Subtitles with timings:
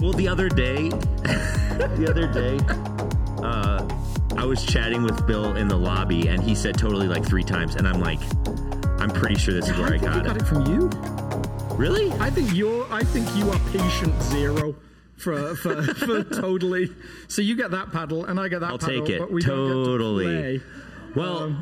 [0.00, 2.58] Well, the other day, the other day,
[3.44, 3.86] uh,
[4.34, 7.74] I was chatting with Bill in the lobby, and he said totally like three times,
[7.74, 8.20] and I'm like,
[8.98, 10.42] I'm pretty sure this is where I, think got, got it.
[10.42, 10.88] it from you.
[11.76, 12.10] Really?
[12.12, 12.90] I think you're.
[12.90, 14.74] I think you are patient zero
[15.18, 16.94] for for, for totally.
[17.28, 19.04] So you get that paddle, and I get that I'll paddle.
[19.04, 19.18] take it.
[19.18, 20.24] But we Totally.
[20.24, 21.22] Don't get to play.
[21.22, 21.56] Well,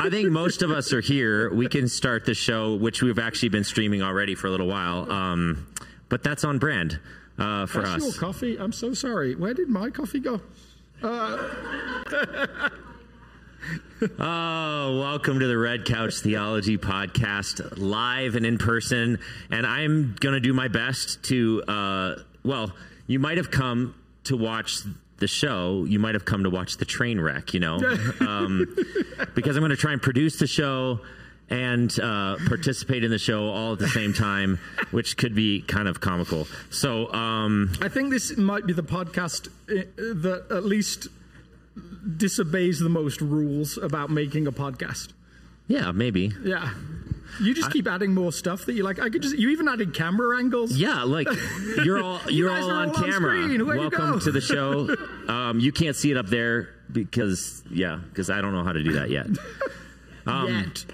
[0.00, 1.54] I think most of us are here.
[1.54, 5.08] We can start the show, which we've actually been streaming already for a little while.
[5.12, 5.68] Um,
[6.08, 6.98] but that's on brand
[7.40, 8.56] uh, for That's your coffee.
[8.58, 9.34] I'm so sorry.
[9.34, 10.40] Where did my coffee go?
[14.18, 19.18] Oh, welcome to the Red Couch Theology Podcast, live and in person.
[19.50, 22.72] And I'm going to do my best to, uh, well,
[23.06, 24.78] you might have come to watch
[25.18, 25.84] the show.
[25.84, 27.76] You might have come to watch the train wreck, you know,
[28.20, 28.74] um,
[29.34, 31.00] because I'm going to try and produce the show
[31.50, 34.58] and uh, participate in the show all at the same time,
[34.92, 36.46] which could be kind of comical.
[36.70, 41.08] So, um, I think this might be the podcast uh, that at least
[42.16, 45.08] disobeys the most rules about making a podcast.
[45.68, 46.32] yeah, maybe.
[46.42, 46.72] Yeah.
[47.40, 48.98] You just keep adding more stuff that you like.
[48.98, 49.38] I could just.
[49.38, 50.72] You even added camera angles.
[50.76, 51.28] Yeah, like
[51.84, 53.42] you're all You you're guys all on all on camera.
[53.42, 53.66] screen.
[53.66, 54.94] Welcome to the show.
[55.30, 58.82] Um, you can't see it up there because yeah, because I don't know how to
[58.82, 59.26] do that yet.
[60.26, 60.84] Um, Yet.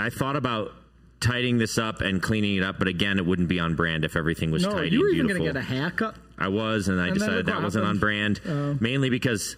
[0.00, 0.72] I thought about
[1.20, 4.16] tidying this up and cleaning it up, but again, it wouldn't be on brand if
[4.16, 5.44] everything was No, tidy you were even beautiful.
[5.52, 6.14] going to get a haircut.
[6.38, 8.40] I was, and I And decided that wasn't on brand.
[8.80, 9.56] mainly because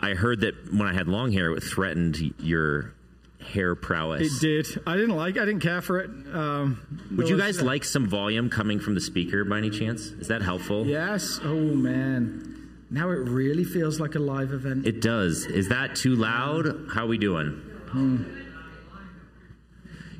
[0.00, 2.92] I- heard that when I had long hair, it threatened your
[3.40, 4.36] hair prowess.
[4.36, 4.82] It did.
[4.86, 5.36] I didn't like.
[5.38, 6.10] I didn't care for it.
[6.32, 6.78] Um,
[7.16, 10.06] Would you guys like some volume coming from the speaker by any chance?
[10.20, 10.86] Is that helpful?
[10.86, 11.40] Yes.
[11.42, 12.68] Oh man.
[12.90, 14.86] Now it really feels like a live event.
[14.86, 15.46] It does.
[15.46, 16.88] Is that too loud?
[16.92, 17.60] How we doing?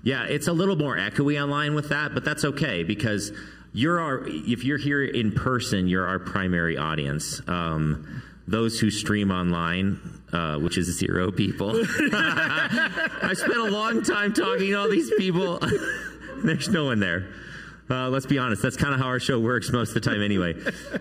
[0.02, 3.32] Yeah, it's a little more echoey online with that, but that's okay because
[3.72, 4.22] you're our.
[4.26, 7.40] If you're here in person, you're our primary audience.
[7.46, 10.00] Um, those who stream online,
[10.32, 11.70] uh, which is zero people.
[12.12, 15.60] I spent a long time talking to all these people.
[16.44, 17.28] There's no one there.
[17.88, 18.62] Uh, let's be honest.
[18.62, 20.54] That's kind of how our show works most of the time, anyway.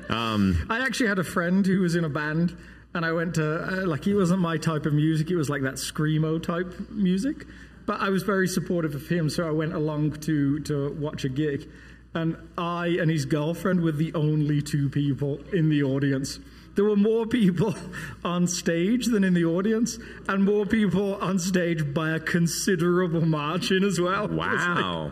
[0.10, 2.58] Um, I actually had a friend who was in a band,
[2.94, 5.30] and I went to uh, like he wasn't my type of music.
[5.30, 7.46] It was like that screamo type music,
[7.90, 11.30] but I was very supportive of him, so I went along to to watch a
[11.30, 11.68] gig,
[12.14, 16.40] and I and his girlfriend were the only two people in the audience.
[16.76, 17.74] There were more people
[18.24, 19.98] on stage than in the audience,
[20.28, 24.28] and more people on stage by a considerable margin as well.
[24.42, 25.12] Like- wow.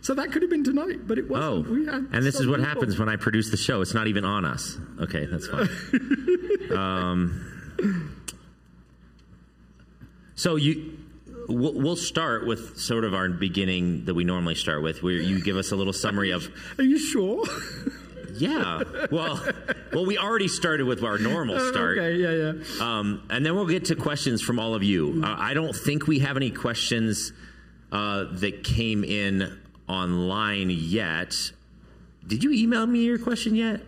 [0.00, 1.70] so that could have been tonight, but it Oh, wasn't.
[1.70, 2.74] We had and this is what people.
[2.74, 3.80] happens when I produce the show.
[3.80, 4.78] It's not even on us.
[5.00, 5.68] Okay, that's fine.
[6.78, 7.20] um,
[10.36, 10.93] so you,
[11.48, 15.42] we'll, we'll start with sort of our beginning that we normally start with, where you
[15.42, 16.48] give us a little summary of.
[16.78, 17.44] Are you sure?
[18.36, 18.82] Yeah,
[19.12, 19.40] well,
[19.92, 21.98] well, we already started with our normal start.
[21.98, 22.98] okay, yeah, yeah.
[22.98, 25.22] Um, and then we'll get to questions from all of you.
[25.24, 27.32] Uh, I don't think we have any questions
[27.92, 31.34] uh, that came in online yet.
[32.26, 33.82] Did you email me your question yet?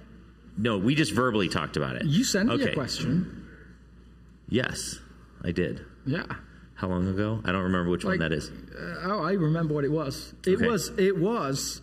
[0.56, 2.05] No, we just verbally talked about it.
[2.05, 2.71] You sent me okay.
[2.71, 3.49] a question.
[4.49, 4.99] Yes,
[5.43, 5.84] I did.
[6.06, 6.25] Yeah.
[6.76, 7.41] How long ago?
[7.44, 8.50] I don't remember which one that is.
[8.50, 10.34] Uh, oh, I remember what it was.
[10.47, 10.66] It Okay.
[10.69, 10.91] was.
[10.98, 11.81] It was.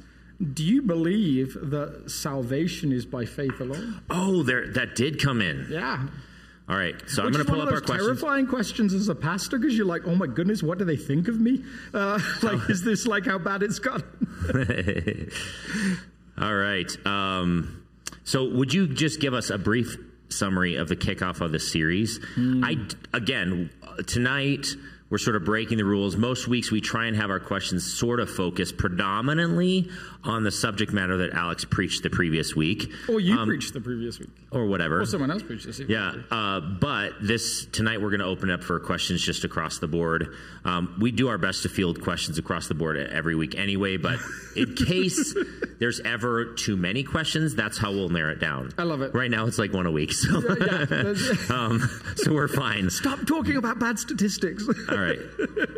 [0.53, 4.01] Do you believe that salvation is by faith alone?
[4.09, 5.67] Oh, there that did come in.
[5.69, 6.07] Yeah.
[6.69, 8.07] All right, so Which I'm going to pull one up of our those questions.
[8.21, 11.27] terrifying questions as a pastor because you're like, oh my goodness, what do they think
[11.27, 11.61] of me?
[11.93, 14.01] Uh, like, is this like how bad it's got?
[16.37, 16.89] All right.
[17.05, 17.83] Um,
[18.23, 19.97] so, would you just give us a brief
[20.29, 22.19] summary of the kickoff of the series?
[22.37, 22.77] I
[23.13, 23.69] again
[24.05, 24.67] tonight
[25.09, 26.17] we're sort of breaking the rules.
[26.17, 29.89] Most weeks we try and have our questions sort of focused predominantly
[30.25, 33.81] on the subject matter that Alex preached the previous week, or you Um, preached the
[33.81, 35.01] previous week, or whatever.
[35.01, 35.79] or someone else preached this.
[35.79, 35.89] week.
[35.89, 39.87] Yeah, uh, but this tonight we're going to open up for questions just across the
[39.87, 40.33] board.
[40.63, 44.17] Um, we do our best to field questions across the board every week anyway, but
[44.55, 45.35] in case
[45.79, 48.71] there's ever too many questions, that's how we'll narrow it down.
[48.77, 49.13] I love it.
[49.13, 51.81] Right now it's like one a week, so Yeah, that's- um,
[52.15, 52.89] so we're fine.
[52.89, 54.65] Stop talking about bad statistics.
[54.89, 55.19] All right.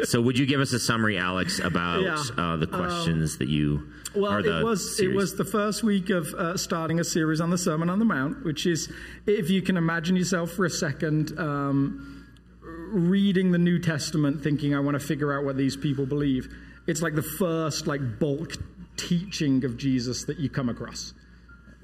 [0.03, 2.21] So would you give us a summary, Alex, about Yeah.
[2.37, 3.87] uh, the questions that you?
[4.13, 7.41] Well, or the it was it was the first week of uh, starting a series
[7.41, 8.91] on the Sermon on the Mount, which is,
[9.25, 12.27] if you can imagine yourself for a second, um,
[12.61, 16.53] reading the New Testament, thinking, "I want to figure out what these people believe."
[16.87, 18.53] It's like the first like bulk
[18.97, 21.13] teaching of Jesus that you come across.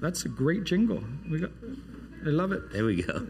[0.00, 1.02] That's a great jingle.
[1.30, 1.50] We got,
[2.26, 2.72] I love it.
[2.72, 3.26] There we go.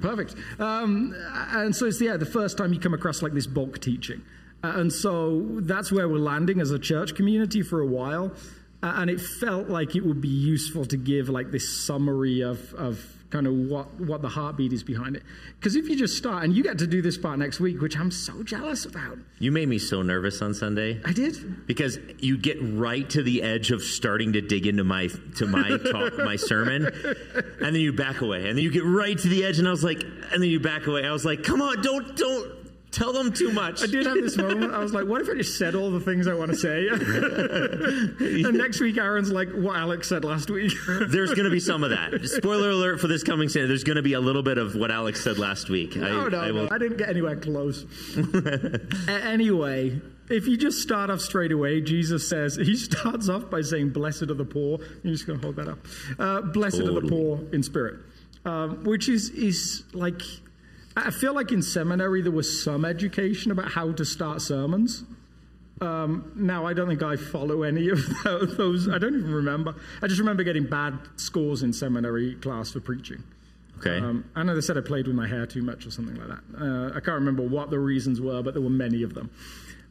[0.00, 0.36] Perfect.
[0.58, 4.22] Um, and so it's yeah, the first time you come across like this bulk teaching.
[4.62, 8.32] Uh, and so that's where we're landing as a church community for a while.
[8.82, 12.74] Uh, and it felt like it would be useful to give like this summary of,
[12.74, 15.22] of kind of what, what the heartbeat is behind it.
[15.58, 17.96] Because if you just start, and you get to do this part next week, which
[17.96, 19.18] I'm so jealous about.
[19.38, 21.00] You made me so nervous on Sunday.
[21.04, 21.66] I did.
[21.66, 25.78] Because you get right to the edge of starting to dig into my to my
[25.90, 29.44] talk, my sermon, and then you back away, and then you get right to the
[29.44, 31.06] edge, and I was like, and then you back away.
[31.06, 32.61] I was like, come on, don't don't
[32.92, 33.82] tell them too much.
[33.82, 34.72] I did have this moment.
[34.72, 36.88] I was like, what if I just said all the things I want to say?
[38.48, 40.72] and next week, Aaron's like, what Alex said last week.
[41.08, 42.20] there's going to be some of that.
[42.24, 43.68] Spoiler alert for this coming season.
[43.68, 45.96] There's going to be a little bit of what Alex said last week.
[45.96, 46.68] No, I, no, I, no.
[46.70, 47.86] I didn't get anywhere close.
[49.08, 53.90] anyway, if you just start off straight away, Jesus says, he starts off by saying,
[53.90, 54.78] Blessed are the poor.
[55.02, 55.78] You're just going to hold that up.
[56.18, 56.98] Uh, blessed totally.
[56.98, 58.00] are the poor in spirit,
[58.44, 60.20] um, which is, is like
[60.96, 65.04] I feel like in seminary there was some education about how to start sermons.
[65.80, 68.88] Um, now, I don't think I follow any of those.
[68.88, 69.74] I don't even remember.
[70.00, 73.24] I just remember getting bad scores in seminary class for preaching.
[73.78, 73.98] Okay.
[73.98, 76.28] Um, I know they said I played with my hair too much or something like
[76.28, 76.40] that.
[76.56, 79.30] Uh, I can't remember what the reasons were, but there were many of them.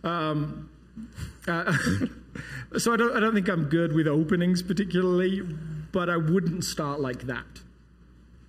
[0.05, 0.69] Um,
[1.45, 1.73] uh,
[2.77, 5.41] so I don't, I don't think I'm good with openings particularly,
[5.91, 7.45] but I wouldn't start like that.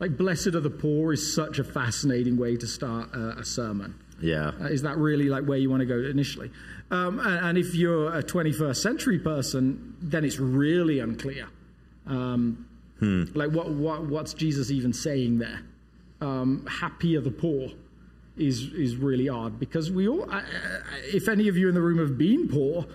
[0.02, 3.94] Like, blessed are the poor is such a fascinating way to start a, a sermon.
[4.20, 4.50] Yeah.
[4.60, 6.50] Uh, is that really like where you want to go initially?
[6.90, 11.46] Um, and, and, if you're a 21st century person, then it's really unclear.
[12.08, 12.66] Um,
[12.99, 13.26] hmm.
[13.32, 15.60] Like, what, what, what's Jesus even saying there?
[16.20, 17.69] Um, happy are the poor
[18.37, 20.28] is, is really odd because we all,
[21.14, 22.87] if any of you in the room have been poor,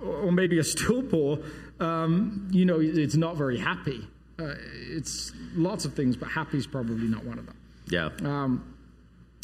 [0.00, 1.40] or maybe are still poor,
[1.80, 4.06] um, you know, it's not very happy.
[4.42, 4.54] Uh,
[4.90, 7.56] it's lots of things, but happy is probably not one of them.
[7.88, 8.10] Yeah.
[8.22, 8.72] Um,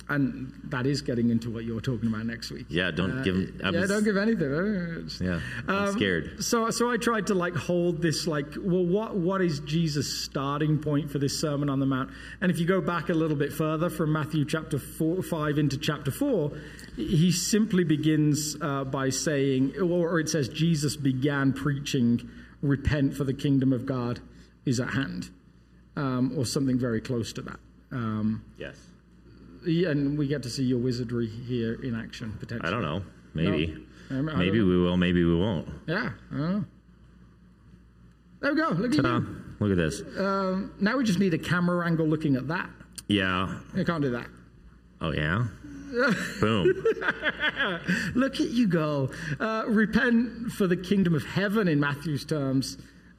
[0.09, 2.67] and that is getting into what you're talking about next week.
[2.69, 3.61] Yeah, don't uh, give.
[3.63, 5.11] I'm yeah, don't give anything.
[5.21, 6.43] yeah, I'm um, scared.
[6.43, 10.79] So, so I tried to like hold this like, well, what what is Jesus' starting
[10.79, 12.11] point for this Sermon on the Mount?
[12.41, 15.77] And if you go back a little bit further from Matthew chapter four, five into
[15.77, 16.53] chapter four,
[16.97, 22.31] he simply begins uh, by saying, or it says, Jesus began preaching,
[22.63, 24.21] "Repent, for the kingdom of God
[24.65, 25.31] is at hand."
[25.99, 27.59] um, or something very close to that.
[27.91, 28.77] Um, yes.
[29.65, 32.69] And we get to see your wizardry here in action potentially.
[32.69, 33.03] I don't know.
[33.35, 33.85] Maybe.
[34.09, 34.97] No, maybe we will.
[34.97, 35.69] Maybe we won't.
[35.87, 36.11] Yeah.
[36.31, 36.65] There
[38.55, 38.69] we go.
[38.71, 39.17] Look Ta-da.
[39.17, 39.37] at you.
[39.59, 40.03] Look at this.
[40.17, 42.71] Um, now we just need a camera angle looking at that.
[43.09, 43.59] Yeah.
[43.77, 44.29] I can't do that.
[45.01, 45.49] Oh yeah.
[46.41, 46.85] Boom.
[48.15, 49.11] Look at you go.
[49.41, 52.79] Uh, repent for the kingdom of heaven in Matthew's terms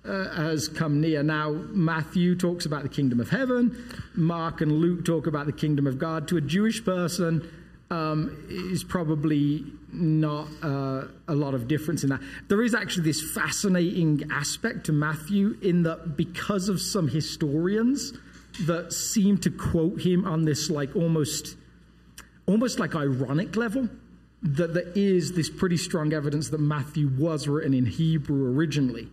[0.10, 1.22] uh, has come near.
[1.22, 3.78] Now, Matthew talks about the kingdom of heaven,
[4.16, 6.28] Mark and Luke talk about the kingdom of God.
[6.30, 7.48] To a Jewish person,
[7.92, 12.22] um, is probably not uh, a lot of difference in that.
[12.48, 18.14] There is actually this fascinating aspect to Matthew in that because of some historians
[18.66, 21.56] that seem to quote him on this like almost
[22.46, 23.88] almost like ironic level
[24.42, 29.08] that there is this pretty strong evidence that Matthew was written in Hebrew originally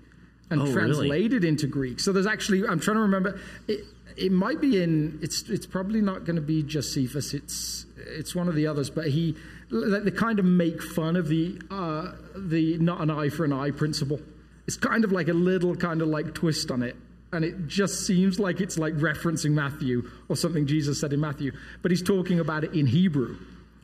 [0.50, 1.48] and oh, translated really?
[1.48, 2.00] into Greek.
[2.00, 3.84] So there's actually I'm trying to remember it,
[4.16, 7.34] it might be in it's it's probably not going to be Josephus.
[7.34, 9.36] It's it's one of the others, but he
[9.70, 13.70] they kind of make fun of the uh, the not an eye for an eye
[13.70, 14.20] principle.
[14.66, 16.96] It's kind of like a little kind of like twist on it.
[17.32, 21.52] And it just seems like it's like referencing Matthew or something Jesus said in Matthew,
[21.82, 23.36] but he's talking about it in Hebrew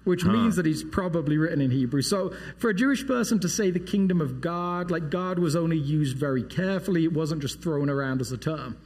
[0.04, 2.02] which means that he's probably written in Hebrew.
[2.02, 5.78] So, for a Jewish person to say the kingdom of God, like God was only
[5.78, 8.76] used very carefully, it wasn't just thrown around as a term.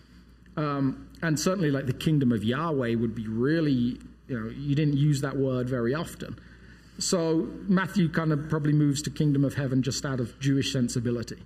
[0.56, 4.96] Um, and certainly, like the kingdom of Yahweh would be really, you know, you didn't
[4.96, 6.38] use that word very often.
[6.98, 11.42] So, Matthew kind of probably moves to kingdom of heaven just out of Jewish sensibility.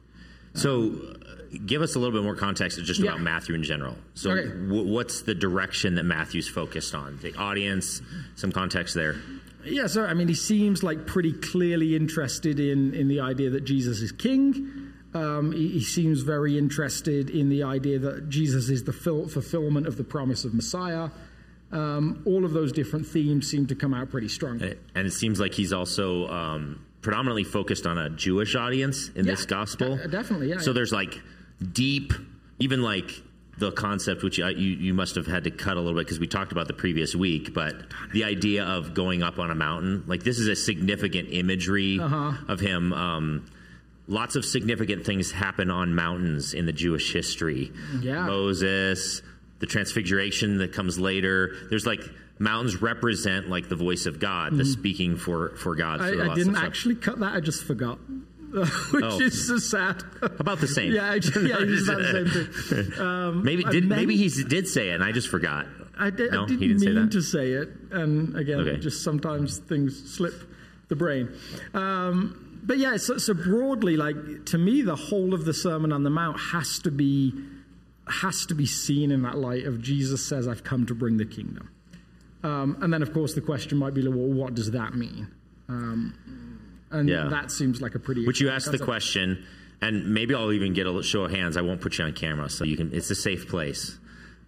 [0.54, 1.16] So,
[1.66, 3.10] give us a little bit more context just yeah.
[3.10, 3.96] about Matthew in general.
[4.14, 4.48] So, okay.
[4.48, 7.18] w- what's the direction that Matthew's focused on?
[7.22, 8.02] The audience,
[8.36, 9.16] some context there.
[9.64, 13.64] Yeah, so I mean, he seems like pretty clearly interested in in the idea that
[13.64, 14.92] Jesus is king.
[15.12, 19.88] Um, he, he, seems very interested in the idea that Jesus is the fil- fulfillment
[19.88, 21.10] of the promise of Messiah.
[21.72, 24.76] Um, all of those different themes seem to come out pretty strongly.
[24.94, 29.32] And it seems like he's also um, predominantly focused on a Jewish audience in yeah,
[29.32, 29.96] this gospel.
[29.96, 30.58] D- definitely, yeah.
[30.58, 30.74] So yeah.
[30.74, 31.20] there's like
[31.72, 32.12] deep,
[32.60, 33.10] even like
[33.60, 36.26] the concept, which you, you must have had to cut a little bit because we
[36.26, 37.74] talked about the previous week, but
[38.12, 42.32] the idea of going up on a mountain, like this is a significant imagery uh-huh.
[42.48, 42.92] of him.
[42.92, 43.46] Um,
[44.08, 47.70] lots of significant things happen on mountains in the Jewish history.
[48.00, 48.26] Yeah.
[48.26, 49.22] Moses,
[49.60, 51.54] the transfiguration that comes later.
[51.68, 52.00] There's like
[52.38, 56.00] mountains represent like the voice of God, the speaking for for God.
[56.00, 57.34] I, I didn't actually cut that.
[57.34, 57.98] I just forgot,
[58.92, 59.20] which Oh.
[59.20, 60.02] is so sad.
[60.22, 60.92] About the same.
[60.92, 62.28] yeah, I just, yeah, it's about the
[62.68, 63.00] same thing.
[63.06, 65.66] Um, Maybe did meant- maybe he did say it and I just forgot.
[65.98, 67.12] I, did, no, I didn't, didn't say mean that?
[67.12, 68.78] to say it, and again, Okay.
[68.78, 70.32] just sometimes things slip
[70.88, 71.28] the brain.
[71.74, 76.02] Um, but yeah, so, so broadly, like to me, the whole of the Sermon on
[76.02, 77.34] the Mount has to be
[78.08, 81.24] has to be seen in that light of Jesus says, "I've come to bring the
[81.26, 81.68] kingdom."
[82.42, 85.28] Um, and then, of course, the question might be, well, what does that mean?
[85.68, 86.14] Um,
[86.90, 87.28] and Yeah.
[87.28, 88.26] that seems like a pretty.
[88.26, 89.44] Which you asked the question,
[89.80, 91.56] and maybe I'll even get a show of hands.
[91.56, 92.92] I won't put you on camera, so you can.
[92.92, 93.98] It's a safe place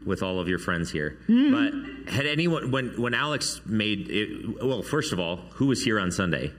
[0.05, 1.19] with all of your friends here.
[1.29, 1.73] But
[2.13, 4.63] had anyone when when Alex made it?
[4.65, 6.53] Well, first of all, who was here on Sunday?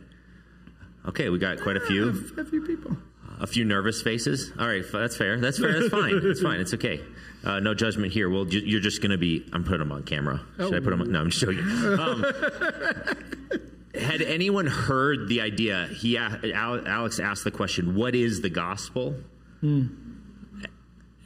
[1.06, 2.10] Okay, we got quite a few.
[2.38, 2.96] A few people.
[3.42, 4.54] A few nervous faces.
[4.58, 5.38] All right, f- that's fair.
[5.38, 5.74] That's fair.
[5.82, 6.22] That's fine.
[6.24, 6.62] It's fine.
[6.62, 7.02] It's okay.
[7.44, 8.30] Uh, no judgment here.
[8.30, 9.46] Well, ju- you're just going to be.
[9.52, 10.40] I'm putting them on camera.
[10.58, 11.02] Should I put them?
[11.02, 11.12] On?
[11.12, 11.60] No, I'm just joking.
[12.00, 12.24] Um,
[14.00, 15.88] had anyone heard the idea?
[15.94, 19.16] He Alex asked the question, "What is the gospel?"
[19.62, 19.90] And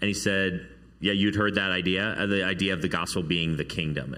[0.02, 0.68] he said,
[1.00, 2.10] "Yeah, you'd heard that idea.
[2.18, 4.16] uh, The idea of the gospel being the kingdom,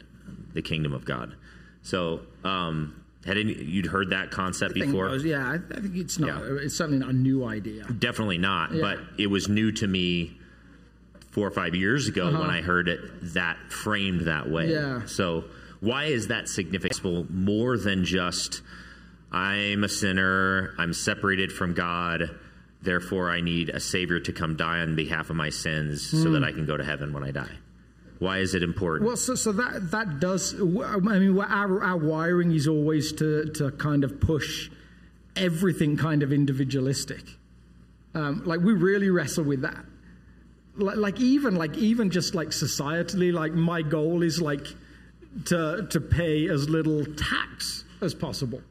[0.53, 1.35] the kingdom of God."
[1.81, 5.09] So, um, had any, you'd heard that concept before?
[5.09, 6.43] was, yeah, I, I think it's not.
[6.43, 6.57] Yeah.
[6.61, 7.85] It's certainly not a new idea.
[7.85, 8.73] Definitely not.
[8.73, 8.81] Yeah.
[8.81, 10.37] But it was new to me
[11.31, 12.39] four or five years ago Uh-huh.
[12.41, 12.99] when I heard it
[13.33, 14.71] that framed that way.
[14.71, 15.05] Yeah.
[15.05, 15.45] So
[15.79, 17.29] why is that significant?
[17.31, 18.61] More than just
[19.31, 22.35] I'm a sinner, I'm separated from God,
[22.81, 26.33] therefore I need a savior to come die on behalf of my sins so Hmm.
[26.33, 27.57] that I can go to heaven when I die.
[28.19, 29.07] Why is it important?
[29.07, 30.53] Well, so, so that that does.
[30.55, 34.69] I mean, our, our wiring is always to to kind of push
[35.37, 37.23] everything kind of individualistic.
[38.13, 39.85] Um, like we really wrestle with that.
[40.75, 44.67] Like, like even like even just like societally, like my goal is like
[45.45, 48.61] to to pay as little tax as possible.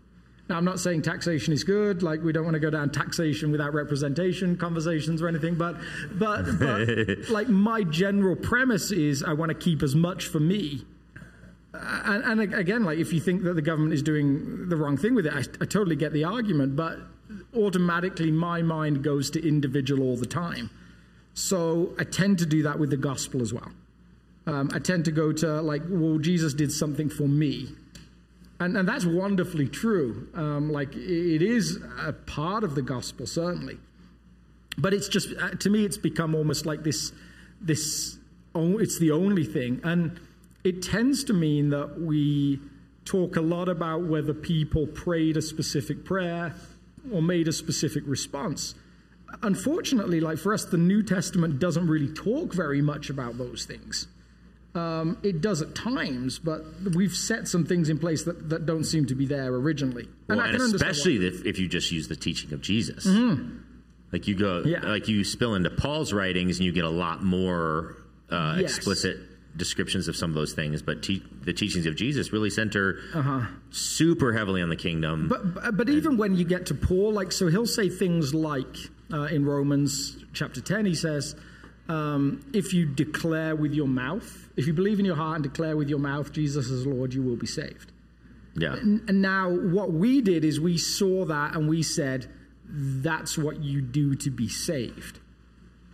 [0.49, 2.03] Now, I'm not saying taxation is good.
[2.03, 5.57] Like, we don't want to go down taxation without representation conversations or anything.
[5.57, 5.77] But,
[6.13, 10.87] but, but like, my general premise is I want to keep as much for me.
[11.75, 15.15] And, and again, like, if you think that the government is doing the wrong thing
[15.15, 16.77] with it, I, I totally get the argument.
[16.77, 16.99] But
[17.55, 20.71] automatically, my mind goes to individual all the time.
[21.35, 23.71] So I tend to do that with the gospel as well.
[24.49, 27.69] Um, I tend to go to like, well, Jesus did something for me,
[28.59, 30.29] and and that's wonderfully true.
[30.33, 33.77] Um, like it is a part of the gospel, certainly,
[34.79, 37.13] but it's just uh, to me, it's become almost like this
[37.61, 38.17] this.
[38.55, 40.19] It's the only thing, and
[40.65, 42.59] it tends to mean that we
[43.05, 46.55] talk a lot about whether people prayed a specific prayer
[47.13, 48.75] or made a specific response.
[49.43, 54.09] Unfortunately, like for us, the New Testament doesn't really talk very much about those things.
[54.79, 56.61] Um, it does at times, but
[56.95, 60.07] we've set some things in place that, that don't seem to be there originally.
[60.29, 63.05] Well, and can understand especially if, if you just use the teaching of Jesus.
[64.13, 64.69] Like you go, Mm-hmm.
[64.69, 64.81] Yeah.
[64.91, 67.97] like you spill into Paul's writings, and you get a lot more
[68.31, 68.77] uh, Yes.
[68.77, 69.17] explicit
[69.57, 70.83] descriptions of some of those things.
[70.83, 73.47] But te- the teachings of Jesus really center Uh-huh.
[73.71, 75.29] super heavily on the kingdom.
[75.29, 78.77] But, but but even when you get to Paul, like so, he'll say things like
[79.13, 81.35] uh, in Romans chapter ten, he says,
[81.89, 85.77] um, "If you declare with your mouth, if you believe in your heart and declare
[85.77, 87.93] with your mouth Jesus is Lord, you will be saved."
[88.55, 92.27] yeah, And now, what we did is we saw that and we said,
[92.69, 95.21] "That's what you do to be saved."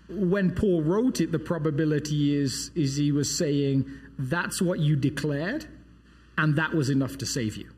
[0.08, 3.84] When Paul wrote it, the probability is is he was saying
[4.18, 5.66] that's what you declared,
[6.38, 7.68] and that was enough to save you.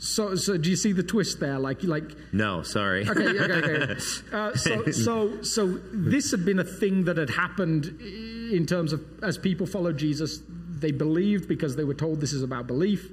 [0.00, 1.58] So, so do you see the twist there?
[1.58, 3.06] Like, like no, sorry.
[3.06, 4.00] okay, okay, okay.
[4.32, 9.02] Uh, so, so, so this had been a thing that had happened in terms of
[9.22, 13.10] as people followed Jesus, they believed because they were told this is about belief.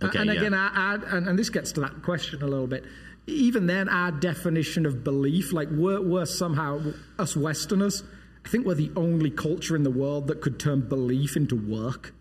[0.00, 0.36] Uh, Okay, and yeah.
[0.36, 2.84] again, our, our, and, and this gets to that question a little bit.
[3.26, 6.80] Even then, our definition of belief, like we're, we're somehow
[7.18, 8.04] us Westerners,
[8.44, 12.14] I think we're the only culture in the world that could turn belief into work.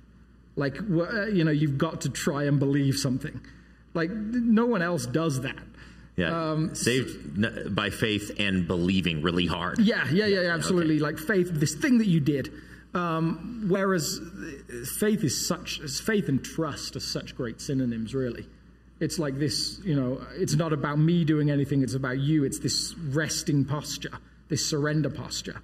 [0.56, 3.40] Like, uh, you know, you've got to try and believe something.
[3.98, 5.64] Like, no one else does that.
[6.16, 9.80] Yeah, Um, saved by faith and believing really hard.
[9.80, 11.00] Yeah, yeah, yeah, yeah absolutely.
[11.00, 12.52] Like faith, this thing that you did.
[12.94, 18.48] Um, whereas uh, faith is such, faith and trust are such great synonyms, really.
[19.00, 22.44] It's like this, you know, it's not about me doing anything, it's about you.
[22.44, 24.18] It's this resting posture,
[24.50, 25.62] this surrender posture.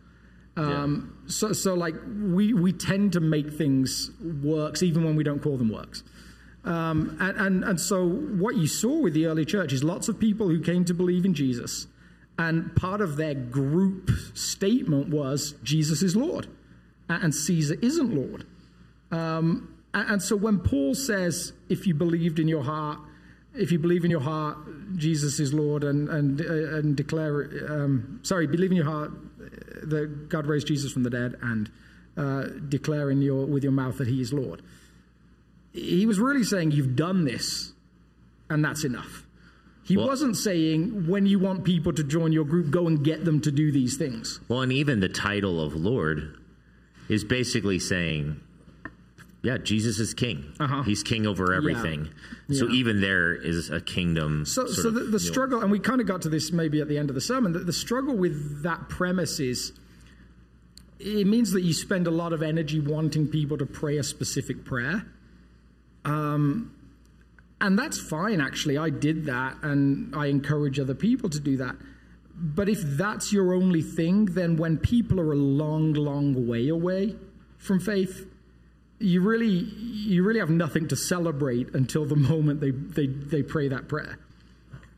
[0.55, 5.41] Um, so, so like we, we tend to make things works even when we don't
[5.41, 6.03] call them works.
[6.65, 10.19] Um, and, and, and so what you saw with the early church is lots of
[10.19, 11.87] people who came to believe in Jesus.
[12.37, 16.47] And part of their group statement was Jesus is Lord.
[17.09, 18.45] and Caesar isn't Lord.
[19.11, 22.99] Um, and so when Paul says, if you believed in your heart,
[23.53, 24.57] if you believe in your heart
[24.95, 29.11] Jesus is Lord and and uh, and declare, um, sorry, believe in your heart
[29.83, 31.71] that God raised Jesus from the dead and
[32.17, 34.61] uh, declare in your with your mouth that He is Lord.
[35.73, 37.73] He was really saying you've done this,
[38.49, 39.25] and that's enough.
[39.83, 43.25] He well, wasn't saying when you want people to join your group, go and get
[43.25, 44.39] them to do these things.
[44.47, 46.37] Well, and even the title of Lord
[47.09, 48.39] is basically saying
[49.43, 50.53] yeah, Jesus is king.
[50.57, 50.83] Uh-huh.
[50.83, 52.09] He's king over everything.
[52.47, 52.59] Yeah.
[52.59, 52.75] So yeah.
[52.75, 54.45] even there is a kingdom.
[54.45, 56.97] So, so the, the struggle, and we kind of got to this maybe at the
[56.97, 59.73] end of the sermon, that the struggle with that premise is
[60.97, 64.63] it means that you spend a lot of energy wanting people to pray a specific
[64.63, 65.05] prayer.
[66.05, 66.75] Um,
[67.61, 68.77] and that's fine, actually.
[68.77, 71.75] I did that, and I encourage other people to do that.
[72.35, 77.15] But if that's your only thing, then when people are a long, long way away
[77.57, 78.27] from faith,
[78.99, 83.67] you really you really have nothing to celebrate until the moment they they, they pray
[83.67, 84.17] that prayer.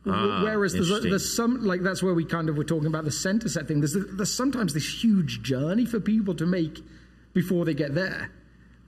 [0.08, 3.12] Ah, Whereas there's, there's, some like that's where we kind of were talking about the
[3.12, 3.82] center set thing.
[3.82, 6.80] There's there's sometimes this huge journey for people to make
[7.34, 8.32] before they get there.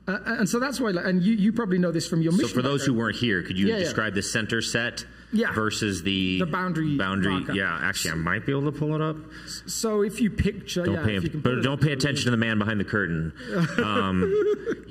[0.08, 2.48] Uh, and so that's why, and you, you probably know this from your mission.
[2.48, 4.16] So for those who weren't here, could you yeah, describe yeah.
[4.16, 5.52] the center set yeah.
[5.52, 7.34] versus the the boundary boundary?
[7.34, 7.54] Marker.
[7.54, 9.18] Yeah, actually, I might be able to pull it up.
[9.66, 12.80] So if you picture, don't yeah, pay, but don't pay attention to the man behind
[12.80, 13.34] the curtain.
[13.78, 14.34] Um,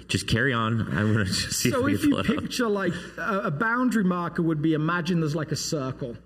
[0.08, 0.80] just carry on.
[0.96, 1.70] I'm going to see.
[1.70, 5.52] So if, if you picture like a, a boundary marker would be, imagine there's like
[5.52, 6.16] a circle,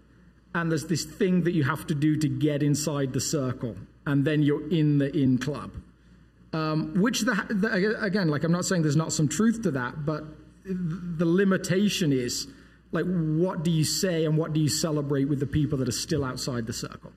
[0.54, 4.24] and there's this thing that you have to do to get inside the circle, and
[4.24, 5.70] then you're in the in club.
[6.52, 10.04] Um, which, the, the, again, like I'm not saying there's not some truth to that,
[10.04, 10.24] but
[10.64, 12.48] the limitation is
[12.92, 15.92] like, what do you say and what do you celebrate with the people that are
[15.92, 17.12] still outside the circle?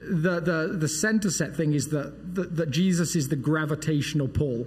[0.00, 4.66] The, the, the center set thing is that, that, that Jesus is the gravitational pull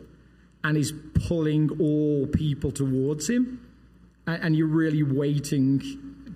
[0.63, 0.93] and is
[1.27, 3.65] pulling all people towards him.
[4.27, 5.81] And, and you're really waiting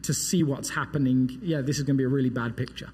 [0.01, 1.39] to see what's happening.
[1.41, 2.89] Yeah, this is going to be a really bad picture.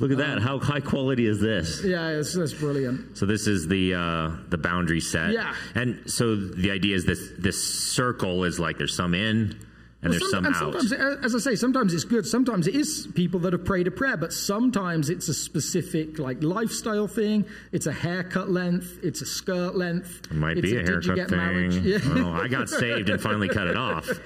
[0.00, 0.38] Look at that!
[0.38, 1.82] Um, How high quality is this?
[1.84, 3.16] Yeah, it's, that's brilliant.
[3.16, 5.30] So this is the uh, the boundary set.
[5.30, 5.54] Yeah.
[5.74, 9.56] And so the idea is this this circle is like there's some in
[10.04, 11.24] and well, there's some, some and out.
[11.24, 12.26] as I say, sometimes it's good.
[12.26, 16.42] Sometimes it is people that have prayed a prayer, but sometimes it's a specific like
[16.42, 17.46] lifestyle thing.
[17.72, 18.98] It's a haircut length.
[19.02, 20.30] It's a skirt length.
[20.30, 21.70] It might it's be a, a haircut thing.
[21.84, 22.38] Yeah.
[22.38, 24.08] I got saved and finally cut it off.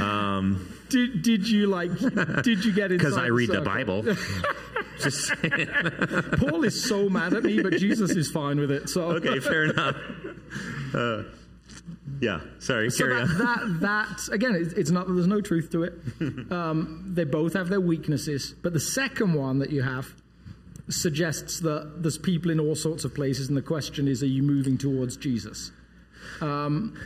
[0.00, 1.96] Um, did, did you like?
[2.42, 2.98] Did you get it?
[2.98, 4.02] Because I read the, the Bible.
[5.00, 5.68] Just saying.
[6.38, 8.88] Paul is so mad at me, but Jesus is fine with it.
[8.88, 9.96] So okay, fair enough.
[10.92, 11.22] Uh,
[12.20, 12.90] yeah, sorry.
[12.90, 15.94] So that, that, that, again, it's not that there's no truth to it.
[16.52, 20.14] Um, they both have their weaknesses, but the second one that you have
[20.88, 24.42] suggests that there's people in all sorts of places, and the question is, are you
[24.42, 25.72] moving towards Jesus?
[26.40, 26.96] Um,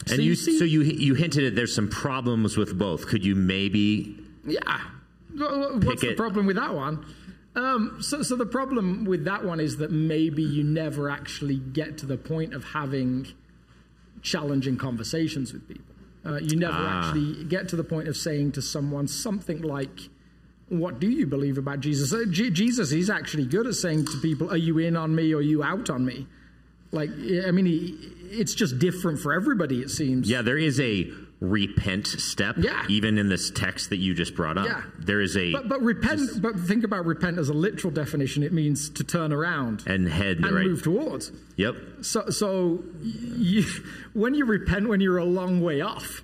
[0.00, 3.06] and so you, you see, so you you hinted at there's some problems with both.
[3.06, 4.18] Could you maybe?
[4.44, 4.80] Yeah.
[5.36, 7.04] What's the problem with that one?
[7.56, 11.98] Um, so, so the problem with that one is that maybe you never actually get
[11.98, 13.26] to the point of having
[14.22, 15.84] challenging conversations with people.
[16.24, 16.98] Uh, you never ah.
[16.98, 20.08] actually get to the point of saying to someone something like,
[20.68, 24.18] "What do you believe about Jesus?" Uh, G- Jesus is actually good at saying to
[24.20, 26.26] people, "Are you in on me or are you out on me?"
[26.92, 27.96] Like, I mean, he,
[28.30, 29.80] it's just different for everybody.
[29.80, 30.28] It seems.
[30.28, 32.56] Yeah, there is a repent step.
[32.58, 32.84] Yeah.
[32.88, 34.66] Even in this text that you just brought up.
[34.66, 34.82] Yeah.
[34.98, 35.52] There is a.
[35.52, 36.18] But, but repent.
[36.18, 38.42] Just, but think about repent as a literal definition.
[38.42, 40.66] It means to turn around and head and right.
[40.66, 41.32] move towards.
[41.56, 41.76] Yep.
[42.02, 43.64] So so you,
[44.12, 46.22] when you repent when you're a long way off,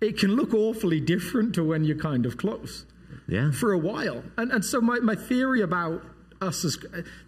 [0.00, 2.86] it can look awfully different to when you're kind of close.
[3.26, 3.50] Yeah.
[3.52, 6.02] For a while, and and so my my theory about
[6.42, 6.78] us as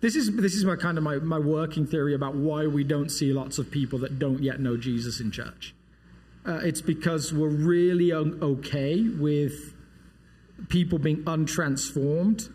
[0.01, 3.09] this is this is my kind of my, my working theory about why we don't
[3.09, 5.75] see lots of people that don't yet know Jesus in church.
[6.47, 9.75] Uh, it's because we're really okay with
[10.69, 12.53] people being untransformed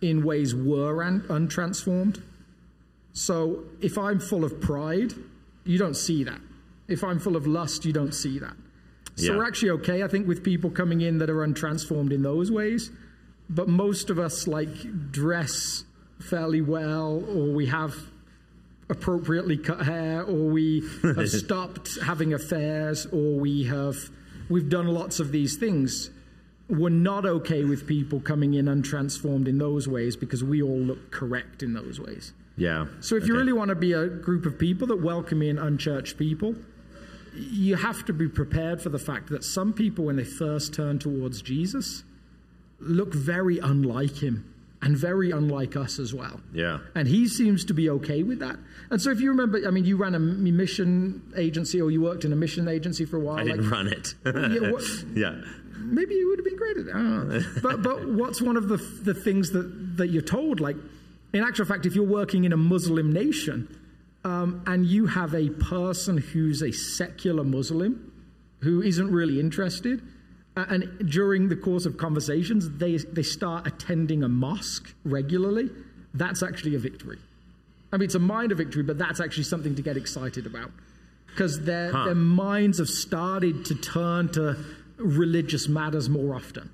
[0.00, 2.22] in ways we're un- untransformed.
[3.12, 5.12] So if I'm full of pride,
[5.64, 6.40] you don't see that.
[6.88, 8.56] If I'm full of lust, you don't see that.
[9.16, 9.38] So yeah.
[9.38, 12.90] we're actually okay, I think, with people coming in that are untransformed in those ways.
[13.48, 15.84] But most of us like dress
[16.18, 17.94] fairly well, or we have
[18.88, 23.96] appropriately cut hair, or we have stopped having affairs, or we have
[24.48, 26.10] we've done lots of these things.
[26.68, 31.10] We're not okay with people coming in untransformed in those ways because we all look
[31.10, 32.32] correct in those ways.
[32.56, 32.86] Yeah.
[33.00, 33.32] So if okay.
[33.32, 36.54] you really want to be a group of people that welcome in unchurched people,
[37.34, 40.98] you have to be prepared for the fact that some people, when they first turn
[40.98, 42.04] towards Jesus,
[42.78, 46.40] look very unlike him and very unlike us as well.
[46.52, 46.78] Yeah.
[46.94, 48.56] And he seems to be okay with that.
[48.90, 52.24] And so if you remember, I mean, you ran a mission agency or you worked
[52.24, 53.38] in a mission agency for a while.
[53.38, 54.14] I didn't like, run it.
[54.24, 55.40] Yeah, what- yeah.
[55.78, 56.94] maybe you would have been great at it.
[56.94, 57.40] I don't know.
[57.62, 60.60] but but what's one of the the things that that you're told?
[60.60, 60.76] Like,
[61.32, 63.74] in actual fact, if you're working in a Muslim nation
[64.24, 68.12] um, and you have a person who's a secular Muslim
[68.60, 70.02] who isn't really interested,
[70.56, 75.70] uh, and during the course of conversations they they start attending a mosque regularly,
[76.14, 77.18] that's actually a victory.
[77.92, 80.70] I mean, it's a minor victory, but that's actually something to get excited about
[81.26, 82.04] because their Huh.
[82.06, 84.56] their minds have started to turn to
[84.98, 86.70] religious matters more often.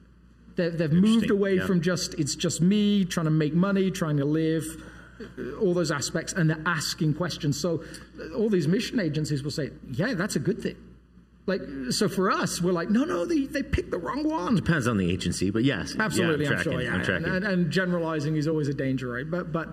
[0.57, 1.67] They've, they've moved away yeah.
[1.67, 4.65] from just it's just me trying to make money, trying to live,
[5.21, 7.59] uh, all those aspects, and they're asking questions.
[7.59, 7.83] So
[8.21, 10.77] uh, all these mission agencies will say, "Yeah, that's a good thing."
[11.51, 14.87] Like so for us, we're like, "No, no, they they picked the wrong one." Depends
[14.87, 15.97] on the agency, but yes.
[15.99, 16.73] Absolutely, yeah, I'm I'm tracking.
[16.73, 16.83] sure.
[16.83, 17.27] Yeah, I'm tracking.
[17.27, 19.29] And, and, generalizing is always a danger, right?
[19.29, 19.71] But but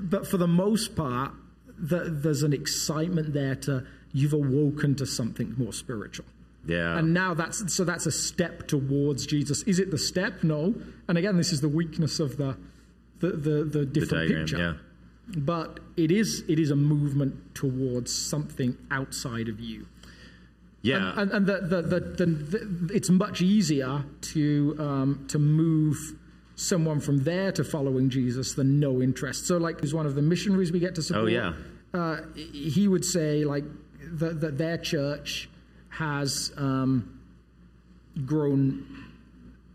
[0.00, 1.32] but for the most part,
[1.78, 6.24] the, there's an excitement there to you've awoken to something more spiritual.
[6.66, 6.98] yeah.
[6.98, 9.62] And now that's so that's a step towards Jesus.
[9.64, 10.42] Is it the step?
[10.42, 10.74] No.
[11.06, 12.56] And again, this is the weakness of the
[13.18, 14.58] the the, the the different diagram, picture.
[14.58, 14.74] yeah.
[15.36, 19.86] But it is it is a movement towards something outside of you.
[20.82, 21.12] Yeah.
[21.16, 25.96] And, and the, the, the, the, the, it's much easier to, um, to move
[26.56, 29.46] someone from there to following Jesus than no interest.
[29.46, 31.24] So, like, who's one of the missionaries we get to support?
[31.24, 31.52] Oh, yeah.
[31.92, 33.64] Uh, he would say, like,
[34.12, 35.48] that that their church
[35.88, 37.20] has um,
[38.24, 38.86] grown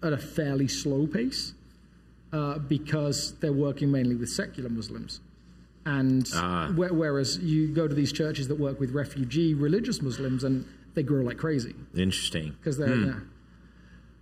[0.02, 1.54] at a fairly slow pace
[2.34, 5.22] uh, because they're working mainly with secular Muslims.
[5.86, 6.28] And
[6.76, 11.04] whe- whereas you go to these churches that work with refugee religious Muslims and they
[11.04, 12.56] grow like crazy Interesting.
[12.60, 13.14] because they're yeah.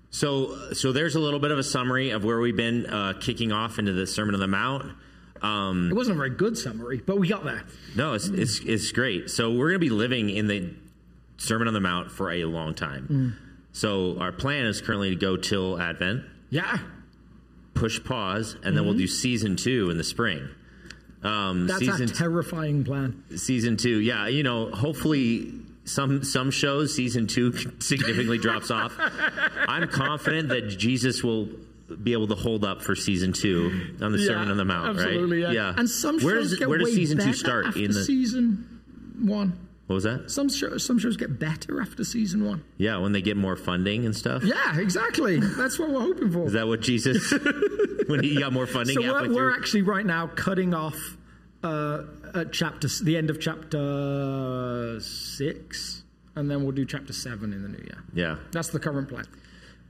[0.10, 3.52] So, so there's a little bit of a summary of where we've been uh, kicking
[3.52, 4.92] off into the Sermon on the Mount.
[5.42, 7.64] Um, It wasn't a very good summary, but we got there.
[7.96, 9.30] no, it's, it's it's great.
[9.32, 10.70] So we're going to be living in the
[11.38, 13.08] Sermon on the Mount for a long time.
[13.10, 13.50] Mm.
[13.74, 16.78] So our plan is currently to go till Advent, Yeah,
[17.74, 20.48] push pause, and then we'll do season two in the spring.
[21.24, 21.68] Um, Mm-hmm.
[21.68, 23.24] that's season a terrifying plan.
[23.36, 25.52] season two, yeah, you know, hopefully
[25.86, 28.94] some some shows season two significantly drops off.
[28.98, 31.50] I'm confident that Jesus will
[32.02, 35.44] be able to hold up for season two on the Sermon on the Mount, absolutely,
[35.44, 35.54] right?
[35.54, 35.74] Yeah.
[35.78, 37.92] And some where shows does get where does way season two better start after in
[37.92, 38.82] the season
[39.20, 39.68] one.
[39.88, 40.32] what was that?
[40.32, 42.64] Some shows, some shows get better after season one.
[42.78, 44.44] Yeah, when they get more funding and stuff.
[44.44, 45.40] Yeah, exactly.
[45.40, 46.46] That's what we're hoping for.
[46.46, 47.32] Is that what Jesus
[48.08, 48.96] when he got more funding?
[48.96, 51.18] so we're, we're actually right now cutting off
[51.64, 52.04] uh,
[52.36, 56.04] at chapter the end of chapter six,
[56.36, 58.04] and then we'll do chapter seven in the new year.
[58.14, 59.26] yeah, That's the current plan.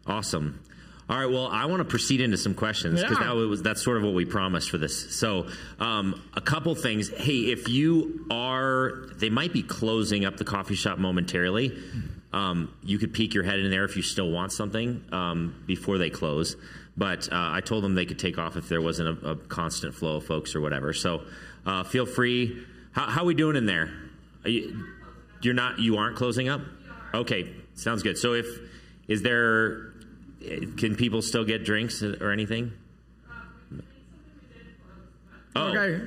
[0.08, 0.60] awesome.
[1.10, 3.28] All right, well, I want to proceed into some questions because Yeah.
[3.28, 5.14] that was that's sort of what we promised for this.
[5.20, 5.48] So,
[5.80, 7.10] um, a couple things.
[7.10, 11.78] Hey, if you are, they might be closing up the coffee shop momentarily.
[12.32, 15.98] Um, you could peek your head in there if you still want something um, before
[15.98, 16.56] they close.
[16.96, 19.94] But uh, I told them they could take off if there wasn't a, a constant
[19.94, 20.94] flow of folks or whatever.
[20.94, 21.24] So,
[21.66, 22.64] uh, feel free.
[22.92, 23.92] How, how we doing in there?
[24.46, 24.86] Are you,
[25.42, 25.80] you're not.
[25.80, 26.62] You aren't closing up.
[27.14, 28.18] Okay, sounds good.
[28.18, 28.46] So if
[29.08, 29.92] is there
[30.78, 32.74] can people still get drinks or anything?
[35.56, 36.02] Oh, Okay.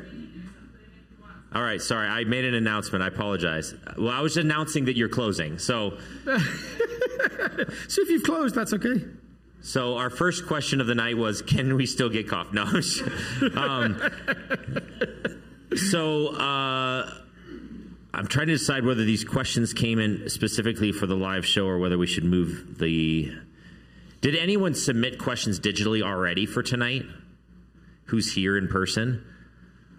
[1.54, 1.80] all right.
[1.80, 3.02] Sorry, I made an announcement.
[3.04, 3.74] I apologize.
[3.96, 5.58] Well, I was announcing that you're closing.
[5.58, 5.98] So,
[7.88, 9.04] So if you've closed, that's okay.
[9.62, 12.50] so our first question of the night was, can we still get coffee?
[12.54, 12.64] No.
[13.60, 14.00] um,
[15.76, 17.10] so, uh,
[18.16, 21.78] I'm trying to decide whether these questions came in specifically for the live show or
[21.78, 23.30] whether we should move the.
[24.22, 27.02] Did anyone submit questions digitally already for tonight?
[28.06, 29.22] Who's here in person?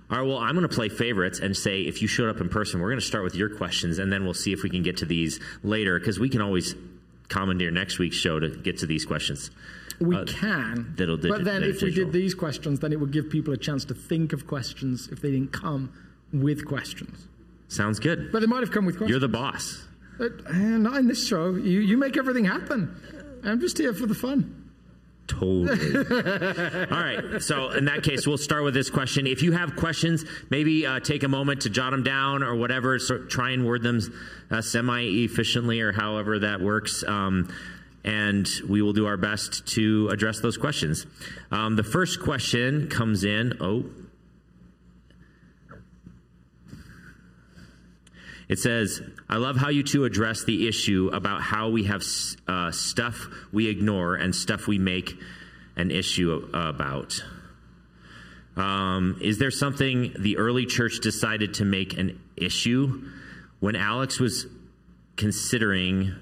[0.10, 2.50] All right, well, I'm going to play favorites and say if you showed up in
[2.50, 4.82] person, we're going to start with your questions and then we'll see if we can
[4.82, 6.74] get to these later because we can always
[7.30, 9.52] commandeer next week's show to get to these questions.
[10.00, 10.94] We Uh, can.
[10.96, 13.84] that'll but then if we did these questions, then it would give people a chance
[13.86, 15.90] to think of questions if they didn't come
[16.32, 17.28] with questions.
[17.68, 18.32] Sounds good.
[18.32, 19.10] But they might have come with questions.
[19.12, 19.84] You're the boss.
[20.18, 21.56] But, uh, not in this show.
[21.56, 22.96] You, you make everything happen.
[23.44, 24.64] I'm just here for the fun.
[25.28, 25.68] Totally.
[26.92, 27.42] All right.
[27.42, 29.28] So in that case, we'll start with this question.
[29.28, 32.98] If you have questions, maybe uh, take a moment to jot them down or whatever.
[32.98, 34.00] So try and word them
[34.50, 37.04] uh, semi-efficiently or however that works.
[37.06, 37.54] Um,
[38.08, 41.06] and we will do our best to address those questions.
[41.52, 43.58] Um, the first question comes in.
[43.60, 43.84] Oh.
[48.48, 52.02] It says, I love how you two address the issue about how we have
[52.48, 55.20] uh, stuff we ignore and stuff we make
[55.76, 57.14] an issue about.
[58.56, 63.12] Um, is there something the early church decided to make an issue
[63.60, 64.48] when Alex was
[65.18, 66.16] considering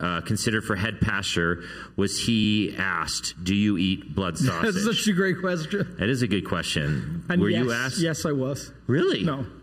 [0.00, 1.62] uh, considered for head pastor?
[1.96, 5.96] Was he asked, "Do you eat blood sausage?" That's such a great question.
[5.98, 7.24] that is a good question.
[7.28, 7.98] And Were yes, you asked?
[8.00, 8.72] Yes, I was.
[8.86, 9.22] Really?
[9.24, 9.46] No.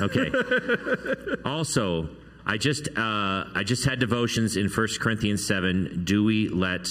[0.00, 0.30] Okay.
[1.44, 2.08] also,
[2.46, 6.04] I just uh, I just had devotions in 1 Corinthians seven.
[6.04, 6.88] Do we let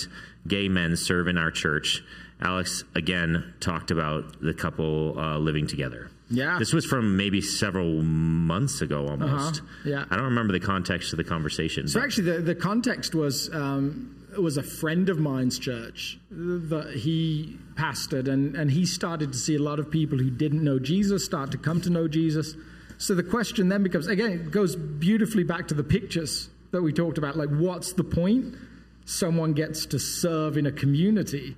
[0.48, 2.04] gay men serve in our church?
[2.40, 6.10] Alex again talked about the couple uh, living together.
[6.30, 6.58] Yeah.
[6.60, 9.62] This was from maybe several months ago almost.
[9.62, 9.68] Uh-huh.
[9.86, 10.06] Yeah.
[10.10, 11.88] I don't remember the context of the conversation.
[11.88, 16.94] So actually, the, the context was um, it was a friend of mine's church that
[16.96, 20.80] he pastored, and, and he started to see a lot of people who didn't know
[20.80, 22.56] Jesus start to come to know Jesus.
[22.98, 26.92] So the question then becomes again, it goes beautifully back to the pictures that we
[26.92, 27.38] talked about.
[27.38, 28.56] Like, what's the point?
[29.06, 31.56] Someone gets to serve in a community.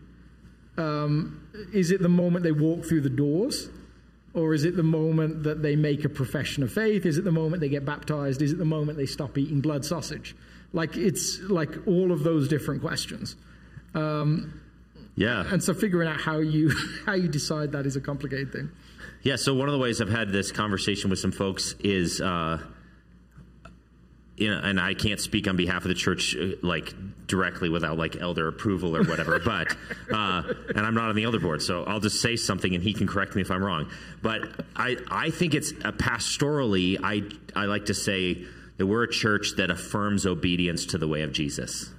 [0.78, 1.42] Um,
[1.74, 3.70] is it the moment they walk through the doors?
[4.34, 7.06] Or is it the moment that they make a profession of faith?
[7.06, 8.42] Is it the moment they get baptized?
[8.42, 10.36] Is it the moment they stop eating blood sausage?
[10.72, 13.36] Like it's like all of those different questions.
[13.96, 14.62] Um,
[15.16, 15.44] yeah.
[15.52, 16.72] And so figuring out how you
[17.06, 18.70] how you decide that is a complicated thing.
[19.22, 22.60] Yeah, so one of the ways I've had this conversation with some folks is, uh,
[24.40, 26.94] you know, and I can't speak on behalf of the church uh, like
[27.28, 29.76] directly without like elder approval or whatever, but
[30.12, 30.44] uh,
[30.76, 33.08] and I'm not on the elder board, so I'll just say something and he can
[33.08, 33.90] correct me if I'm wrong.
[34.22, 34.42] But
[34.76, 37.24] I I think it's uh, pastorally, I
[37.56, 38.46] I like to say
[38.78, 41.90] that we're a church that affirms obedience to the way of Jesus.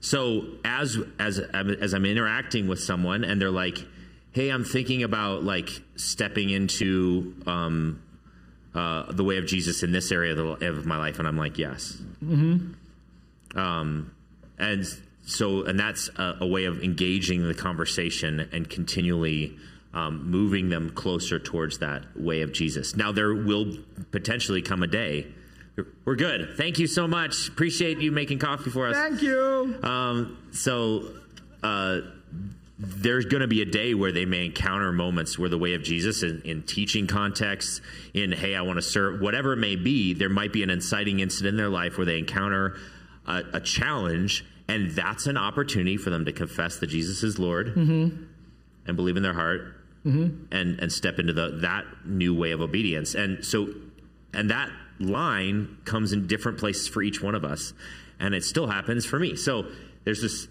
[0.00, 3.78] So as as as I'm interacting with someone and they're like,
[4.32, 8.02] "Hey, I'm thinking about like stepping into um,
[8.74, 11.36] uh, the way of Jesus in this area of, the, of my life," and I'm
[11.36, 13.58] like, "Yes." Mm-hmm.
[13.58, 14.12] Um,
[14.58, 14.86] and
[15.26, 19.56] so, and that's a, a way of engaging the conversation and continually.
[19.92, 22.94] Um, moving them closer towards that way of Jesus.
[22.94, 23.76] Now, there will
[24.12, 25.26] potentially come a day.
[26.04, 26.56] We're good.
[26.56, 27.48] Thank you so much.
[27.48, 28.94] Appreciate you making coffee for us.
[28.94, 29.76] Thank you.
[29.82, 31.12] Um, so
[31.64, 32.02] uh,
[32.82, 35.82] there's going to be a day where they may encounter moments where the way of
[35.82, 37.82] Jesus in, in teaching contexts,
[38.14, 41.20] in hey, I want to serve, whatever it may be, there might be an inciting
[41.20, 42.78] incident in their life where they encounter
[43.26, 47.74] a, a challenge, and that's an opportunity for them to confess that Jesus is Lord
[47.74, 48.24] mm-hmm.
[48.86, 50.46] and believe in their heart mm-hmm.
[50.50, 53.14] and and step into the that new way of obedience.
[53.14, 53.74] And so,
[54.32, 57.74] and that line comes in different places for each one of us,
[58.18, 59.36] and it still happens for me.
[59.36, 59.66] So
[60.04, 60.48] there's this,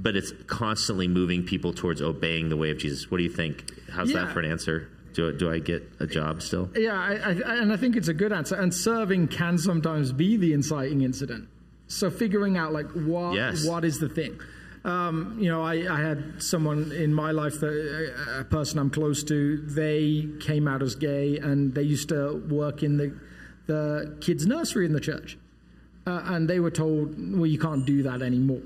[0.00, 3.10] but it's constantly moving people towards obeying the way of Jesus.
[3.10, 3.64] What do you think?
[3.90, 4.24] How's Yeah.
[4.24, 4.88] that for an answer?
[5.14, 6.70] Do do I get a job still?
[6.76, 8.54] Yeah, I, I, and I think it's a good answer.
[8.54, 11.48] And serving can sometimes be the inciting incident.
[11.88, 13.66] So figuring out like what Yes.
[13.66, 14.38] what is the thing.
[14.84, 19.24] Um, you know, I, I had someone in my life that a person I'm close
[19.24, 19.56] to.
[19.58, 23.12] They came out as gay, and they used to work in the
[23.66, 25.36] the kids' nursery in the church.
[26.06, 28.62] Uh, and they were told, well, you can't do that anymore.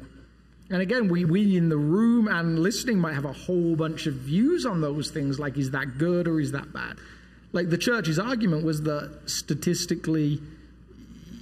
[0.73, 4.15] And again, we, we in the room and listening might have a whole bunch of
[4.15, 6.97] views on those things, like is that good or is that bad?
[7.53, 10.41] Like the church's argument was that statistically,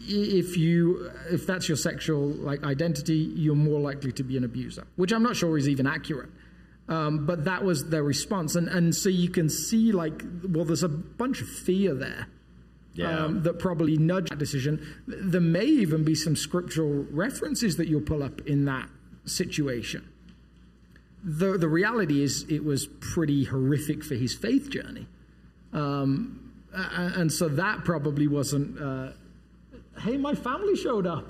[0.08, 4.84] if you if that's your sexual like identity, you're more likely to be an abuser,
[4.96, 6.30] which I'm not sure is even accurate.
[6.88, 10.82] Um, but that was their response, and and so you can see like well, there's
[10.82, 12.26] a bunch of fear there
[12.94, 13.26] Yeah.
[13.26, 14.84] um, that probably nudge that decision.
[15.06, 18.88] There may even be some scriptural references that you'll pull up in that
[19.30, 20.08] situation.
[21.22, 25.06] The, the reality is, it was pretty horrific for his faith journey.
[25.72, 29.12] Um, and so that probably wasn't, uh,
[30.00, 31.28] hey, my family showed up.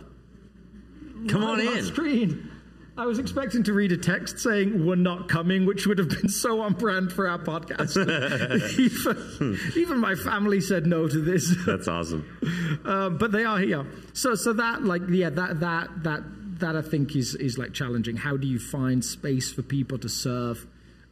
[1.28, 1.84] Come on in.
[1.84, 2.50] Screen.
[2.96, 6.28] I was expecting to read a text saying we're not coming, which would have been
[6.28, 7.96] so on brand for our podcast.
[8.78, 11.54] even, even my family said no to this.
[11.66, 12.26] That's awesome.
[12.84, 13.84] Um, but they are here.
[14.14, 16.22] So so that like yeah that that that
[16.60, 18.16] that I think is is like challenging.
[18.16, 20.66] How do you find space for people to serve,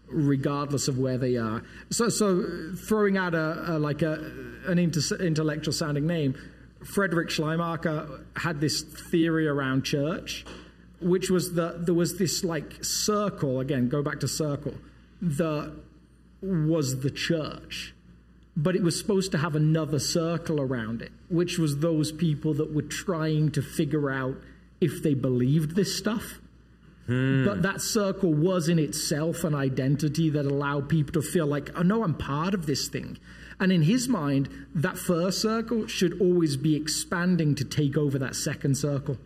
[0.07, 1.63] regardless of where they are?
[1.91, 4.15] So so throwing out a, a like a
[4.67, 6.35] an inter- intellectual sounding name,
[6.85, 10.45] Frederick Schleiermacher had this theory around church,
[11.01, 13.89] which was that there was this like circle again.
[13.89, 14.75] Go back to circle.
[15.21, 15.73] That
[16.41, 17.95] was the church
[18.59, 22.75] but it was supposed to have another circle around it, which was those people that
[22.75, 24.35] were trying to figure out
[24.81, 26.41] if they believed this stuff.
[27.07, 27.45] Hmm.
[27.45, 31.83] But that circle was in itself an identity that allowed people to feel like, oh
[31.83, 33.19] no, I'm part of this thing.
[33.61, 38.37] And in his mind, that first circle should always be expanding to take over that
[38.37, 39.19] second circle.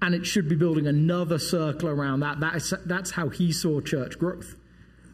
[0.00, 2.40] And it should be building another circle around that.
[2.40, 4.54] that is, that's how he saw church growth.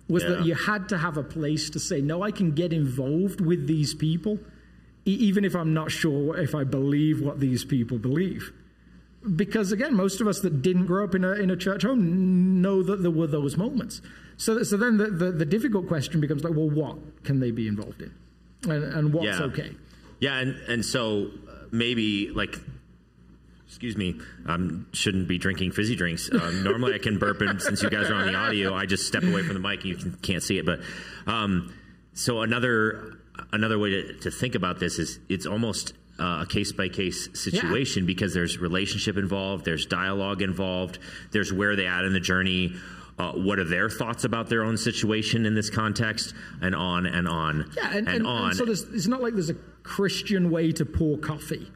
[0.07, 0.29] was Yeah.
[0.31, 3.67] that you had to have a place to say, no, I can get involved with
[3.67, 4.39] these people,
[5.07, 8.53] e- even if I'm not sure if I believe what these people believe.
[9.37, 12.61] Because again, most of us that didn't grow up in a, in a church home
[12.61, 14.03] know that there were those moments.
[14.37, 17.69] So, so then the, the, the difficult question becomes like, well, what can they be
[17.69, 18.13] involved in?
[18.65, 19.45] And, and what's Yeah.
[19.45, 19.73] okay?
[20.21, 22.59] Yeah, and and so uh, maybe like,
[23.67, 26.31] excuse me, I um, shouldn't be drinking fizzy drinks.
[26.33, 29.07] Um, normally I can burp, and since you guys are on the audio, I just
[29.07, 30.67] step away from the mic and you can, can't see it.
[30.67, 30.81] But
[31.27, 31.75] um,
[32.15, 33.19] so another
[33.53, 37.29] another way to, to think about this is it's almost uh, a case by case
[37.35, 40.99] situation because there's relationship involved, there's dialogue involved,
[41.33, 42.75] there's where they at in the journey.
[43.17, 47.29] Uh, what are their thoughts about their own situation in this context, and on and
[47.29, 48.49] on Yeah, and, and, on.
[48.49, 51.71] and so there's, it's not like there's a Christian way to pour coffee.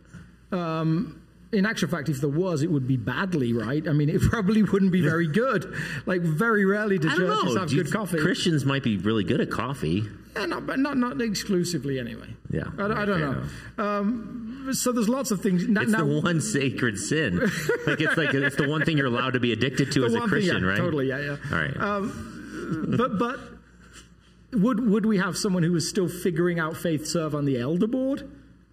[0.50, 1.17] Um,
[1.52, 3.86] in actual fact, if there was, it would be badly, right?
[3.88, 5.74] I mean, it probably wouldn't be very good.
[6.06, 7.60] Like, very rarely do churches know.
[7.60, 8.18] have Do good coffee.
[8.18, 10.04] Christians might be really good at coffee.
[10.36, 12.28] Yeah, not, but not, not exclusively anyway.
[12.50, 12.64] Yeah.
[12.78, 13.82] I, I don't know.
[13.82, 15.66] Um, so there's lots of things.
[15.66, 17.38] Now, It's now- the one sacred sin.
[17.86, 20.18] like it's like it's the one thing you're allowed to be addicted to as a
[20.20, 20.78] one thing, Christian, yeah, right?
[20.78, 21.36] Totally, yeah, yeah.
[21.50, 22.96] All right.
[22.96, 23.40] but but
[24.52, 27.86] would would we have someone who was still figuring out faith serve on the elder
[27.86, 28.30] board?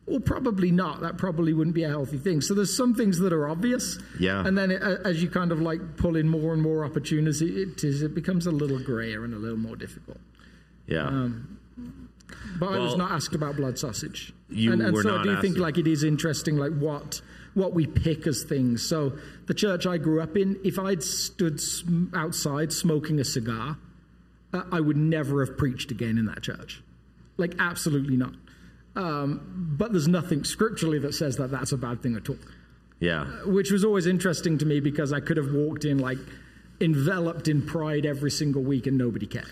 [0.08, 1.02] Well, probably not.
[1.02, 2.40] That probably wouldn't be a healthy thing.
[2.42, 4.46] So there's some things that are obvious, Yeah.
[4.46, 7.84] and then it, as you kind of like pull in more and more opportunity, it
[7.84, 10.20] is it becomes a little grayer and a little more difficult.
[10.86, 11.08] yeah.
[11.08, 11.58] um,
[12.60, 14.32] But I was not asked about blood sausage.
[14.50, 17.22] You and, and were so not I do think like it is interesting, like what
[17.56, 18.88] what we pick as things.
[18.88, 19.14] So
[19.48, 21.60] the church I grew up in, if I'd stood
[22.14, 23.78] outside smoking a cigar,
[24.54, 26.84] uh, I would never have preached again in that church.
[27.38, 28.34] Like absolutely not.
[28.96, 32.38] Um, but there's nothing scripturally that says that that's a bad thing at all
[33.00, 33.26] yeah.
[33.46, 36.18] which was always interesting to me because I could have walked in like
[36.82, 39.50] enveloped in pride every single week and nobody cared.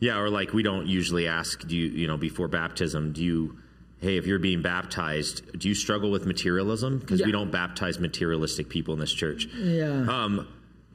[0.00, 3.58] Yeah, or like we don't usually ask, do you, you know, before baptism, do you,
[4.00, 6.98] hey, if you're being baptized, do you struggle with materialism?
[6.98, 7.26] Because Yeah.
[7.26, 9.46] we don't baptize materialistic people in this church.
[9.46, 10.06] Yeah.
[10.08, 10.48] Um,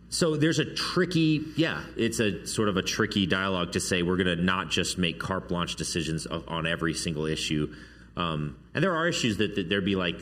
[0.10, 4.18] so there's a tricky, yeah, it's a sort of a tricky dialogue to say we're
[4.18, 7.74] going to not just make carte blanche decisions of, on every single issue.
[8.18, 10.20] Um, and there are issues that, that there'd be like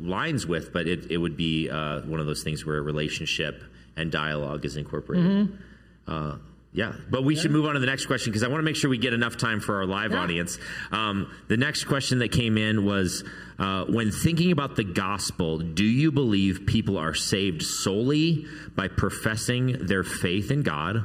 [0.00, 3.64] lines with, but it, it would be uh, one of those things where a relationship
[3.96, 5.58] and dialogue is incorporated.
[6.06, 6.36] Uh,
[6.76, 8.76] yeah, but we should move on to the next question because I want to make
[8.76, 10.18] sure we get enough time for our live Yeah.
[10.22, 10.58] audience.
[10.92, 13.24] Um, the next question that came in was
[13.58, 19.86] uh, When thinking about the gospel, do you believe people are saved solely by professing
[19.86, 20.96] their faith in God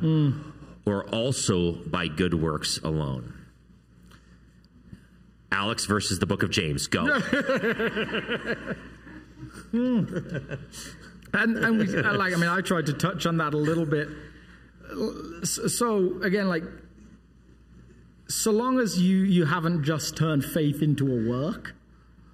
[0.85, 3.33] or also by good works alone?
[5.53, 6.87] Alex versus the book of James.
[6.87, 7.05] Go.
[9.73, 10.05] and
[11.33, 14.09] and we, like I mean I tried to touch on that a little bit.
[15.43, 16.63] So, again, like
[18.27, 21.75] so long as you you haven't just turned faith into a work,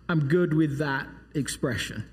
[0.10, 2.06] I'm good with that expression.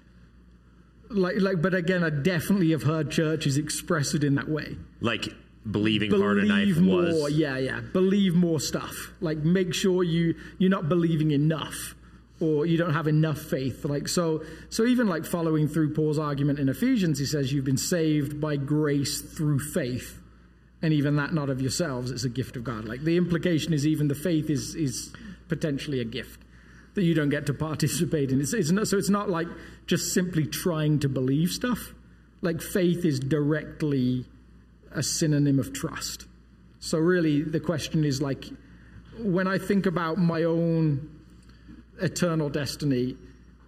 [1.11, 4.77] Like like, but again, I definitely have heard churches express it in that way.
[5.01, 5.29] like
[5.71, 7.33] believing hard a knife believe more was.
[7.33, 11.95] yeah yeah believe more stuff like make sure you you're not believing enough
[12.39, 16.59] or you don't have enough faith like so so even like following through paul's argument
[16.59, 20.21] in ephesians he says you've been saved by grace through faith
[20.85, 23.87] and even that not of yourselves it's a gift of god like the implication is
[23.87, 25.13] even the faith is is
[25.49, 26.41] potentially a gift
[26.95, 29.49] that you don't get to participate in it's, it's not, so it's not like
[29.87, 31.95] just simply trying to believe stuff
[32.45, 34.27] like faith is directly
[34.93, 36.27] a synonym of trust.
[36.79, 38.45] So really the question is like
[39.19, 41.09] when I think about my own
[42.01, 43.17] eternal destiny,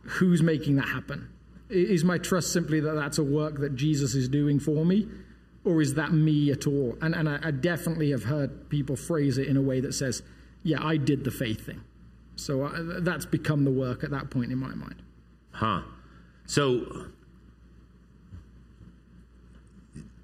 [0.02, 1.29] who's making that happen?
[1.70, 5.09] Is my trust simply that that's a work that Jesus is doing for me?
[5.66, 6.96] Or is that me at all?
[7.02, 10.22] And, and I, I definitely have heard people phrase it in a way that says,
[10.62, 11.83] yeah, I did the faith thing.
[12.37, 15.02] So uh, that's become the work at that point in my mind.
[15.50, 15.83] Huh.
[16.46, 17.09] So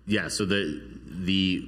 [0.06, 1.66] yeah, so the the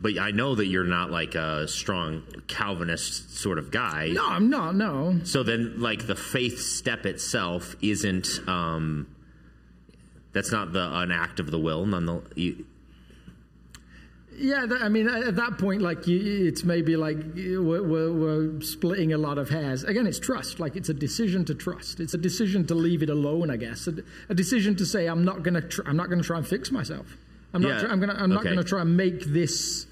[0.00, 4.10] but I know that you're not like a strong Calvinist sort of guy.
[4.12, 5.18] No, I'm not, no.
[5.24, 9.08] So then like the faith step itself isn't um
[10.32, 12.66] that's not the an act of the will none the you,
[14.40, 18.60] Yeah, that, I mean, at that point, like you, it's maybe like we're, we're, we're
[18.60, 19.82] splitting a lot of hairs.
[19.82, 20.60] Again, it's trust.
[20.60, 21.98] Like it's a decision to trust.
[21.98, 23.50] It's a decision to leave it alone.
[23.50, 23.94] I guess a,
[24.28, 27.16] a decision to say I'm not gonna tr- I'm not gonna try and fix myself.
[27.52, 27.68] I'm not.
[27.68, 28.14] Yeah, try- I'm gonna.
[28.14, 29.86] I'm not gonna try and make this.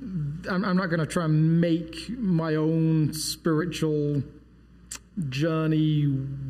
[0.00, 4.22] I'm, I'm not gonna try and make my own spiritual
[5.28, 6.06] journey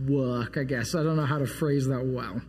[0.09, 0.57] work.
[0.57, 2.41] I guess I don't know how to phrase that well.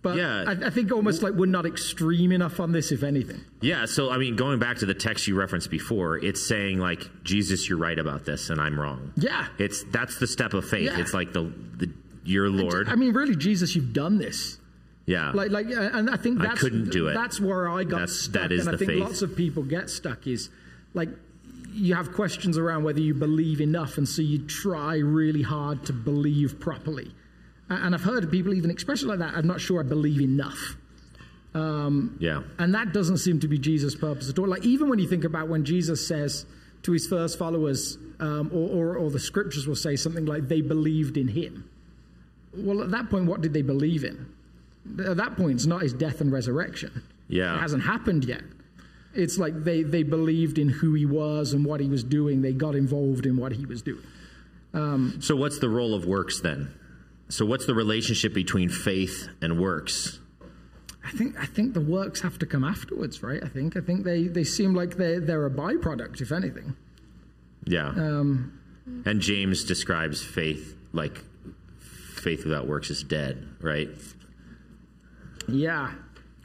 [0.00, 0.44] But Yeah.
[0.46, 3.40] I, I think almost like we're not extreme enough on this, if anything.
[3.60, 7.08] Yeah, so I mean, going back to the text you referenced before, it's saying like
[7.24, 9.12] Jesus, you're right about this, and I'm wrong.
[9.16, 9.46] Yeah.
[9.58, 10.86] it's that's the step of faith.
[10.86, 11.00] Yeah.
[11.00, 11.90] It's like the the
[12.24, 12.88] your Lord.
[12.88, 14.58] I mean, really, Jesus, you've done this.
[15.06, 17.14] yeah, Like, like, uh, and I think I couldn't do it.
[17.14, 19.00] That's where I got That's- stuck, that is and I think faith.
[19.00, 20.26] lots of people get stuck.
[20.26, 20.50] Is
[20.94, 21.08] like
[21.72, 25.92] you have questions around whether you believe enough, and so you try really hard to
[25.92, 27.10] believe properly.
[27.70, 29.34] And I've heard people even express it like that.
[29.34, 30.76] I'm not sure I believe enough.
[31.54, 34.48] yeah, And that doesn't seem to be Jesus' purpose at all.
[34.48, 36.46] Like, even when you think about when Jesus says
[36.82, 40.60] to his first followers, um, or, or, or the scriptures will say something like, they
[40.60, 41.68] believed in him.
[42.56, 44.32] Well, at that point, what did they believe in?
[45.04, 47.02] At that point, it's not his death and resurrection.
[47.28, 47.56] Yeah.
[47.56, 48.42] It hasn't happened yet.
[49.14, 52.40] It's like they, they believed in who he was and what he was doing.
[52.40, 54.04] They got involved in what he was doing.
[55.20, 56.72] So what's the role of works then?
[57.28, 60.18] So what's the relationship between faith and works?
[61.04, 63.42] I think I think the works have to come afterwards, right?
[63.42, 66.76] I think I think they, they seem like they're they're a byproduct, if anything.
[67.64, 68.58] Yeah, Um,
[69.04, 71.22] and James describes faith like
[71.78, 73.88] faith without works is dead, right?
[75.48, 75.92] Yeah.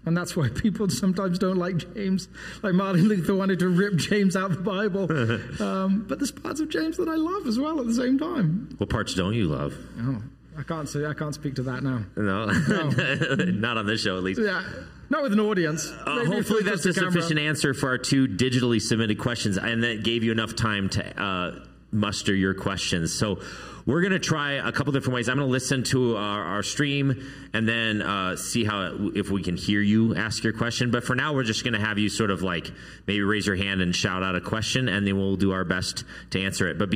[0.06, 2.28] And that's why people sometimes don't like James.
[2.62, 5.04] Like Martin Luther wanted to rip James out of the Bible.
[5.62, 8.76] um, but there's parts of James that I love as well at the same time.
[8.80, 9.74] What parts don't you love?
[10.00, 10.22] Oh,
[10.58, 12.04] I can't say I can't speak to that now.
[12.16, 12.46] No,
[13.52, 14.42] not on this show at least.
[14.42, 14.64] Yeah.
[15.10, 15.92] Not with an audience.
[15.92, 17.12] Uh, hopefully, that's a camera.
[17.12, 21.22] sufficient answer for our two digitally submitted questions, and that gave you enough time to
[21.22, 23.14] uh, muster your questions.
[23.14, 23.40] So,
[23.86, 25.28] we're going to try a couple different ways.
[25.28, 27.22] I'm going to listen to our, our stream
[27.54, 30.90] and then uh, see how if we can hear you ask your question.
[30.90, 32.72] But for now, we're just going to have you sort of like
[33.08, 36.06] maybe raise your hand and shout out a question, and then we'll do our best
[36.32, 36.78] to answer it.
[36.78, 36.92] But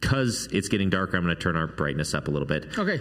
[0.00, 2.78] because it's getting darker, I'm going to turn our brightness up a little bit.
[2.78, 3.00] Okay.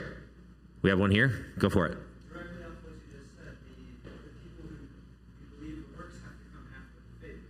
[0.82, 1.54] We have one here.
[1.58, 1.98] Go for it.
[2.32, 3.74] directly off what you just said, the,
[4.06, 4.86] the people who
[5.58, 7.42] believe the works have to come after the faith.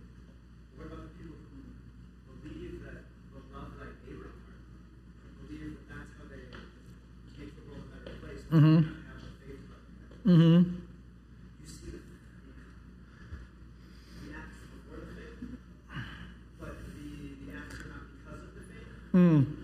[0.76, 1.60] What about the people who
[2.48, 4.40] believe that the love like Abraham,
[5.44, 6.48] believe that that's how they
[7.36, 8.88] make the world a better place, but mm-hmm.
[8.88, 10.32] have the faith about that?
[10.32, 10.80] Mm-hmm.
[11.60, 12.00] You see the,
[14.24, 15.60] the acts before the faith,
[16.56, 18.64] but the, the acts are not because of the
[19.16, 19.56] faith.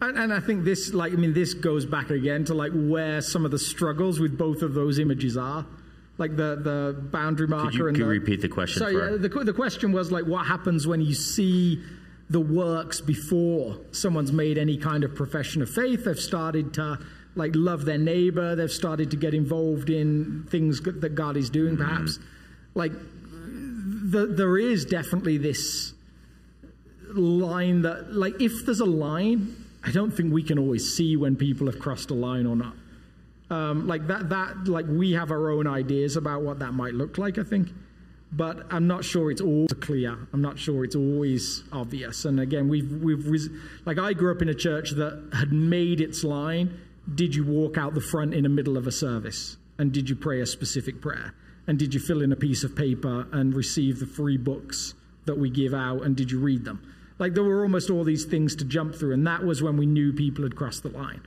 [0.00, 3.20] And, and I think this, like, I mean, this goes back again to like where
[3.20, 5.64] some of the struggles with both of those images are,
[6.18, 9.10] like the the boundary marker you- and could you the, repeat the question So for-
[9.12, 11.80] yeah, the the question was like, what happens when you see
[12.30, 16.04] the works before someone's made any kind of profession of faith?
[16.04, 16.98] They've started to
[17.36, 18.56] like love their neighbor.
[18.56, 21.84] They've started to get involved in things that God is doing, Mm-hmm.
[21.84, 22.18] perhaps.
[22.74, 25.91] Like, the, there is definitely this
[27.20, 31.36] line that, like, if there's a line, I don't think we can always see when
[31.36, 32.74] people have crossed a line or not.
[33.50, 37.18] Um, like that, that, like, we have our own ideas about what that might look
[37.18, 37.68] like, I think.
[38.34, 40.16] But I'm not sure it's all clear.
[40.32, 42.24] I'm not sure it's always obvious.
[42.24, 43.50] And again, we've, we've,
[43.84, 46.80] like, I grew up in a church that had made its line.
[47.14, 49.58] Did you walk out the front in the middle of a service?
[49.78, 51.34] And did you pray a specific prayer?
[51.66, 54.94] And did you fill in a piece of paper and receive the free books
[55.26, 56.02] that we give out?
[56.02, 56.80] And did you read them?
[57.18, 59.86] Like there were almost all these things to jump through, and that was when we
[59.86, 61.22] knew people had crossed the line.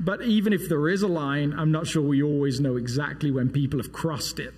[0.00, 3.50] But even if there is a line, I'm not sure we always know exactly when
[3.50, 4.54] people have crossed it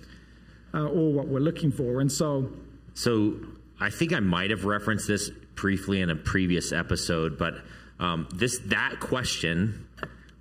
[0.73, 2.01] uh, or what we're looking for.
[2.01, 2.49] And so,
[2.93, 3.35] So
[3.79, 7.55] I think I might have referenced this briefly in a previous episode, but
[7.99, 9.87] um, this that question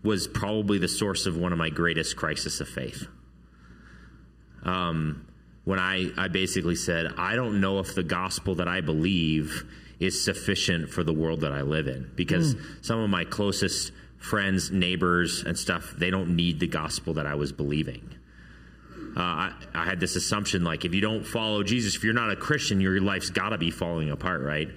[0.03, 3.07] was probably the source of one of my greatest crisis of faith.
[4.65, 5.27] Um,
[5.65, 9.65] when I, I basically said, I don't know if the gospel that I believe
[10.01, 14.71] is sufficient for the world that I live in because some of my closest friends,
[14.71, 18.15] neighbors, and stuff, they don't need the gospel that I was believing.
[19.17, 22.31] Uh, I, I had this assumption like if you don't follow Jesus, if you're not
[22.31, 24.69] a Christian, your life's got to be falling apart, right?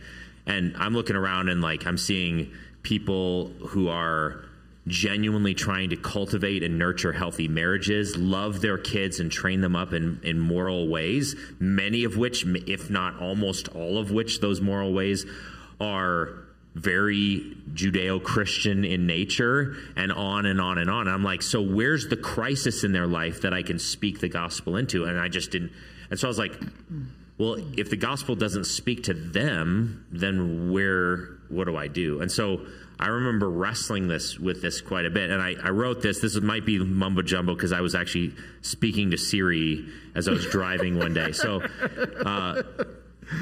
[0.46, 2.52] And I'm looking around and like I'm seeing
[2.84, 4.46] people who are
[4.88, 9.94] genuinely trying to cultivate and nurture healthy marriages, love their kids and train them up
[9.94, 14.94] in, in moral ways, many of which, if not almost all of which, those moral
[14.94, 15.26] ways
[15.80, 21.08] are very Judeo Christian in nature and on and on and on.
[21.08, 24.30] And I'm like, so where's the crisis in their life that I can speak the
[24.30, 25.06] gospel into?
[25.06, 25.72] And I just didn't.
[26.10, 26.54] And so I was like,
[27.38, 32.22] well, if the gospel doesn't speak to them, then where, what do I do?
[32.22, 32.66] And so
[33.00, 35.30] I remember wrestling this with this quite a bit.
[35.30, 36.20] And I, I wrote this.
[36.20, 39.86] This might be mumbo jumbo because I was actually speaking to Siri
[40.16, 41.32] as I was driving one day.
[41.32, 41.62] So,
[42.26, 42.64] uh,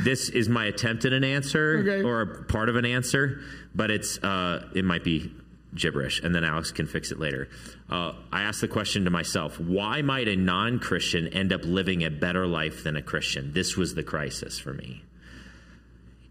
[0.04, 2.04] this is my attempt at an answer Okay.
[2.04, 3.42] or a part of an answer,
[3.74, 5.32] but it's uh, it might be
[5.74, 7.48] gibberish, and then Alex can fix it later.
[7.90, 12.04] Uh, I asked the question to myself why might a non Christian end up living
[12.04, 13.54] a better life than a Christian?
[13.54, 15.04] This was the crisis for me.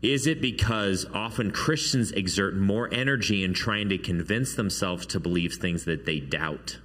[0.04, 5.54] Is it because often Christians exert more energy in trying to convince themselves to believe
[5.54, 6.78] things that they doubt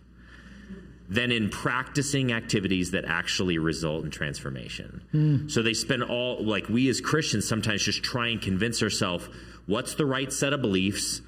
[1.09, 5.01] than in practicing activities that actually result in transformation?
[5.11, 5.49] Hmm.
[5.49, 9.27] So they spend all, like we as Christians sometimes just try and convince ourselves
[9.65, 11.21] what's the right set of beliefs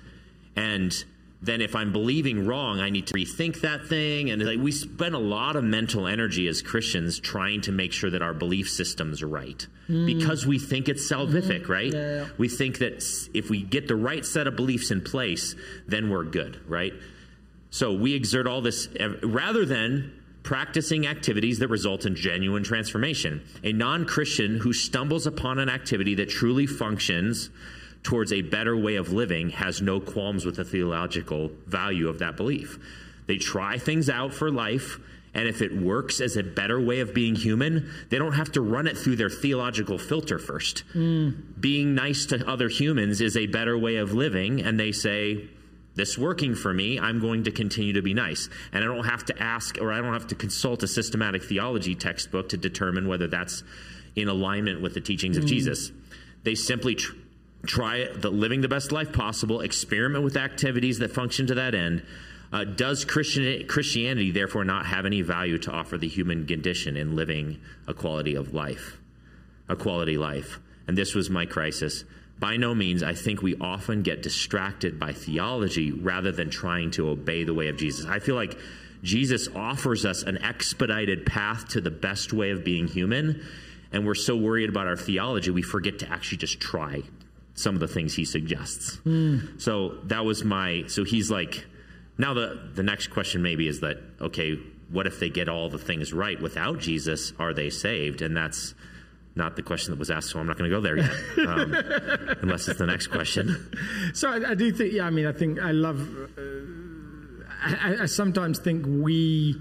[0.56, 0.94] and
[1.42, 4.30] then if I'm believing wrong, I need to rethink that thing.
[4.30, 8.12] And like we spend a lot of mental energy as Christians trying to make sure
[8.12, 10.06] that our belief system's are right mm.
[10.06, 11.72] because we think it's salvific, mm-hmm.
[11.72, 11.94] right?
[11.94, 12.28] Yeah.
[12.38, 15.56] We think that if we get the right set of beliefs in place,
[15.88, 16.94] then we're good, right?
[17.72, 18.88] So we exert all this
[19.24, 20.14] rather than
[20.44, 23.42] practicing activities that result in genuine transformation.
[23.64, 27.50] A non Christian who stumbles upon an activity that truly functions
[28.04, 32.36] towards a better way of living has no qualms with the theological value of that
[32.36, 32.80] belief.
[33.28, 35.00] They try things out for life.
[35.34, 38.62] And if it works as a better way of being human, they don't have to
[38.62, 40.80] run it through their theological filter first.
[40.92, 41.30] Hmm.
[41.58, 45.48] Being nice to other humans is a better way of living, and they say,
[45.96, 48.50] this working for me, I'm going to continue to be nice.
[48.74, 51.96] And I don't have to ask or I don't have to consult a systematic theology
[51.96, 53.64] textbook to determine whether that's
[54.16, 55.50] in alignment with the teachings of hmm.
[55.50, 55.92] Jesus.
[56.44, 57.14] They simply tr-
[57.66, 62.04] try the, living the best life possible, experiment with activities that function to that end.
[62.52, 67.16] Uh, does Christian, Christianity therefore not have any value to offer the human condition in
[67.16, 68.98] living a quality of life?
[69.72, 70.60] a quality life.
[70.88, 72.04] And this was my crisis.
[72.40, 77.10] By no means, I think we often get distracted by theology rather than trying to
[77.10, 78.06] obey the way of Jesus.
[78.06, 78.58] I feel like
[79.04, 83.44] Jesus offers us an expedited path to the best way of being human,
[83.92, 87.02] and we're so worried about our theology, we forget to actually just try
[87.54, 89.00] some of the things he suggests.
[89.58, 91.66] So that was my, so he's like,
[92.18, 94.58] now the, the next question maybe is that, okay,
[94.90, 97.34] what if they get all the things right without Jesus?
[97.40, 98.22] Are they saved?
[98.22, 98.74] And that's,
[99.34, 101.74] not the question that was asked, so I'm not going to go there yet, um,
[102.42, 103.72] unless it's the next question.
[104.14, 106.02] So I, I do think, yeah, I mean, I think I love,
[106.38, 106.42] uh,
[107.64, 109.56] I, I- I sometimes think we,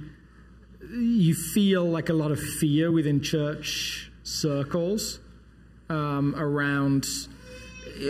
[0.93, 5.21] you feel like a lot of fear within church circles
[5.89, 7.07] um, around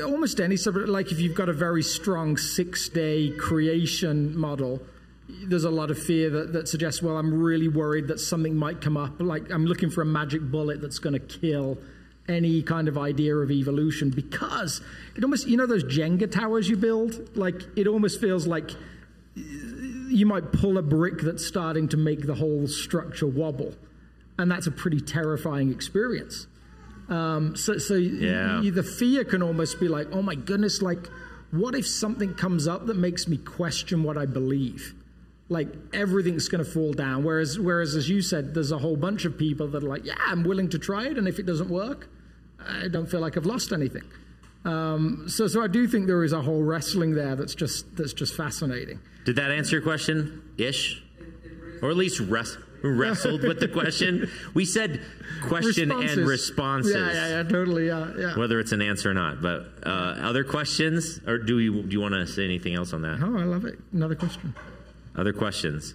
[0.05, 0.89] almost any subject.
[0.89, 4.83] Like if you've got a very strong six day creation model,
[5.29, 8.81] there's a lot of fear that, that suggests, well, I'm really worried that something might
[8.81, 9.21] come up.
[9.21, 11.79] Like I'm looking for a magic bullet that's going to kill
[12.29, 14.81] any kind of idea of evolution because
[15.17, 17.37] it almost, you know, those Jenga towers you build?
[17.37, 18.71] Like it almost feels like
[19.35, 23.75] you might pull a brick that's starting to make the whole structure wobble.
[24.39, 26.47] And that's a pretty terrifying experience.
[27.11, 28.61] Um, so, so Yeah.
[28.63, 31.09] y- the fear can almost be like, oh my goodness, like,
[31.51, 34.95] what if something comes up that makes me question what I believe?
[35.49, 37.25] Like everything's going to fall down.
[37.25, 40.15] Whereas, whereas, as you said, there's a whole bunch of people that are like, yeah,
[40.25, 42.09] I'm willing to try it, and if it doesn't work,
[42.65, 44.05] I don't feel like I've lost anything.
[44.65, 48.13] Um, so, so I do think there is a whole wrestling there that's just that's
[48.13, 49.01] just fascinating.
[49.25, 51.03] Did that answer your question, ish?
[51.83, 54.31] Or at least res- wrestled with the question?
[54.55, 55.01] We said
[55.47, 56.95] question and responses.
[56.95, 57.87] Yeah, yeah, yeah, totally.
[57.87, 58.39] Yeah, yeah.
[58.39, 62.01] Whether it's an answer or not, but uh, other questions, or do you do you
[62.01, 63.21] want to say anything else on that?
[63.23, 63.79] Oh, I love it.
[63.93, 64.55] Another question.
[65.17, 65.95] Other questions?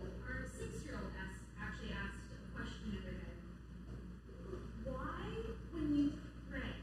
[0.00, 3.34] Our six-year-old asked, actually asked a question the other day.
[4.84, 5.26] Why,
[5.72, 6.12] when you
[6.50, 6.78] pray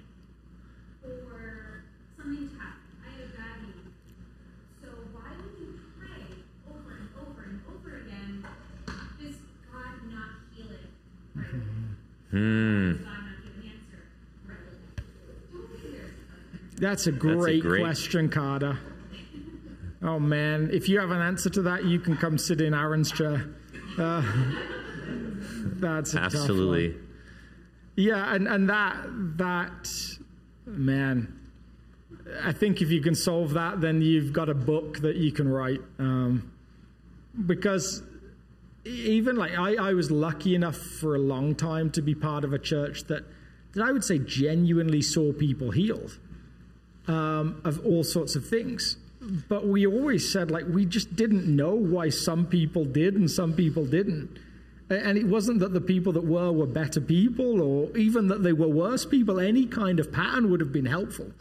[1.01, 3.87] for something to happen, I had a bad knee.
[4.83, 6.27] So why would you pray
[6.69, 8.43] over and over and over again?
[9.17, 9.39] Does
[9.71, 10.91] God not heal it
[11.35, 11.61] right away?
[11.61, 11.71] Hmm.
[11.71, 12.97] Does God not give an answer right away?
[15.51, 16.11] Don't be there.
[16.77, 18.79] That's a great, great- question, Carter.
[20.03, 23.11] Oh man, if you have an answer to that, you can come sit in Aaron's
[23.11, 23.45] chair.
[23.99, 24.23] Uh,
[25.79, 26.19] that's a.
[26.19, 26.95] Absolutely.
[27.95, 29.05] Yeah, and, and that
[29.37, 29.91] that
[30.65, 31.39] man,
[32.43, 35.47] I think if you can solve that, then you've got a book that you can
[35.47, 35.81] write.
[35.99, 36.51] Um,
[37.45, 38.01] because
[38.85, 42.53] even like I, I was lucky enough for a long time to be part of
[42.53, 43.23] a church that
[43.73, 46.17] that I would say genuinely saw people healed
[47.07, 48.97] um, of all sorts of things.
[49.47, 53.53] But we always said like we just didn't know why some people did and some
[53.53, 54.37] people didn't.
[54.89, 58.51] And it wasn't that the people that were were better people or even that they
[58.51, 59.39] were worse people.
[59.39, 61.31] Any kind of pattern would have been helpful.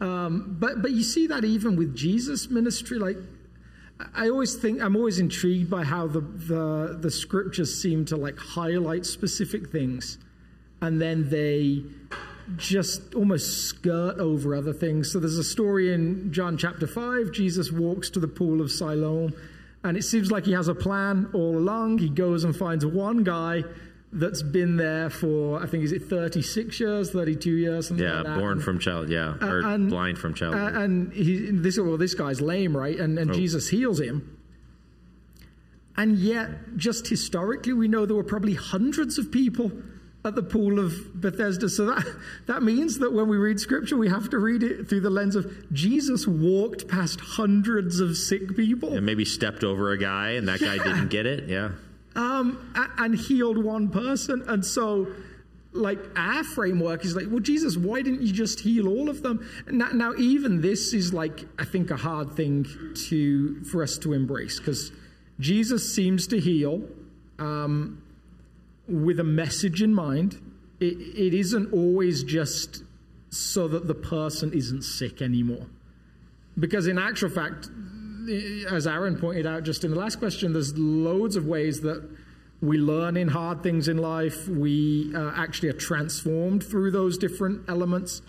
[0.00, 3.16] Um, but but you see that even with Jesus' ministry, like
[4.14, 8.38] I always think I'm always intrigued by how the the, the scriptures seem to like
[8.38, 10.18] highlight specific things,
[10.80, 11.82] and then they
[12.56, 15.12] just almost skirt over other things.
[15.12, 17.30] So there's a story in John chapter 5.
[17.32, 19.34] Jesus walks to the pool of Siloam,
[19.84, 21.98] and it seems like he has a plan all along.
[21.98, 23.64] He goes and finds one guy
[24.12, 27.88] that's been there for, I think, is it 36 years, 32 years?
[27.88, 28.30] Something Yeah, like that.
[28.30, 29.08] Yeah, born And- from child.
[29.10, 30.54] Yeah, or and- blind from child.
[30.54, 30.82] childhood.
[30.82, 32.98] and he, this, well, this guy's lame, right?
[32.98, 33.34] And, and Oh.
[33.34, 34.36] Jesus heals him.
[35.96, 39.72] And yet, just historically, we know there were probably hundreds of people
[40.24, 41.68] at the pool of Bethesda.
[41.68, 42.04] So that,
[42.46, 45.34] that means that when we read scripture, we have to read it through the lens
[45.36, 50.46] of Jesus walked past hundreds of sick people and maybe stepped over a guy, and
[50.48, 50.84] that guy Yeah.
[50.84, 51.48] didn't get it.
[51.48, 51.70] Yeah.
[52.18, 54.44] Um, and healed one person.
[54.48, 55.06] And so,
[55.72, 59.48] like, our framework is like, well, Jesus, why didn't you just heal all of them?
[59.68, 62.66] Now, now even this is like, I think, a hard thing
[63.08, 64.90] to for us to embrace because
[65.38, 66.82] Jesus seems to heal
[67.38, 68.02] um,
[68.88, 70.42] with a message in mind.
[70.80, 72.82] It, it isn't always just
[73.30, 75.66] so that the person isn't sick anymore.
[76.58, 77.68] Because in actual fact,
[78.70, 82.08] as Aaron pointed out just in the last question, there's loads of ways that
[82.60, 84.48] we learn in hard things in life.
[84.48, 88.22] We uh, actually are transformed through those different elements.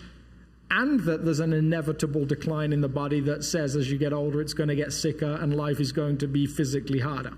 [0.72, 4.40] And that there's an inevitable decline in the body that says as you get older,
[4.40, 7.32] it's going to get sicker and life is going to be physically harder.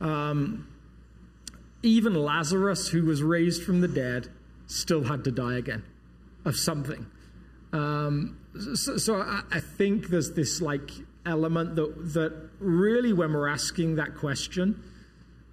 [0.00, 0.68] Um,
[1.82, 4.28] even Lazarus, who was raised from the dead,
[4.66, 5.84] still had to die again
[6.44, 7.06] of something.
[7.72, 8.38] Um,
[8.74, 10.90] so, so I, I think there's this like
[11.26, 14.82] element that that really, when we're asking that question,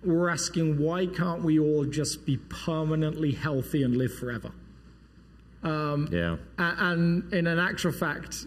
[0.04, 4.52] we're asking why can't we all just be permanently healthy and live forever?
[5.64, 6.38] Yeah.
[6.58, 8.46] A- And in an actual fact,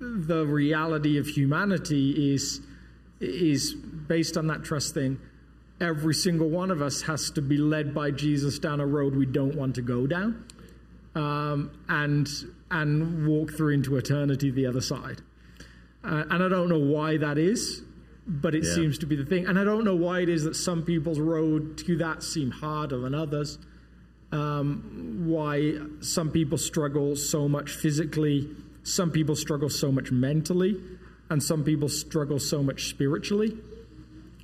[0.00, 2.60] the reality of humanity is
[3.20, 5.18] is based on that trust thing.
[5.80, 9.26] Every single one of us has to be led by Jesus down a road we
[9.26, 10.44] don't want to go down,
[11.14, 12.28] um, and
[12.70, 15.20] and walk through into eternity the other side.
[16.04, 17.82] Uh, and I don't know why that is,
[18.26, 18.74] but it Yeah.
[18.74, 19.46] seems to be the thing.
[19.46, 22.98] And I don't know why it is that some people's road to that seem harder
[22.98, 23.58] than others
[24.30, 28.48] why some people struggle so much physically,
[28.82, 30.80] some people struggle so much mentally,
[31.30, 33.56] and some people struggle so much spiritually,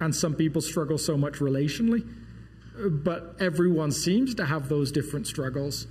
[0.00, 2.06] and some people struggle so much relationally.
[2.76, 5.86] But everyone seems to have those different struggles.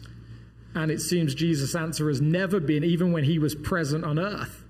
[0.75, 4.62] And it seems Jesus' answer has never been, even when he was present on earth,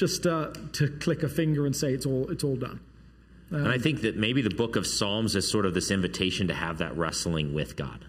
[0.00, 2.80] just uh, to click a finger and say it's all, it's all done.
[3.50, 6.54] and I think that maybe the book of Psalms is sort of this invitation to
[6.54, 8.06] have that wrestling with God.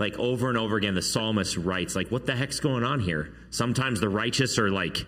[0.00, 3.32] Like over and over again, the psalmist writes, like, what the heck's going on here?
[3.50, 5.06] Sometimes the righteous are like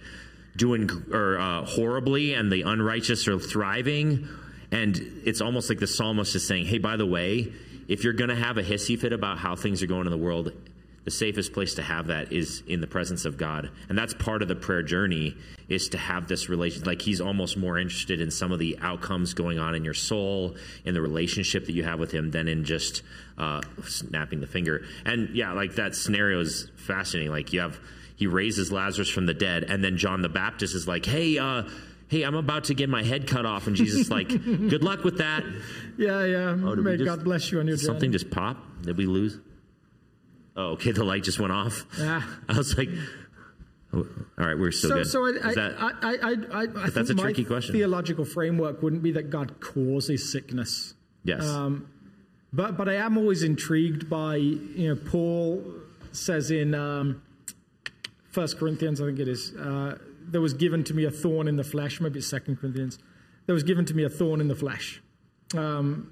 [0.54, 4.28] doing or uh, horribly, and the unrighteous are thriving.
[4.70, 7.52] And it's almost like the psalmist is saying, hey, by the way,
[7.88, 10.16] if you're going to have a hissy fit about how things are going in the
[10.16, 10.52] world,
[11.06, 13.70] the safest place to have that is in the presence of God.
[13.88, 15.36] And that's part of the prayer journey
[15.68, 19.32] is to have this relation like he's almost more interested in some of the outcomes
[19.32, 22.64] going on in your soul, in the relationship that you have with him than in
[22.64, 23.02] just
[23.38, 24.84] uh, snapping the finger.
[25.04, 27.30] And yeah, like that scenario is fascinating.
[27.30, 27.78] Like you have
[28.16, 31.62] he raises Lazarus from the dead and then John the Baptist is like, "Hey, uh
[32.08, 35.02] Hey, I'm about to get my head cut off, and Jesus is like, "Good luck
[35.02, 35.42] with that."
[35.98, 36.50] Yeah, yeah.
[36.62, 38.18] Oh, May just- God bless you on your something journey.
[38.18, 38.58] just pop?
[38.82, 39.40] Did we lose?
[40.56, 40.92] Oh, okay.
[40.92, 41.84] The light just went off.
[41.98, 42.22] Yeah.
[42.48, 42.88] I was like,
[43.92, 44.06] oh,
[44.38, 47.10] "All right, we're still so, good." so I, that- I, I, I, I think that's
[47.10, 47.74] a my tricky question.
[47.74, 50.94] theological framework wouldn't be that God causes sickness.
[51.24, 51.44] yes.
[51.44, 51.88] um,
[52.52, 55.62] But but I am always intrigued by you know Paul
[56.12, 57.22] says in um,
[58.30, 59.98] First Corinthians I think it is uh,
[60.28, 62.98] there was given to me a thorn in the flesh maybe it's Second Corinthians
[63.46, 65.02] there was given to me a thorn in the flesh
[65.54, 66.10] um,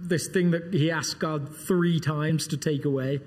[0.00, 3.20] this thing that he asked God three times to take away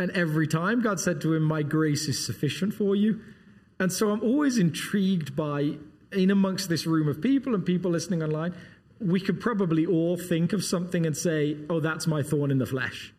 [0.00, 3.20] and every time God said to him my grace is sufficient for you
[3.78, 5.76] and so I'm always intrigued by
[6.12, 8.54] in amongst this room of people and people listening online
[9.00, 12.66] we could probably all think of something and say, oh, that's my thorn in the
[12.66, 13.12] flesh.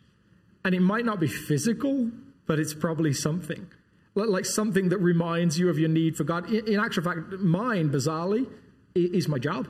[0.63, 2.11] And it might not be physical,
[2.45, 3.67] but it's probably something.
[4.13, 6.51] Like something that reminds you of your need for God.
[6.51, 8.47] In, actual fact, mine, bizarrely,
[8.93, 9.69] is my job.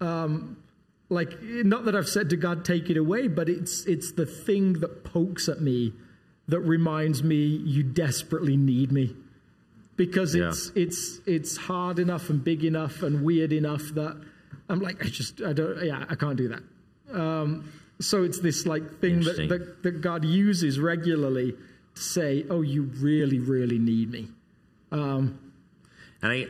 [0.00, 0.56] Um,
[1.10, 4.74] like, not that I've said to God, take it away, but it's, it's the thing
[4.74, 5.92] that pokes at me
[6.48, 9.16] that reminds me you desperately need me
[9.96, 10.48] because Yeah.
[10.48, 14.16] it's it's it's hard enough and big enough and weird enough that
[14.68, 16.62] I'm like I just I don't yeah I can't do that.
[17.12, 21.56] Um, so it's this like thing that, that that God uses regularly
[21.94, 24.28] to say, oh, you really really need me.
[26.22, 26.46] And I,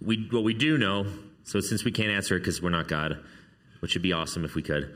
[0.00, 1.06] we what we do know.
[1.44, 3.18] So since we can't answer it because we're not God,
[3.80, 4.94] which would be awesome if we could.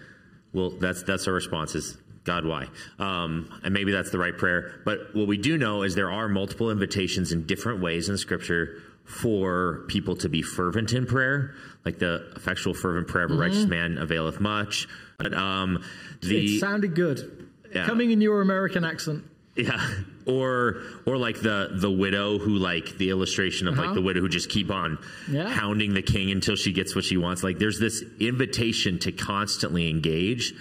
[0.52, 2.68] Well, that's that's our response is God, why?
[2.98, 4.80] Um, and maybe that's the right prayer.
[4.84, 8.80] But what we do know is there are multiple invitations in different ways in Scripture
[9.04, 11.54] for people to be fervent in prayer,
[11.84, 14.86] like the effectual, fervent prayer of a righteous man availeth much.
[15.18, 15.82] But um,
[16.22, 17.48] the it sounded good.
[17.74, 17.86] Yeah.
[17.86, 19.24] Coming in your American accent.
[19.56, 19.86] yeah,
[20.26, 23.94] or or like the the widow who like the illustration of like Uh-huh.
[23.94, 24.98] the widow who just keep on
[25.30, 25.48] Yeah.
[25.48, 27.42] hounding the king until she gets what she wants.
[27.42, 30.54] Like there's this invitation to constantly engage,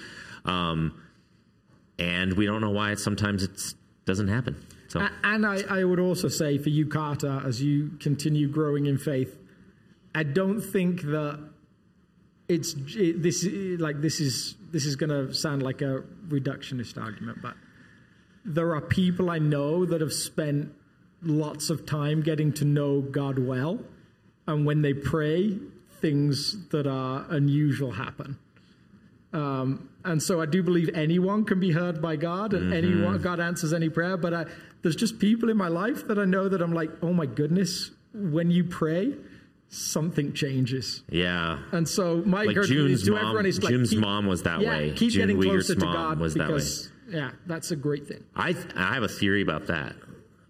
[0.46, 0.94] um,
[2.00, 3.60] and we don't know why sometimes it
[4.06, 4.64] doesn't happen.
[4.88, 8.98] So And I, I would also say for you, Carter, as you continue growing in
[8.98, 9.38] faith,
[10.14, 11.40] I don't think that
[12.50, 13.48] it's it, this
[13.80, 17.56] like this is this is going to sound like a reductionist argument, but
[18.44, 20.74] there are people I know that have spent
[21.22, 23.80] lots of time getting to know God well,
[24.48, 25.58] and when they pray,
[26.02, 28.38] things that are unusual happen.
[29.34, 33.40] Um, and so I do believe anyone can be heard by God, and anyone God
[33.40, 34.18] answers any prayer.
[34.18, 34.46] But I,
[34.82, 37.92] there's just people in my life that I know that I'm like, oh my goodness,
[38.14, 39.16] when you pray,
[39.70, 41.04] something changes.
[41.10, 43.20] yeah, And so my like June's to mom.
[43.26, 44.92] everyone is like, June's keep- mom was that yeah, way.
[44.92, 46.62] Keep June getting closer to God was that way.
[47.10, 48.24] yeah, that's a great thing.
[48.36, 49.96] I I have a theory about that.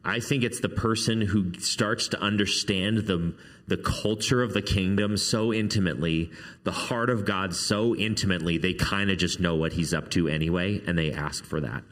[0.04, 3.36] I think it's the person who starts to understand the
[3.68, 6.30] the culture of the kingdom so intimately,
[6.64, 10.28] the heart of God so intimately, they kind of just know what he's up to
[10.28, 11.84] anyway, and they ask for that.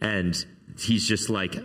[0.00, 0.44] And
[0.80, 1.56] he's just like,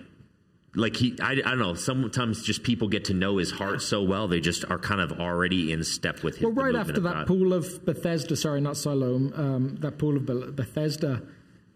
[0.76, 1.74] like he, I, I don't know.
[1.74, 5.20] Sometimes just people get to know his heart so well, they just are kind of
[5.20, 6.54] already in step with him.
[6.54, 11.24] Well, right after that pool of Bethesda, sorry, not Siloam, um, that pool of Bethesda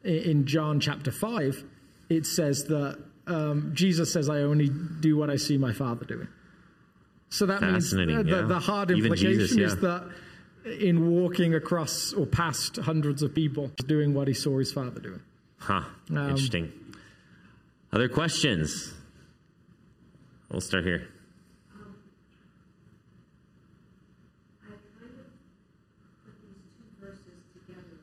[0.03, 1.63] in John chapter 5,
[2.09, 6.27] it says that um, Jesus says, I only do what I see my Father doing.
[7.29, 8.41] So that means the, yeah.
[8.41, 9.65] the hard implication Jesus, yeah.
[9.67, 10.09] is that
[10.65, 15.21] in walking across or past hundreds of people, doing what he saw his Father doing.
[15.57, 15.84] Huh.
[16.09, 16.71] Um, Interesting.
[17.93, 18.93] Other questions?
[20.49, 21.07] We'll start here.
[24.63, 25.27] I kind of
[26.23, 27.95] put these two verses together.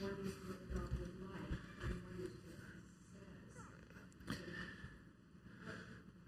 [0.00, 1.52] One is what God would like,
[1.84, 2.72] and one is what He
[4.28, 4.28] says.
[4.28, 4.36] But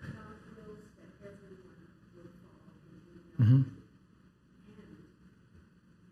[0.04, 1.80] God wills that everyone
[2.12, 2.76] will follow
[3.36, 3.50] Him.
[3.50, 3.66] And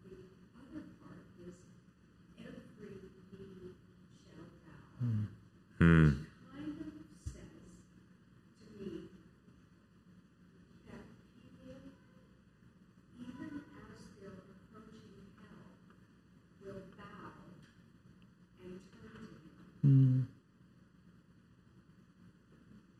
[0.02, 0.10] the
[0.58, 1.54] other part is
[2.42, 2.98] every
[3.30, 3.70] knee
[4.26, 4.82] shall bow.
[5.78, 6.08] Hmm.
[6.50, 6.90] Kind of
[7.30, 7.54] says
[8.58, 9.06] to me
[10.90, 11.04] that
[11.46, 11.78] people
[13.22, 15.78] even as they're approaching hell,
[16.66, 17.38] will bow
[18.66, 19.30] and turn
[19.82, 20.26] to him.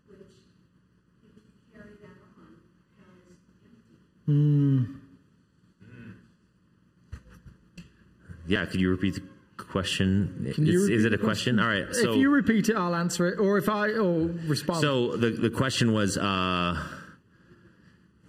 [0.07, 0.35] Which,
[1.27, 1.43] if you
[1.75, 2.55] carry that on,
[3.03, 3.19] hell
[4.33, 4.87] is.
[8.47, 10.45] Yeah, could you repeat the question?
[10.47, 11.59] Is, is it a the question?
[11.61, 11.87] All right.
[11.95, 13.39] So, if you repeat it, I'll answer it.
[13.39, 14.81] Or if I or respond.
[14.81, 16.77] so the the question was, uh,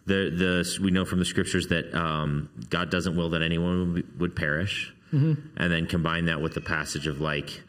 [0.06, 4.20] the the we know from the scriptures that um, God doesn't will that anyone would,
[4.20, 5.34] would perish, Mm-hmm.
[5.58, 7.62] and then combine that with the passage of like,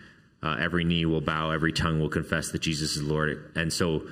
[0.43, 4.03] uh, every knee will bow, every tongue will confess that Jesus is Lord, and so,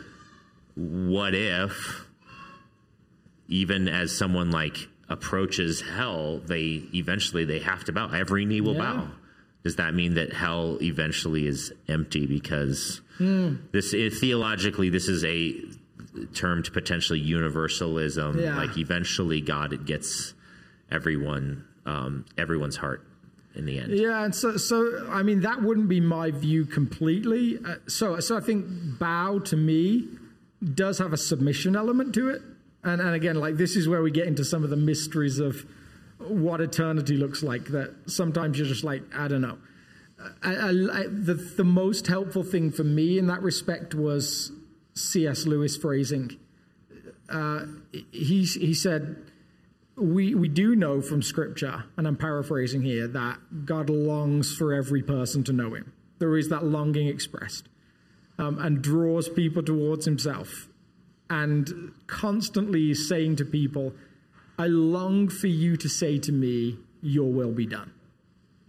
[0.75, 2.07] what if,
[3.53, 8.09] even as someone like approaches hell, they eventually they have to bow.
[8.11, 8.93] Every knee will Yeah.
[8.95, 9.11] bow.
[9.63, 12.27] Does that mean that hell eventually is empty?
[12.27, 13.57] Because Hmm.
[13.73, 15.55] this it, theologically, this is a
[16.35, 18.39] term to potentially universalism.
[18.41, 18.57] Yeah.
[18.57, 20.35] Like eventually, God it gets
[20.91, 23.03] everyone, um, everyone's heart
[23.55, 23.93] in the end.
[23.93, 27.59] Yeah, and so so I mean that wouldn't be my view completely.
[27.65, 28.65] Uh, so so I think
[28.99, 30.09] bow to me
[30.75, 32.41] does have a submission element to it,
[32.85, 35.65] and and again like this is where we get into some of the mysteries of
[36.19, 37.67] what eternity looks like.
[37.67, 39.59] That sometimes you're just like I don't know.
[40.43, 44.53] I, I, the the most helpful thing for me in that respect was
[44.95, 45.47] C.S.
[45.47, 46.39] Lewis phrasing.
[47.29, 47.67] Uh,
[48.13, 49.17] he he said
[49.97, 55.03] we we do know from scripture and i'm paraphrasing here that god longs for every
[55.03, 57.69] person to know him there is that longing expressed
[58.39, 60.69] um, and draws people towards himself
[61.33, 63.93] and constantly saying to people
[64.59, 67.93] i long for you to say to me your will be done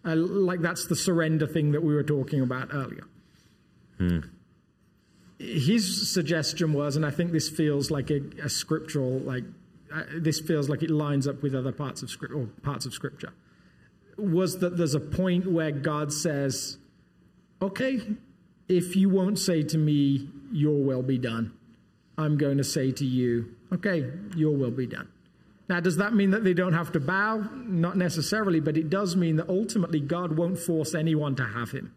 [0.06, 3.06] I, like that's the surrender thing that we were talking about earlier.
[5.40, 9.44] His suggestion was, and I think this feels like a, a scriptural, like
[9.94, 12.94] uh, this feels like it lines up with other parts of script or parts of
[12.94, 13.34] scripture,
[14.18, 16.78] was that there's a point where God says,
[17.62, 18.02] "Okay,
[18.68, 21.54] if you won't say to me, Your will be done,
[22.18, 25.08] I'm going to say to you, Okay, Your will be done."
[25.70, 27.38] Now, does that mean that they don't have to bow?
[27.54, 31.94] Not necessarily, but it does mean that ultimately God won't force anyone to have him.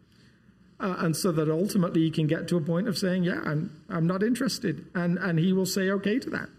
[0.79, 3.75] Uh, and so that ultimately you can get to a point of saying, yeah, I'm,
[3.89, 4.85] I'm not interested.
[4.93, 6.49] And, and he will say okay to that.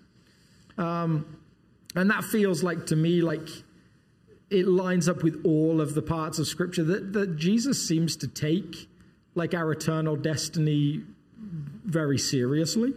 [0.83, 1.39] Um,
[1.95, 3.49] and that feels like to me like
[4.51, 8.29] it lines up with all of the parts of scripture that, that Jesus seems to
[8.29, 8.89] take
[9.35, 11.03] like our eternal destiny
[11.85, 12.95] very seriously.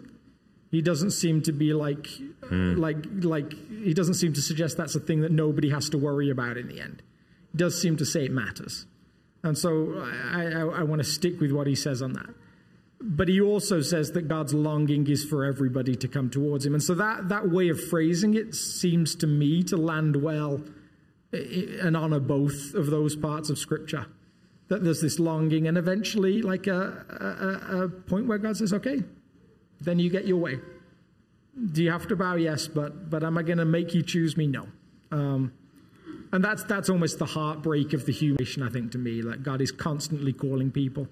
[0.71, 2.07] He doesn't seem to be like
[2.47, 2.75] hmm.
[2.75, 6.29] like like he doesn't seem to suggest that's a thing that nobody has to worry
[6.29, 7.03] about in the end.
[7.51, 8.85] He does seem to say it matters.
[9.43, 10.01] And so
[10.31, 12.29] I, I, I want to stick with what he says on that.
[13.03, 16.75] But he also says that God's longing is for everybody to come towards him.
[16.75, 20.61] And so that, that way of phrasing it seems to me to land well
[21.33, 24.05] and honor both of those parts of Scripture.
[24.67, 29.03] That there's this longing, and eventually, like a, a- a point where God says, okay,
[29.81, 30.59] then you get your way.
[31.73, 32.35] Do you have to bow?
[32.35, 34.47] Yes, but, but am I going to make you choose me?
[34.47, 34.67] No.
[35.11, 35.51] Um,
[36.31, 39.21] and that's that's almost the heartbreak of the human, I think, to me.
[39.21, 41.07] Like God is constantly calling people,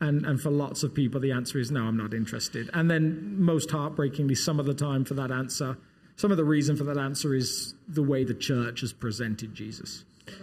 [0.00, 2.68] and and for lots of people, the answer is no, I'm not interested.
[2.74, 5.78] And then most heartbreakingly, some of the time for that answer,
[6.16, 10.04] some of the reason for that answer is the way the church has presented Jesus.
[10.26, 10.34] So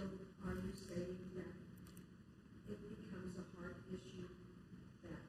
[0.44, 1.46] are you saying that
[2.72, 4.26] it becomes a hard issue
[5.04, 5.22] that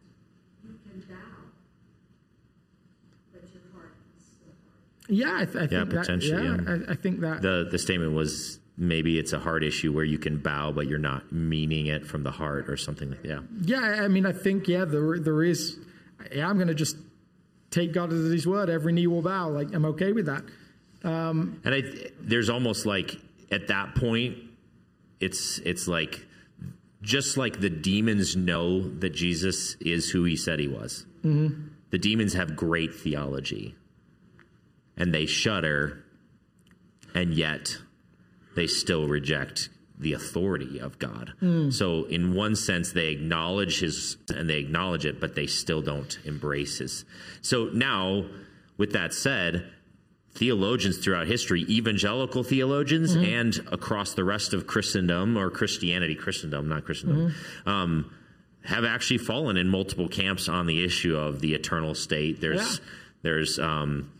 [0.63, 1.53] you can bow,
[3.31, 4.81] but your heart is still hard?
[5.07, 6.77] Yeah, I, th- I think Yeah, that, potentially, Yeah, yeah.
[6.87, 7.41] I, I think that.
[7.41, 10.99] The the statement was maybe it's a heart issue where you can bow, but you're
[10.99, 13.27] not meaning it from the heart or something like that.
[13.27, 13.39] Yeah.
[13.79, 15.77] Yeah, I mean, I think yeah, there there is.
[16.31, 16.97] Yeah, I'm going to just
[17.71, 18.69] take God at His word.
[18.69, 19.49] Every knee will bow.
[19.49, 20.43] Like I'm okay with that.
[21.03, 21.83] Um, and I,
[22.19, 23.15] there's almost like
[23.51, 24.37] at that point,
[25.19, 26.25] it's it's like
[27.01, 31.05] just like the demons know that Jesus is who he said he was.
[31.23, 31.67] Mm-hmm.
[31.91, 33.75] The demons have great theology,
[34.97, 36.03] and they shudder,
[37.13, 37.77] and yet
[38.55, 39.69] they still reject
[39.99, 41.33] the authority of God.
[41.71, 46.17] So, in one sense, they acknowledge his and they acknowledge it, but they still don't
[46.25, 47.03] embrace his.
[47.41, 48.25] So now,
[48.77, 49.71] with that said,
[50.35, 56.85] theologians throughout history, evangelical theologians, and across the rest of Christendom or Christianity, Christendom, not
[56.85, 57.33] Christendom,
[57.65, 58.13] um,
[58.65, 62.39] have actually fallen in multiple camps on the issue of the eternal state.
[62.39, 62.85] There's Yeah.
[63.23, 64.11] there's um,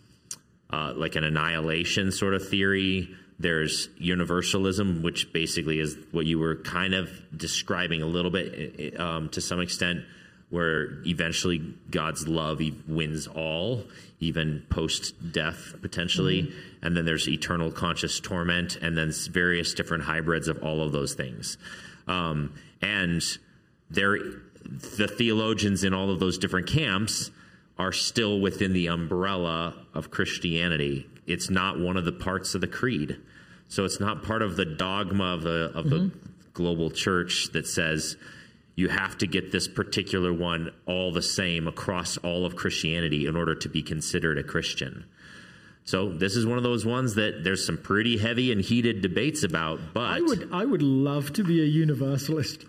[0.72, 3.10] uh, like an annihilation sort of theory.
[3.40, 9.30] There's universalism, which basically is what you were kind of describing a little bit um,
[9.30, 10.04] to some extent,
[10.50, 11.60] where eventually
[11.92, 13.84] God's love wins all,
[14.20, 16.52] even post death potentially.
[16.82, 21.14] And then there's eternal conscious torment, and then various different hybrids of all of those
[21.14, 21.58] things.
[22.08, 23.22] Um, and
[23.90, 24.18] there,
[24.64, 27.30] the theologians in all of those different camps
[27.80, 31.08] are still within the umbrella of Christianity.
[31.26, 33.18] It's not one of the parts of the creed.
[33.68, 36.30] So it's not part of the dogma of the of the mm-hmm.
[36.54, 38.16] global church that says
[38.76, 43.36] you have to get this particular one all the same across all of Christianity in
[43.36, 45.06] order to be considered a Christian.
[45.84, 49.44] So this is one of those ones that there's some pretty heavy and heated debates
[49.44, 52.66] about, but I would I would love to be a universalist.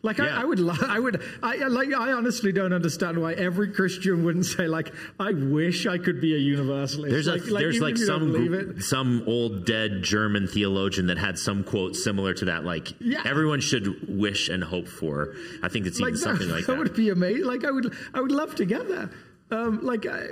[0.00, 0.26] Like Yeah.
[0.38, 1.92] I, I would, I would, I like.
[1.92, 6.34] I honestly don't understand why every Christian wouldn't say like, "I wish I could be
[6.36, 11.08] a universalist." There's like, a, there's like you don't some some old dead German theologian
[11.08, 12.64] that had some quote similar to that.
[12.64, 13.22] Like Yeah.
[13.24, 15.34] everyone should wish and hope for.
[15.64, 16.78] I think it's even like something that, like that that.
[16.78, 17.44] would be amazing.
[17.46, 19.10] Like I would, I would love to get there.
[19.50, 20.26] Um, like, I,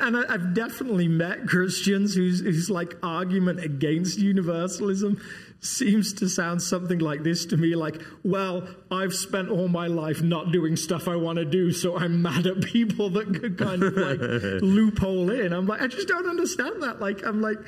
[0.00, 5.20] and I- I've definitely met Christians whose whose like argument against universalism
[5.60, 10.20] seems to sound something like this to me: like, well, I've spent all my life
[10.22, 13.82] not doing stuff I want to do, so I'm mad at people that could kind
[13.82, 14.18] of like
[14.62, 15.52] loophole in.
[15.54, 17.00] I'm like, I just don't understand that.
[17.00, 17.58] Like, I'm like.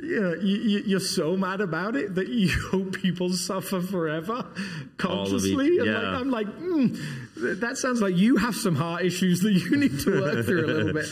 [0.00, 4.46] Yeah, you, you, you're so mad about it that you hope people suffer forever
[4.96, 5.78] consciously.
[5.78, 5.92] and yeah.
[5.94, 7.27] like, I'm like, mm,
[7.60, 10.66] that sounds like you have some heart issues that you need to work through a
[10.66, 11.06] little bit.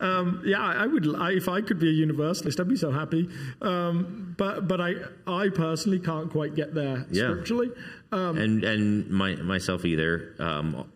[0.00, 1.06] Um, yeah, I would.
[1.16, 3.28] I, if I could be a universalist, I'd be so happy.
[3.62, 4.92] Um, but but I
[5.26, 7.24] I personally can't quite get there Yeah.
[7.30, 7.70] scripturally.
[8.12, 10.34] Um, and and my, myself either.
[10.38, 10.90] Um,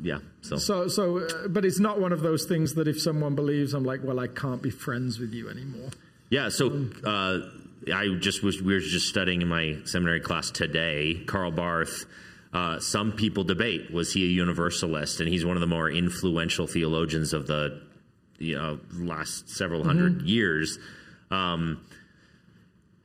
[0.00, 0.18] yeah.
[0.42, 3.74] So so so, uh, but it's not one of those things that if someone believes,
[3.74, 5.90] I'm like, well, I can't be friends with you anymore.
[6.30, 6.48] yeah.
[6.50, 7.38] So uh,
[7.94, 11.22] I just was we were just studying in my seminary class today.
[11.26, 12.04] Karl Barth.
[12.52, 16.66] Uh, some people debate was he a universalist, and he's one of the more influential
[16.66, 17.82] theologians of the
[18.38, 20.78] you know last several 100 years.
[21.30, 21.84] Um,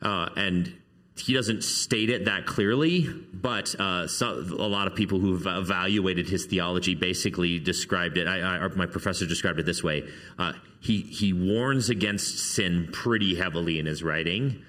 [0.02, 0.74] uh, and
[1.18, 6.28] he doesn't state it that clearly, but uh, so, a lot of people who've evaluated
[6.28, 8.28] his theology basically described it.
[8.28, 10.08] I, I, my professor described it this way:
[10.40, 14.64] uh, he he warns against sin pretty heavily in his writing,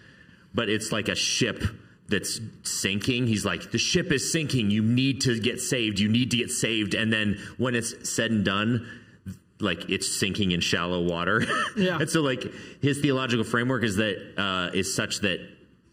[0.53, 1.63] but it's like a ship
[2.09, 3.27] that's sinking.
[3.27, 4.71] He's like, the ship is sinking.
[4.71, 5.99] You need to get saved.
[5.99, 6.95] You need to get saved.
[6.95, 8.87] And then when it's said and done,
[9.61, 11.45] like it's sinking in shallow water.
[11.77, 11.99] Yeah.
[11.99, 12.45] and so like
[12.83, 15.41] his theological framework is that uh, is such that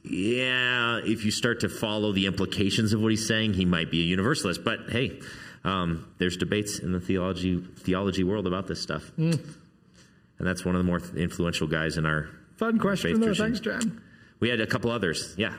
[0.03, 4.01] yeah, if you start to follow the implications of what he's saying, he might be
[4.01, 4.63] a universalist.
[4.63, 5.19] But hey,
[5.63, 9.31] um, there's debates in the theology theology world about this stuff, Hmm.
[9.31, 13.33] and that's one of the more influential guys in our Fun question, though.
[13.33, 14.01] Thanks, Jan.
[14.39, 15.33] We had a couple others.
[15.37, 15.53] Yeah.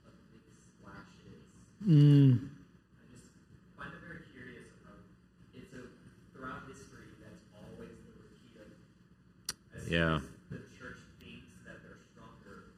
[0.03, 1.45] the big splashes.
[1.85, 2.49] Mm.
[2.97, 3.29] I just
[3.77, 4.97] find it very curious of
[5.53, 5.85] it's a
[6.33, 8.69] throughout history that's always the repeat of
[9.77, 10.15] as soon Yeah.
[10.17, 12.73] as the church thinks that they're stronger,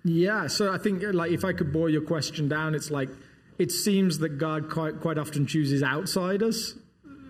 [0.04, 0.48] Yeah.
[0.48, 3.10] So I think, like, if I could boil your question down, it's like
[3.58, 6.76] it seems that God quite, quite often chooses outsiders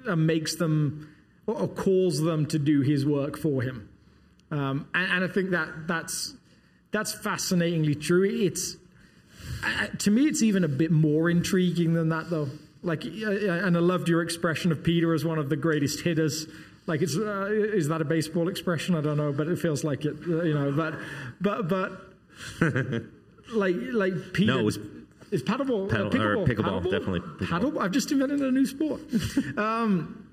[0.05, 1.09] and makes them
[1.47, 3.89] or, or calls them to do his work for him.
[4.51, 6.35] Um, and, and I think that that's
[6.91, 8.23] that's fascinatingly true.
[8.23, 8.77] It's
[9.63, 12.49] uh, to me, it's even a bit more intriguing than that, though.
[12.81, 16.47] Like, uh, and I loved your expression of Peter as one of the greatest hitters.
[16.87, 18.95] Like, it's uh, is that a baseball expression?
[18.95, 20.15] I don't know, but it feels like it.
[20.27, 20.95] Uh, you know, but
[21.41, 22.01] but but
[23.53, 24.53] like like Peter.
[24.53, 24.79] No, it was
[25.31, 26.91] is paddleball, paddle- uh, pickleball, or pickleball, paddleball?
[26.91, 27.49] definitely pickleball.
[27.49, 27.79] Paddle.
[27.79, 29.01] I've just invented a new sport.
[29.57, 30.27] um,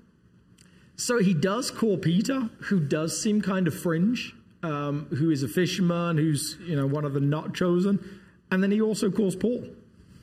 [0.95, 4.33] so he does call Peter, who does seem kind of fringe,
[4.63, 8.71] um, who is a fisherman, who's you know one of the not chosen, and then
[8.71, 9.67] he also calls Paul,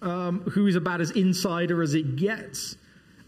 [0.05, 2.77] um, who is about as insider as it gets,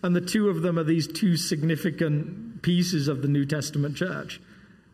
[0.02, 4.40] and the two of them are these two significant pieces of the New Testament church.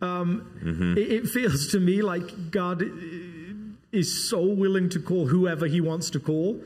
[0.01, 2.83] Um, it, it feels to me like God
[3.93, 6.61] is so willing to call whoever he wants to call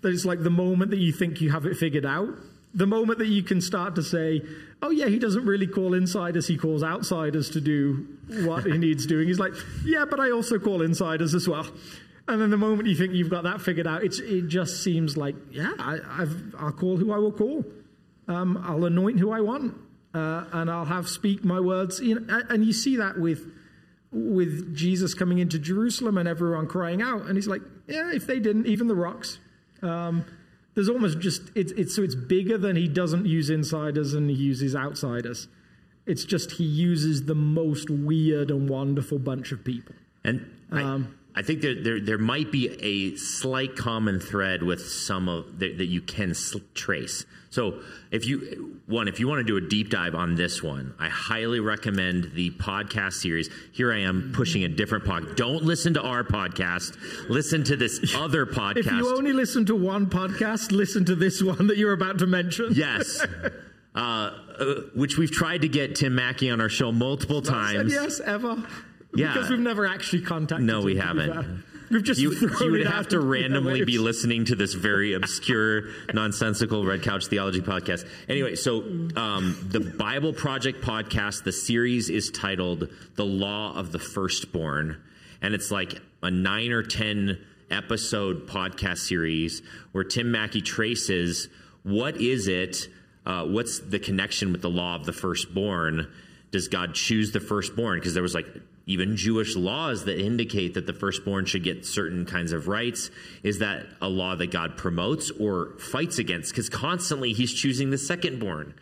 [0.00, 2.28] that it's like the moment that you think you have it figured out,
[2.72, 4.42] the moment that you can start to say,
[4.82, 8.06] oh, yeah, he doesn't really call insiders, he calls outsiders to do
[8.44, 9.26] what he needs doing.
[9.26, 9.54] He's like,
[9.84, 11.66] yeah, but I also call insiders as well.
[12.28, 15.16] And then the moment you think you've got that figured out, it's, it just seems
[15.16, 17.64] like, yeah, I, I've, I'll call who I will call.
[18.28, 19.74] Um, I'll anoint who I want,
[20.12, 22.00] uh, and I'll have speak my words.
[22.00, 23.50] You know, and you see that with
[24.10, 28.38] with Jesus coming into Jerusalem and everyone crying out, and he's like, "Yeah, if they
[28.38, 29.38] didn't, even the rocks."
[29.80, 30.26] Um,
[30.74, 34.36] there's almost just it's, it's so it's bigger than he doesn't use insiders and he
[34.36, 35.48] uses outsiders.
[36.06, 39.94] It's just he uses the most weird and wonderful bunch of people.
[40.22, 44.80] And I, Um, I think that there there might be a slight common thread with
[44.88, 47.24] some of that, that you can sl- trace.
[47.50, 47.80] So
[48.10, 51.08] if you one, if you want to do a deep dive on this one, I
[51.08, 53.48] highly recommend the podcast series.
[53.72, 55.36] Here I am pushing a different pod.
[55.36, 56.96] Don't listen to our podcast.
[57.28, 58.78] Listen to this other podcast.
[58.78, 62.26] If you only listen to one podcast, listen to this one that you're about to
[62.26, 62.72] mention.
[62.72, 63.24] yes.
[63.94, 64.30] Uh,
[64.60, 64.64] uh,
[64.94, 67.90] which we've tried to get Tim Mackie on our show multiple times.
[67.92, 68.62] yes, ever.
[69.14, 69.32] Yeah.
[69.32, 71.64] Because we've never actually contacted No, we haven't.
[71.90, 76.84] We've just you, you would have to randomly be listening to this very obscure, nonsensical
[76.84, 78.06] Red Couch Theology podcast.
[78.28, 78.80] Anyway, so
[79.16, 85.02] um, the Bible Project podcast, the series is titled "The Law of the Firstborn,"
[85.40, 87.38] and it's like a nine or ten
[87.70, 91.48] episode podcast series where Tim Mackie traces
[91.88, 92.88] what is it,
[93.24, 96.06] uh, what's the connection with the law of the firstborn.
[96.50, 97.98] Does God choose the firstborn?
[97.98, 98.46] Because there was like
[98.88, 103.10] even Jewish laws that indicate that the firstborn should get certain kinds of rights.
[103.42, 106.50] Is that a law that God promotes or fights against?
[106.52, 108.72] Because constantly he's choosing the secondborn.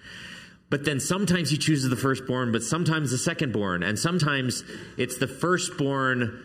[0.71, 4.65] But then sometimes he chooses the firstborn, but sometimes the secondborn, and sometimes
[4.97, 6.43] it's the firstborn.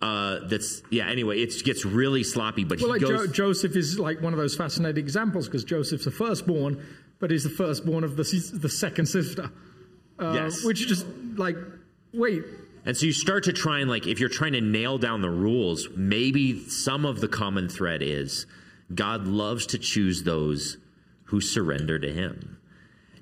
[0.00, 1.08] Uh, that's yeah.
[1.08, 2.64] Anyway, it gets really sloppy.
[2.64, 3.26] But Well, he like goes.
[3.26, 6.84] jo- Joseph is like one of those fascinating examples because Joseph's the firstborn,
[7.20, 8.22] but he's the firstborn of the
[8.54, 9.50] the second sister.
[10.18, 10.64] Uh, Yes.
[10.64, 11.56] Which is just like,
[12.12, 12.44] wait,
[12.88, 15.28] And so you start to try and like, if you're trying to nail down the
[15.28, 18.46] rules, maybe some of the common thread is
[18.94, 20.78] God loves to choose those
[21.24, 22.58] who surrender to Him.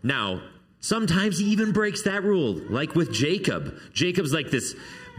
[0.04, 0.40] Now,
[0.78, 3.76] sometimes He even breaks that rule, like with Jacob.
[3.92, 4.76] Jacob's like this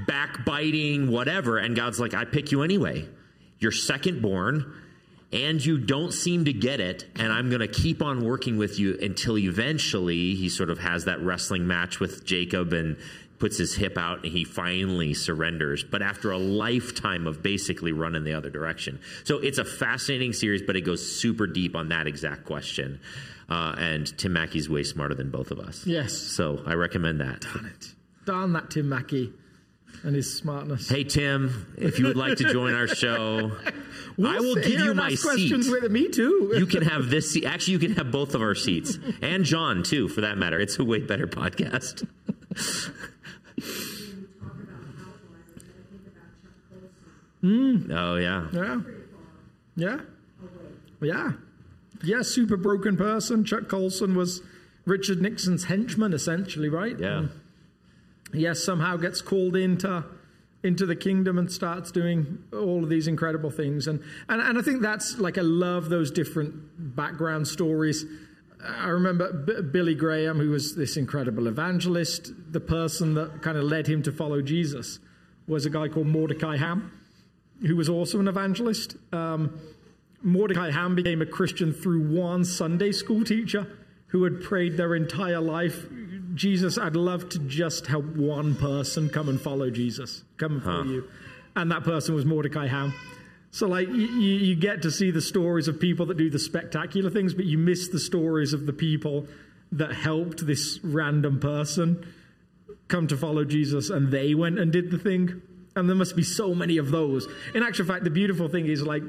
[0.07, 3.05] backbiting, whatever, and God's like, I pick you anyway.
[3.59, 4.73] You're second born.
[5.33, 8.79] And you don't seem to get it, and I'm going to keep on working with
[8.79, 12.95] you until eventually he sort of has that wrestling match with Jacob and
[13.39, 15.83] puts his hip out and he finally surrenders.
[15.83, 18.99] But after a lifetime of basically running the other direction.
[19.23, 22.99] So it's a fascinating series, but it goes super deep on that exact question.
[23.49, 25.85] Uh, and Tim Mackie's way smarter than both of us.
[25.85, 26.13] Yes.
[26.13, 27.41] So I recommend that.
[27.41, 27.93] darn it.
[28.25, 29.31] Darn that Tim Mackie
[30.03, 30.89] and his smartness.
[30.89, 33.51] Hey, Tim, if you would like to join our show,
[34.23, 35.23] I will give you my ask seat.
[35.23, 36.53] questions with me too.
[36.57, 37.45] you can have this seat.
[37.45, 40.59] Actually, you can have both of our seats, and John too, for that matter.
[40.59, 42.05] It's a way better podcast.
[43.57, 46.53] When you talk about outliers, I think about Chuck
[47.41, 47.91] Colson.
[47.91, 48.81] Oh yeah, yeah,
[49.75, 49.99] yeah,
[51.01, 51.31] yeah,
[52.03, 52.21] yeah.
[52.21, 53.43] Super broken person.
[53.43, 54.41] Chuck Colson was
[54.85, 56.97] Richard Nixon's henchman, essentially, right?
[56.99, 57.17] yeah.
[57.17, 57.29] And
[58.33, 60.05] yes, somehow gets called into
[60.63, 63.87] into the kingdom and starts doing all of these incredible things.
[63.87, 68.05] And and, and I think that's like I love those different background stories.
[68.63, 72.31] I remember B- Billy Graham, who was this incredible evangelist.
[72.51, 74.99] The person that kind of led him to follow Jesus
[75.47, 76.91] was a guy called Mordecai Ham,
[77.61, 78.95] who was also an evangelist.
[79.13, 79.59] Um,
[80.21, 83.67] Mordecai Ham became a Christian through one Sunday school teacher
[84.07, 85.85] who had prayed their entire life,
[86.33, 90.83] Jesus, I'd love to just help one person come and follow Jesus, come and follow
[90.83, 91.09] you.
[91.55, 92.93] And that person was Mordecai Ham.
[93.51, 97.09] So, like, you, you get to see the stories of people that do the spectacular
[97.09, 99.25] things, but you miss the stories of the people
[99.71, 102.05] that helped this random person
[102.87, 105.41] come to follow Jesus and they went and did the thing.
[105.75, 107.27] And there must be so many of those.
[107.53, 109.03] In actual fact, the beautiful thing is like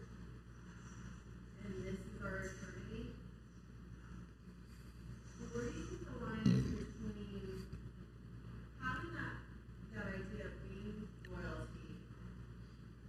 [1.64, 3.10] and this is our eternity?
[5.52, 7.58] Where do you think the line is between
[8.80, 9.34] having that,
[9.98, 11.90] that idea of being royalty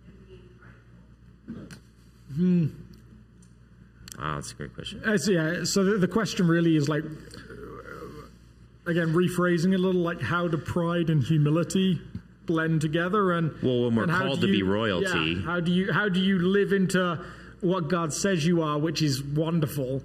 [0.10, 0.50] and being
[4.18, 5.02] Wow, that's a great question.
[5.06, 10.02] Uh, so, yeah, so the, the question really is like, uh, again, rephrasing a little,
[10.02, 12.02] like how do pride and humility
[12.46, 13.32] blend together?
[13.34, 15.94] And Well, when we're how called do to be you- royalty- yeah, how do you
[15.94, 17.20] how do you live into
[17.62, 20.02] what God says you are, which is wonderful,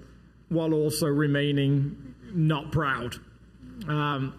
[0.48, 3.16] while also remaining not proud?
[3.88, 4.34] Um,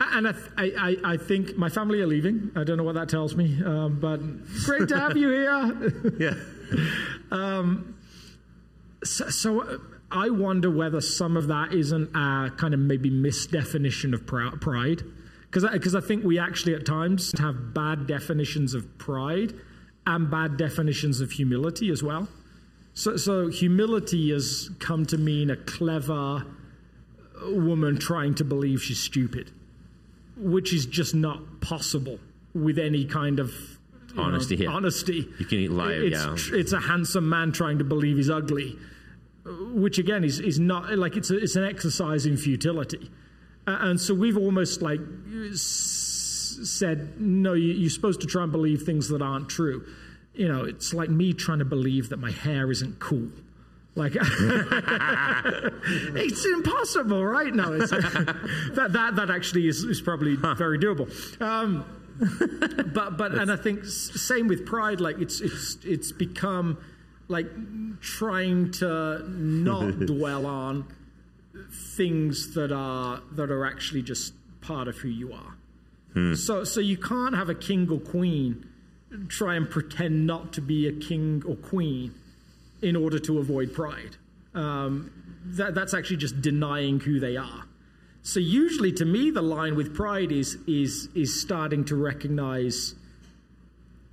[0.00, 2.50] and I, I, I think my family are leaving.
[2.56, 4.18] I don't know what that tells me, um, but
[4.64, 5.92] great to have you here.
[6.18, 6.34] Yeah.
[9.02, 9.78] So, so uh,
[10.10, 15.02] I wonder whether some of that isn't a kind of maybe misdefinition of pride.
[15.42, 19.54] Because I, I think we actually at times have bad definitions of pride
[20.06, 22.28] and bad definitions of humility as well.
[22.94, 26.44] So, so humility has come to mean a clever
[27.42, 29.50] woman trying to believe she's stupid,
[30.36, 32.18] which is just not possible
[32.54, 33.78] with any kind of
[34.10, 34.70] you know, Honesty, yeah.
[34.70, 35.28] honesty.
[35.38, 36.34] You can lie, It's, yeah.
[36.36, 38.78] tr- it's a handsome man trying to believe he's ugly,
[39.44, 43.10] which again is, is not like it's a, it's an exercise in futility.
[43.66, 45.00] Uh, and so we've almost like
[45.50, 49.86] s- said, no, you, you're supposed to try and believe things that aren't true.
[50.34, 53.28] You know, it's like me trying to believe that my hair isn't cool.
[53.96, 54.12] Like,
[56.14, 57.52] it's impossible, right?
[57.52, 61.10] No, it's, that, that, that actually is, is probably very doable.
[61.42, 61.84] Um,
[62.94, 65.00] but but and I think same with pride.
[65.00, 66.78] Like it's it's it's become
[67.28, 67.46] like
[68.00, 70.86] trying to not dwell on
[71.96, 75.56] things that are that are actually just part of who you are.
[76.34, 78.66] So so you can't have a king or queen
[79.28, 82.14] try and pretend not to be a king or queen
[82.82, 84.16] in order to avoid pride.
[84.54, 85.10] Um,
[85.44, 87.64] that, that's actually just denying who they are.
[88.22, 92.94] So usually, to me, the line with pride is is is starting to recognize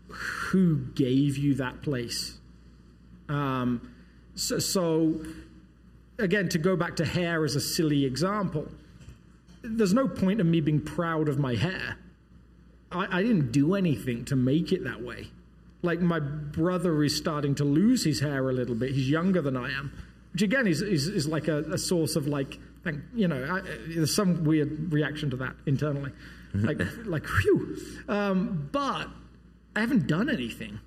[0.10, 2.38] who gave you that place.
[3.30, 3.92] Um,
[4.36, 5.22] so, so
[6.18, 8.68] again, to go back to hair as a silly example,
[9.62, 11.98] there's no point in me being proud of my hair.
[12.92, 15.28] I, I didn't do anything to make it that way.
[15.82, 18.92] Like my brother is starting to lose his hair a little bit.
[18.92, 19.92] He's younger than I am,
[20.32, 23.62] which again is is, is like a, a source of like, thank, you know, I,
[23.88, 26.12] there's some weird reaction to that internally,
[26.54, 27.78] like like whew.
[28.08, 29.08] Um, but
[29.76, 30.80] I haven't done anything.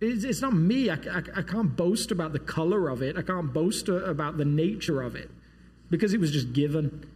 [0.00, 0.90] It's, it's not me.
[0.90, 3.16] I, I, I can't boast about the color of it.
[3.16, 5.30] I can't boast uh, about the nature of it
[5.90, 7.08] because it was just given.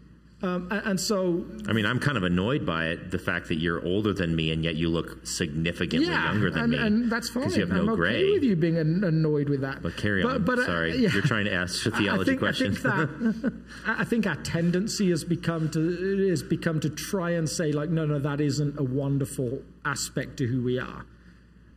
[0.43, 3.57] Um, and, and so I mean, I'm kind of annoyed by it, the fact that
[3.61, 6.79] you're older than me and yet you look significantly yeah, younger than and, me.
[6.79, 7.45] and that's fine.
[7.45, 8.31] Because you have no I'm okay gray.
[8.33, 9.83] with you being an- annoyed with that.
[9.83, 10.43] But carry on.
[10.49, 11.11] uh, Sorry, yeah.
[11.13, 12.73] you're trying to ask a theology I think, question.
[12.73, 12.75] I
[13.07, 13.53] think that
[13.87, 18.05] I think our tendency has become to has become to try and say like, no,
[18.05, 21.07] no, that isn't a wonderful aspect to who we are,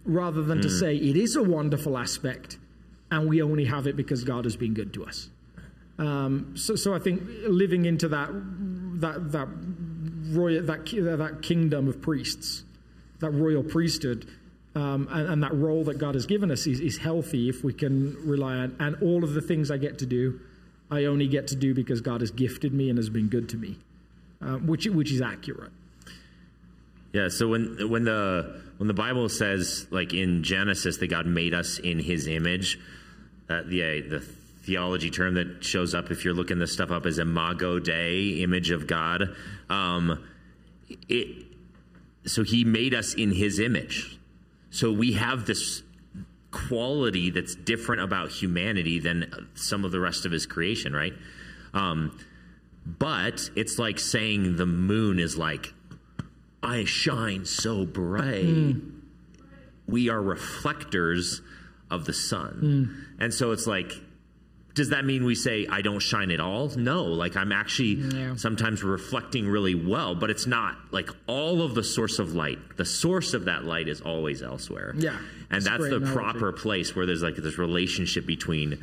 [0.06, 0.64] rather than Hmm.
[0.64, 2.58] to say it is a wonderful aspect,
[3.12, 5.30] and we only have it because God has been good to us.
[5.98, 8.30] Um, so, so I think living into that
[9.02, 9.48] that that
[10.32, 10.86] royal that
[11.18, 12.64] that kingdom of priests,
[13.20, 14.28] that royal priesthood,
[14.76, 17.74] um, and, and that role that God has given us is, is healthy if we
[17.74, 18.76] can rely on.
[18.80, 20.40] And all of the things I get to do,
[20.92, 23.58] I only get to do because God has gifted me and has been good to
[23.58, 23.78] me,
[24.42, 25.72] uh, which which is accurate.
[27.14, 31.54] Yeah, so when when the when the Bible says like in Genesis that God made
[31.54, 32.78] us in His image,
[33.50, 34.26] uh, the the
[34.66, 38.72] theology term that shows up if you're looking this stuff up is imago Dei, image
[38.72, 39.36] of God.
[39.70, 40.24] Um,
[41.08, 41.46] it
[42.26, 44.20] so He made us in His image,
[44.70, 45.84] so we have this
[46.52, 51.14] quality that's different about humanity than some of the rest of His creation, right?
[51.74, 52.18] Um,
[52.86, 55.74] but it's like saying the moon is like
[56.64, 58.76] I shine so bright.
[59.88, 61.42] We are reflectors
[61.92, 63.06] of the sun.
[63.20, 63.92] And so it's like,
[64.76, 66.68] does that mean we say, I don't shine at all?
[66.76, 68.36] No, like I'm actually Yeah.
[68.36, 72.60] sometimes reflecting really well, but it's not like all of the source of light.
[72.78, 74.94] The source of that light is always elsewhere.
[74.98, 75.18] Yeah.
[75.50, 76.14] And That's that's the analogy.
[76.14, 78.80] proper place where there's like this relationship between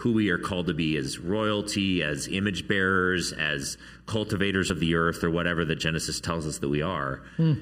[0.00, 4.94] who we are called to be as royalty, as image bearers, as cultivators of the
[4.94, 7.22] earth, or whatever that Genesis tells us that we are.
[7.38, 7.54] Hmm.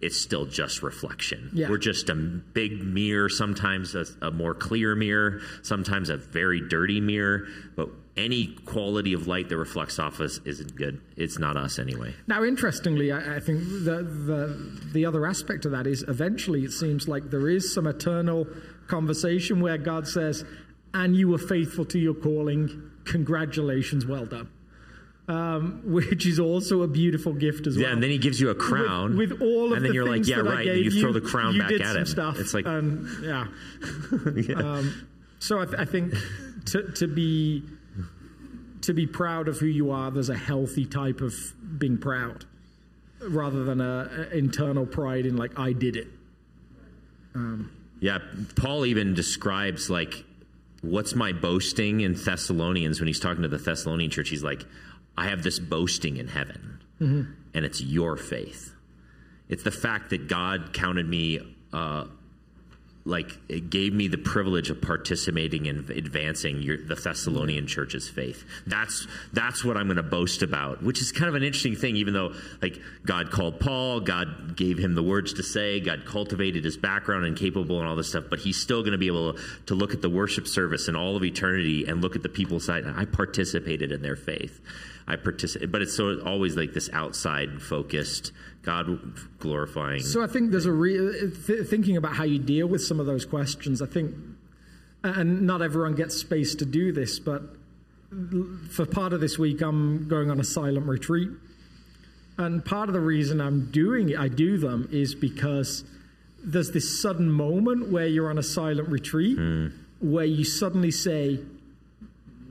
[0.00, 1.50] It's still just reflection.
[1.52, 1.68] Yeah.
[1.68, 7.00] We're just a big mirror, sometimes a, a more clear mirror, sometimes a very dirty
[7.00, 7.46] mirror,
[7.76, 11.00] but any quality of light that reflects off us isn't good.
[11.16, 12.14] It's not us anyway.
[12.26, 16.72] Now, interestingly, I, I think the, the the other aspect of that is eventually it
[16.72, 18.46] seems like there is some eternal
[18.88, 20.44] conversation where God says,
[20.92, 22.90] "And you were faithful to your calling.
[23.04, 24.48] Congratulations, well done."
[25.30, 27.86] Um, which is also a beautiful gift as well.
[27.86, 29.16] Yeah, and then he gives you a crown.
[29.16, 30.66] with, with all of and then the you're like, yeah, that right.
[30.66, 32.06] And gave you throw the crown you back at him.
[32.06, 33.46] Stuff, It's like, and yeah.
[34.56, 35.06] Um,
[35.38, 36.14] so I, th- I think
[36.66, 37.62] to, to be
[38.82, 41.34] to be proud of who you are, there's a healthy type of
[41.78, 42.44] being proud,
[43.20, 46.08] rather than a, a internal pride in like I did it.
[48.00, 48.18] Yeah,
[48.56, 50.24] Paul even describes like
[50.82, 54.30] what's my boasting in Thessalonians when he's talking to the Thessalonian church.
[54.30, 54.64] He's like,
[55.20, 56.80] I have this boasting in heaven,
[57.54, 58.74] and it's your faith.
[59.50, 61.40] It's the fact that God counted me
[61.74, 62.06] uh,
[63.04, 68.44] like it gave me the privilege of participating in advancing your, the Thessalonian church's faith.
[68.66, 71.96] That's that's what I'm going to boast about, which is kind of an interesting thing.
[71.96, 76.64] Even though like God called Paul, God gave him the words to say, God cultivated
[76.64, 79.38] his background and capable and all this stuff, but he's still going to be able
[79.66, 82.66] to look at the worship service and all of eternity and look at the people's
[82.66, 82.84] side.
[82.86, 84.60] I participated in their faith.
[85.06, 88.32] I participate, but it's so always like this outside focused,
[88.62, 89.00] God
[89.38, 90.00] glorifying.
[90.00, 93.06] So I think there's a re- th- thinking about how you deal with some of
[93.06, 93.80] those questions.
[93.80, 94.14] I think,
[95.02, 97.42] and not everyone gets space to do this, but
[98.70, 101.30] for part of this week, I'm going on a silent retreat,
[102.36, 105.84] and part of the reason I'm doing it, I do them, is because
[106.42, 109.68] there's this sudden moment where you're on a silent retreat hmm.
[110.00, 111.40] where you suddenly say,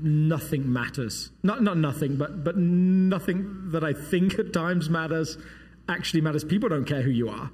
[0.01, 1.29] nothing matters.
[1.43, 5.37] Not not nothing, but but nothing that I think at times matters
[5.89, 6.43] actually matters.
[6.43, 7.51] People don't care who you are.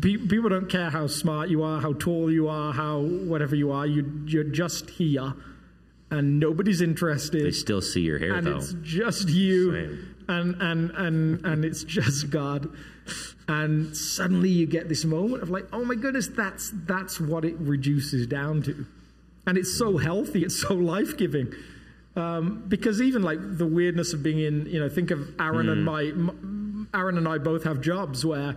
[0.00, 3.86] People don't care how smart you are, how tall you are, how whatever you are.
[3.86, 5.34] You you're just here,
[6.12, 7.44] and nobody's interested.
[7.44, 8.58] they still see your hair and though.
[8.58, 10.14] it's just you, Same.
[10.28, 12.68] and and and and it's just God.
[13.48, 17.56] And suddenly you get this moment of like, oh my goodness, that's that's what it
[17.58, 18.86] reduces down to,
[19.44, 21.52] and it's so healthy, it's so life giving.
[22.14, 25.84] Um, because even like the weirdness of being in, you know, think of Aaron and
[25.84, 26.59] my, m-
[26.94, 28.56] Aaron and I both have jobs where,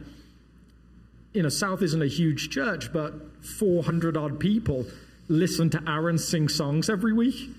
[1.34, 3.14] you know, South isn't a huge church, but
[3.44, 4.86] 400 odd people
[5.28, 7.50] listen to Aaron sing songs every week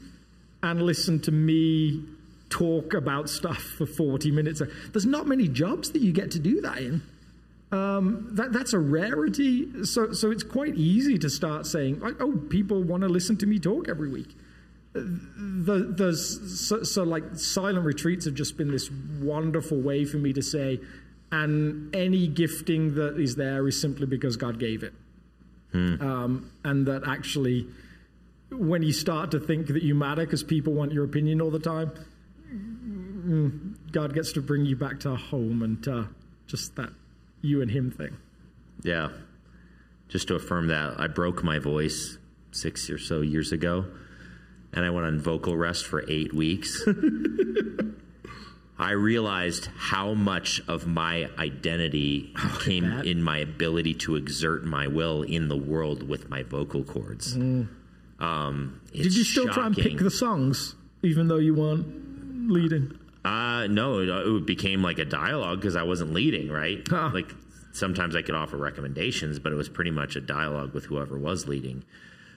[0.63, 2.05] and listen to me
[2.51, 4.63] talk about stuff for 40 minutes.
[4.93, 7.03] There's not many jobs that you get to do that in.
[7.73, 9.85] Um, that, that's a rarity.
[9.85, 13.47] So, so it's quite easy to start saying, like, oh, people want to listen to
[13.47, 14.37] me talk every week
[14.95, 18.91] the, so, so like silent retreats have just been this
[19.21, 20.81] wonderful way for me to say
[21.33, 24.95] and any gifting that is there is simply because god gave it.
[26.01, 27.67] Um, and that actually
[28.53, 31.59] when you start to think that you matter because people want your opinion all the
[31.59, 31.91] time
[32.49, 36.05] mm, god gets to bring you back to home and uh,
[36.47, 36.91] just that
[37.45, 38.17] you and him thing.
[38.83, 39.11] Yeah.
[40.09, 42.19] Just to affirm that, I broke my voice
[42.53, 43.87] six or so years ago,
[44.75, 46.85] and I went on vocal rest for eight weeks.
[48.77, 53.07] I realized how much of my identity came bet.
[53.07, 57.35] in my ability to exert my will in the world with my vocal cords.
[57.37, 57.71] Um,
[58.21, 58.93] Mm.
[58.93, 63.99] did you still try and pick the songs even though you weren't leading Uh, no,
[64.01, 66.87] it, it became like a dialogue because I wasn't leading, right?
[66.89, 67.11] Huh.
[67.13, 67.33] Like
[67.73, 71.47] sometimes I could offer recommendations, but it was pretty much a dialogue with whoever was
[71.49, 71.85] leading.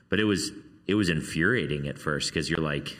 [0.09, 0.51] But it was
[0.87, 2.97] it was infuriating at first because you're like,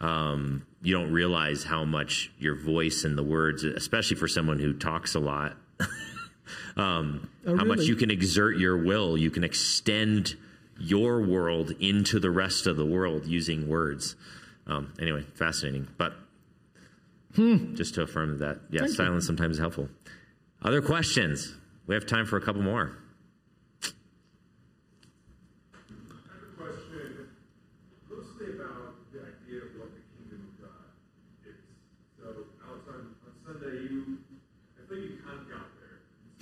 [0.00, 4.72] um, you don't realize how much your voice and the words, especially for someone who
[4.72, 5.56] talks a lot,
[6.76, 9.16] um, Oh, how much you can exert your will.
[9.16, 10.36] You can extend
[10.78, 14.14] your world into the rest of the world using words.
[14.66, 15.88] Um, anyway, fascinating.
[15.98, 16.14] But
[17.34, 18.96] just to affirm that, yeah, Thank you.
[18.96, 19.88] silence sometimes is helpful.
[20.62, 21.54] Other questions?
[21.86, 22.96] We have time for a couple more.
[23.82, 23.88] I
[26.30, 27.28] have a question
[28.08, 30.94] mostly about the idea of what the kingdom of God
[31.44, 31.58] is.
[32.20, 34.18] So, Alex, on, on Sunday, you,
[34.78, 35.98] I think you kind of got there.
[36.38, 36.41] So,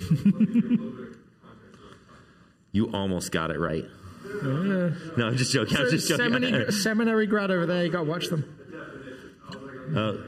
[2.73, 3.85] You almost got it right.
[4.43, 5.77] Oh, no, I'm just joking.
[5.77, 6.31] I'm just joking.
[6.31, 8.45] seminary, seminary grad over there you got to watch them
[9.93, 10.23] Oh,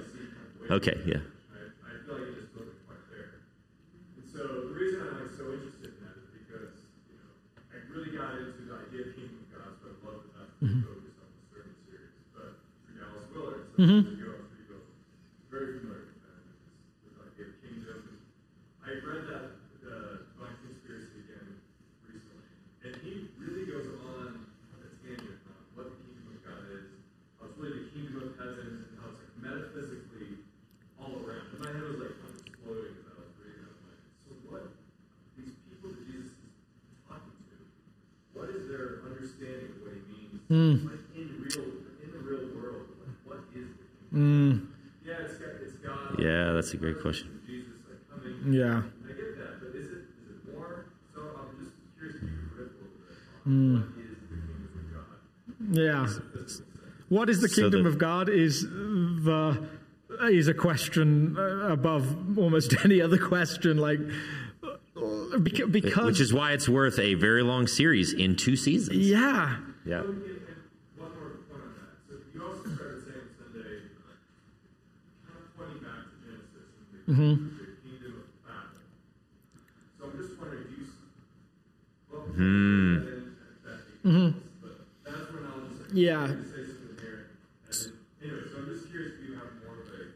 [0.72, 1.24] okay, yeah.
[1.24, 3.48] I, I feel like it just wasn't quite there.
[4.20, 7.32] And so the reason I'm like so interested in that is because, you know,
[7.72, 10.68] I really got into the idea of kingdom of God, so I love that that's
[10.68, 12.12] mm focused on the sermon series.
[12.36, 14.84] But through Dallas Willard, so years ago, I was pretty good,
[15.48, 18.00] very familiar with that, with this idea of kingdom.
[18.84, 19.46] I read that,
[19.80, 19.96] the
[20.36, 21.56] Divine Conspiracy again
[22.04, 22.52] recently,
[22.84, 24.44] and he really goes on
[24.76, 27.00] a tangent on what the kingdom of God is,
[27.40, 30.44] how it's really the kingdom of heaven, and how it's like metaphysically
[31.00, 31.48] all around.
[31.56, 33.72] And my head was like kind of exploding as I was reading it.
[33.72, 34.66] I'm like, so what
[35.36, 36.54] these people that Jesus is
[37.08, 37.56] talking to,
[38.36, 39.96] what is their understanding of what
[40.54, 40.84] he means?
[40.86, 41.64] Like in real
[42.04, 44.74] in the real world, like what is the kingdom?
[45.06, 46.20] Yeah, it's it's God.
[46.20, 47.40] Yeah, that's a great question.
[47.48, 48.54] Jesus like coming.
[48.54, 50.86] yeah I get that, but is it is it more?
[51.14, 54.28] So I'm just curious if you could riff a little bit on what is the
[54.30, 55.78] kingdom of God?
[55.78, 56.08] Yeah.
[57.10, 59.68] What is the So kingdom the- of God is the
[60.32, 63.78] is a question uh, above almost any other question.
[63.78, 64.00] Like
[64.64, 68.98] uh, because Which is why it's worth a very long series in two seasons.
[68.98, 70.00] yeah, Yeah.
[70.02, 70.40] And, and
[70.98, 72.10] one more point on that.
[72.10, 73.82] So you also started saying Sunday,
[75.28, 76.06] kind of pointing back
[77.03, 77.60] to Kingdom.
[80.00, 80.32] So I'm just
[82.12, 83.06] well, and
[85.94, 86.28] Yeah.
[86.28, 86.34] so
[88.66, 90.10] just curious if you have more of a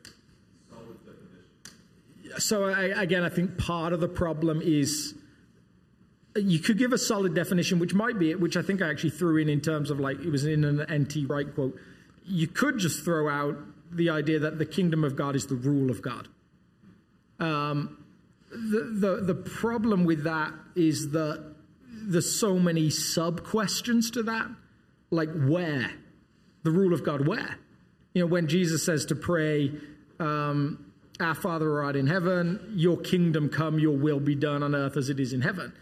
[0.69, 2.40] solid definition.
[2.40, 5.14] So I, again, I think part of the problem is
[6.36, 8.90] uh, you could give a solid definition, which might be it, which I think I
[8.90, 11.78] actually threw in in terms of like it was in an NT Wright quote.
[12.26, 13.57] You could just throw out
[13.91, 16.28] the idea that the kingdom of God is the rule of God.
[17.39, 18.03] Um,
[18.49, 21.55] the, the the problem with that is that
[21.89, 24.47] there's so many sub questions to that,
[25.11, 25.91] like where
[26.64, 27.57] the rule of God where.
[28.14, 29.72] You know, when Jesus says to pray,
[30.19, 34.73] um, Our Father who art in heaven, your kingdom come, your will be done on
[34.73, 35.73] earth as it is in heaven.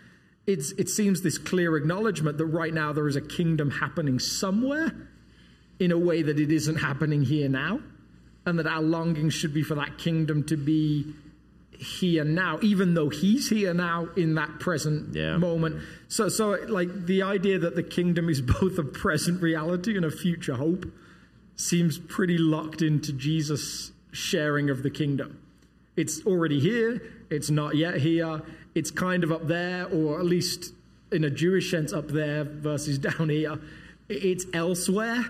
[0.47, 4.91] It's, it seems this clear acknowledgement that right now there is a kingdom happening somewhere
[5.79, 7.79] in a way that it isn't happening here now,
[8.45, 11.13] and that our longing should be for that kingdom to be
[11.79, 15.37] here now, even though He's here now in that present Yeah.
[15.37, 15.81] moment.
[16.07, 20.11] So, so like the idea that the kingdom is both a present reality and a
[20.11, 20.85] future hope
[21.55, 25.39] seems pretty locked into Jesus' sharing of the kingdom.
[25.95, 28.41] It's already here, it's not yet here,
[28.73, 30.73] it's kind of up there, or at least
[31.11, 33.57] in a Jewish sense, up there versus down here.
[34.09, 35.25] It's elsewhere,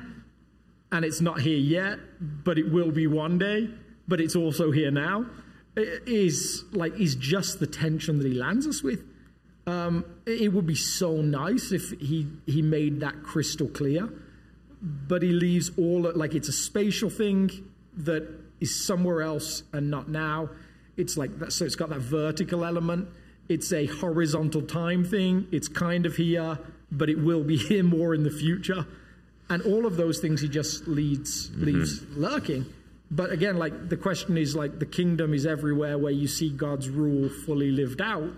[0.92, 3.70] and it's not here yet, but it will be one day,
[4.08, 5.26] but it's also here now.
[5.78, 9.04] Is like is just the tension that he lands us with.
[9.68, 14.10] Um, it would be so nice if he he made that crystal clear
[14.86, 17.50] but he leaves all like it's a spatial thing
[17.98, 18.28] that
[18.60, 20.50] is somewhere else and not now.
[20.96, 23.10] It's like that, so it's got that vertical element.
[23.50, 25.48] It's a horizontal time thing.
[25.52, 26.60] It's kind of here,
[26.92, 28.86] but it will be here more in the future.
[29.50, 32.66] And all of those things he just leads leaves lurking.
[33.12, 36.90] But again, like the question is like the kingdom is everywhere where you see God's
[36.90, 38.32] rule fully lived out.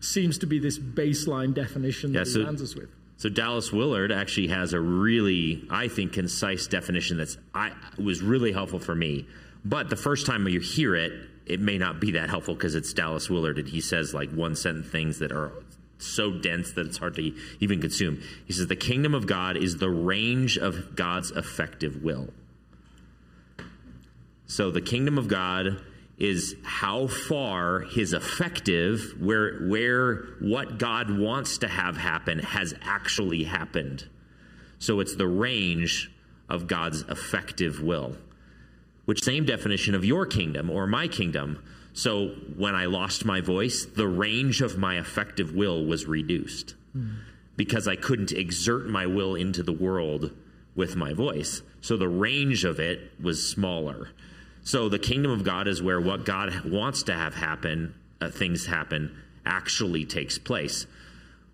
[0.00, 2.90] Seems to be this baseline definition Yeah, that so- he lands us with.
[3.18, 8.52] So Dallas Willard actually has a really, I think, concise definition that's I was really
[8.52, 9.26] helpful for me.
[9.64, 11.12] But the first time you hear it,
[11.46, 14.54] it may not be that helpful because it's Dallas Willard, and he says like one
[14.54, 15.50] sentence things that are
[15.98, 18.20] so dense that it's hard to even consume.
[18.44, 22.28] He says the kingdom of God is the range of God's effective will.
[24.46, 25.80] So the kingdom of God
[26.18, 33.44] is how far his effective where where what God wants to have happen has actually
[33.44, 34.06] happened.
[34.78, 36.10] So it's the range
[36.48, 38.16] of God's effective will.
[39.04, 41.62] Which same definition of your kingdom or my kingdom.
[41.92, 46.74] So when I lost my voice, the range of my effective will was reduced
[47.56, 50.32] because I couldn't exert my will into the world
[50.74, 51.62] with my voice.
[51.80, 54.10] So the range of it was smaller.
[54.66, 58.66] So the kingdom of God is where what God wants to have happen, uh, things
[58.66, 59.16] happen,
[59.46, 60.86] actually takes place.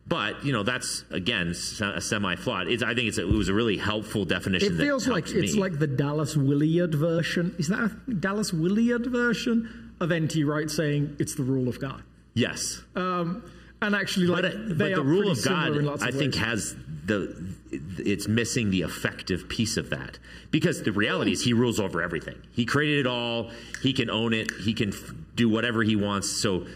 [0.07, 1.49] But you know that's again
[1.81, 2.69] a semi flawed.
[2.69, 4.75] I think it's a, it was a really helpful definition.
[4.81, 5.61] It feels like it's me.
[5.61, 7.55] like the Dallas Willard version.
[7.59, 10.43] Is that a Dallas Willard version of N.T.
[10.45, 12.03] Wright saying it's the rule of God?
[12.35, 13.45] yes, Um,
[13.83, 16.11] and actually, like but, they but the rule of God, similar in lots of I
[16.13, 16.43] think, ways.
[16.43, 17.55] has the
[17.99, 20.19] it's missing the effective piece of that
[20.51, 22.37] because the reality is He rules over everything.
[22.53, 23.51] He created it all.
[23.83, 24.51] He can own it.
[24.63, 26.31] He can f- do whatever He wants.
[26.31, 26.67] So.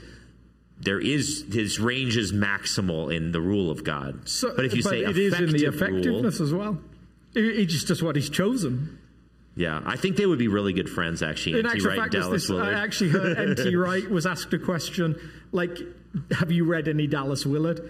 [0.79, 4.29] There is his range is maximal in the rule of God.
[4.29, 6.79] So, but if you say it is in the effective rule- effectiveness as well.
[7.35, 8.99] It, it's just just what he's chosen.
[9.57, 11.23] yeah, I think they would be really good friends.
[11.23, 11.77] Actually, In N.T.
[11.79, 12.75] actual Wright fact, Dallas this, Willard.
[12.75, 13.75] I actually heard N.T.
[13.75, 15.19] Wright was asked a question
[15.51, 15.79] like,
[16.39, 17.81] "Have you read any Dallas Willard?"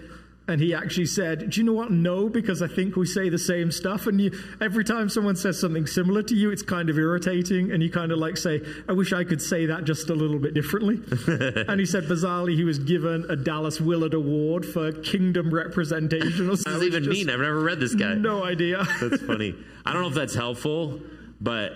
[0.49, 1.91] And he actually said, "Do you know what?
[1.91, 4.07] No, because I think we say the same stuff.
[4.07, 7.71] And you, every time someone says something similar to you, it's kind of irritating.
[7.71, 10.39] And you kind of like say, I wish I could say that just a little
[10.39, 11.01] bit differently."
[11.67, 16.47] and he said, bizarrely, he was given a Dallas Willard Award for kingdom representation.
[16.47, 17.29] what does even mean?
[17.29, 18.13] I've never read this guy.
[18.13, 18.85] No idea.
[19.01, 19.55] That's funny.
[19.85, 20.99] I don't know if that's helpful,
[21.39, 21.71] but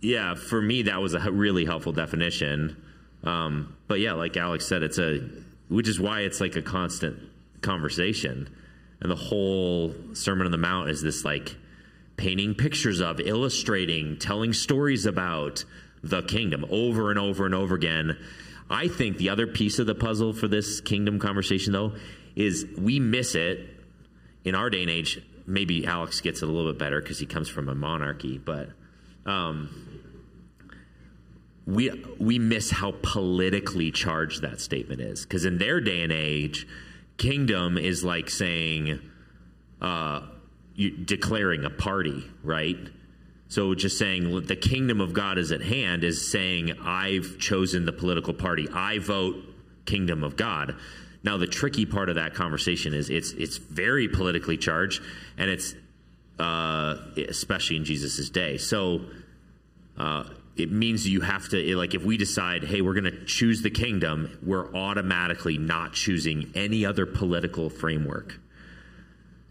[0.00, 2.80] yeah, for me that was a really helpful definition.
[3.24, 5.28] Um, but yeah, like Alex said, it's a
[5.68, 7.18] which is why it's like a constant
[7.62, 8.48] conversation,
[9.00, 11.56] and the whole Sermon on the Mount is this like
[12.16, 15.64] painting pictures of, illustrating, telling stories about
[16.02, 18.18] the kingdom over and over and over again.
[18.68, 21.94] I think the other piece of the puzzle for this kingdom conversation, though,
[22.34, 23.68] is we miss it
[24.44, 27.26] in our day and age, maybe Alex gets it a little bit better because he
[27.26, 28.70] comes from a monarchy, but
[29.26, 30.00] um,
[31.66, 35.22] we we miss how politically charged that statement is.
[35.22, 36.66] Because in their day and age,
[37.16, 39.00] kingdom is like saying,
[39.80, 40.22] uh,
[40.74, 42.78] you, declaring a party, right?
[43.48, 47.92] So just saying the kingdom of God is at hand is saying I've chosen the
[47.92, 48.66] political party.
[48.72, 49.36] I vote
[49.84, 50.74] kingdom of God.
[51.22, 55.02] Now the tricky part of that conversation is it's it's very politically charged
[55.36, 55.74] and it's
[56.38, 56.96] uh,
[57.28, 58.56] especially in Jesus' day.
[58.56, 59.02] So
[59.98, 60.24] uh,
[60.56, 63.70] it means you have to, like, if we decide, hey, we're going to choose the
[63.70, 68.38] kingdom, we're automatically not choosing any other political framework.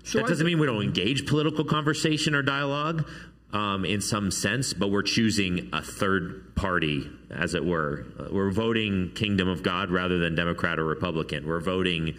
[0.03, 3.07] So that I doesn't mean we don't engage political conversation or dialogue
[3.53, 8.05] um, in some sense, but we're choosing a third party, as it were.
[8.19, 11.47] Uh, We're voting kingdom of God rather than Democrat or Republican.
[11.47, 12.15] We're voting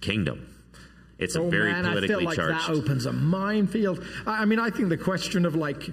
[0.00, 0.48] kingdom.
[1.18, 2.68] It's a Oh very man, I politically feel like charged.
[2.68, 4.04] that opens a minefield.
[4.26, 5.90] I I mean, I think the question of like,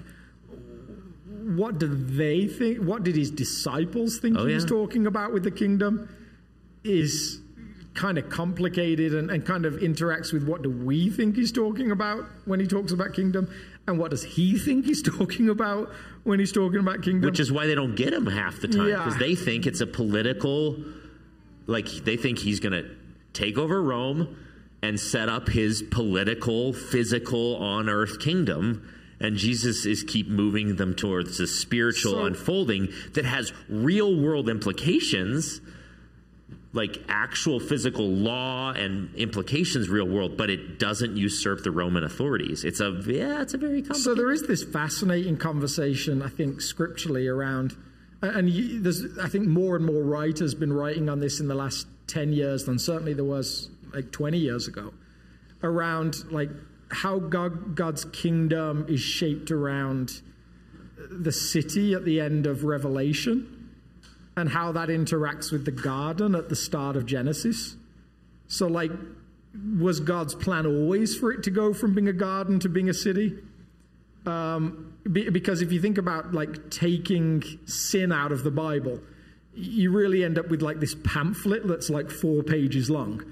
[1.56, 2.78] what do they think?
[2.78, 6.08] What did his disciples think Oh, he was talking about with the kingdom?
[6.82, 7.40] Is
[7.94, 11.90] kind of complicated and, and kind of interacts with what do we think he's talking
[11.92, 13.48] about when he talks about kingdom,
[13.86, 15.90] and what does he think he's talking about
[16.24, 17.30] when he's talking about kingdom?
[17.30, 19.18] which is why they don't get him half the time because Yeah.
[19.18, 20.76] they think it's a political
[21.66, 22.90] like they think he's going to
[23.32, 24.36] take over rome
[24.82, 28.86] and set up his political physical on earth kingdom
[29.24, 34.48] and jesus is keep moving them towards a spiritual So- unfolding that has real world
[34.48, 35.60] implications
[36.72, 42.64] like actual physical law and implications real world but it doesn't usurp the roman authorities.
[42.64, 47.28] It's a yeah it's a very So there is this fascinating conversation, I think, scripturally
[47.28, 47.76] around,
[48.22, 51.54] and you, there's, I think, more and more writers been writing on this in the
[51.54, 54.92] last ten years than certainly there was like twenty years ago,
[55.62, 56.50] around like
[56.90, 60.20] how God, God's kingdom is shaped around
[61.10, 63.70] the city at the end of Revelation,
[64.36, 67.76] and how that interacts with the garden at the start of Genesis.
[68.48, 68.90] So, like,
[69.78, 72.94] was God's plan always for it to go from being a garden to being a
[72.94, 73.38] city?
[74.26, 79.00] Um, be, because if you think about like taking sin out of the Bible,
[79.54, 83.22] you really end up with like this pamphlet that's like four pages long.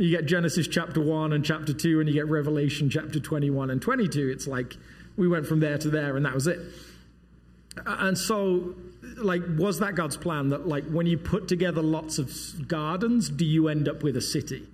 [0.00, 3.82] You get Genesis chapter 1 and chapter 2, and you get Revelation chapter 21 and
[3.82, 4.30] 22.
[4.30, 4.78] It's like
[5.18, 6.58] we went from there to there, and that was it.
[7.84, 8.74] And so,
[9.18, 12.32] like, was that God's plan that, like, when you put together lots of
[12.66, 14.66] gardens, do you end up with a city?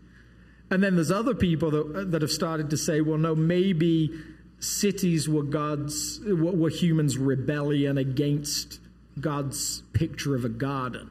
[0.71, 4.13] And then there's other people that, uh, that have started to say, well, no, maybe
[4.61, 8.79] cities were God's, were humans' rebellion against
[9.21, 11.11] God's picture of a garden.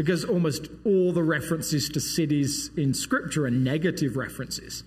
[0.00, 4.82] Because almost all the references to cities in Scripture are negative references.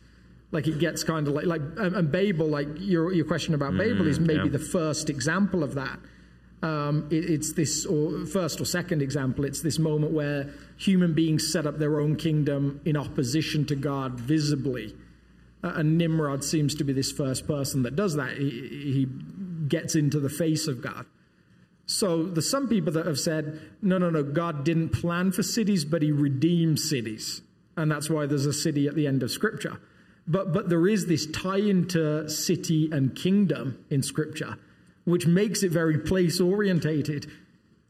[0.52, 4.08] Like it gets kind of like, like and, Babel, like your, your question about Babel
[4.08, 4.50] is maybe yeah.
[4.50, 6.00] the first example of that.
[6.64, 11.48] Um, it, it's this, or first or second example, it's this moment where human beings
[11.54, 14.96] set up their own kingdom in opposition to God visibly.
[15.64, 18.36] Uh, and Nimrod seems to be this first person that does that.
[18.40, 19.08] He, he
[19.68, 21.06] gets into the face of God.
[21.86, 25.84] So there's some people that have said, no, no, no, God didn't plan for cities,
[25.84, 27.42] but he redeemed cities.
[27.76, 29.80] And that's why there's a city at the end of Scripture.
[30.26, 34.58] But, but there is this tie into city and kingdom in Scripture,
[35.04, 37.30] which makes it very place orientated,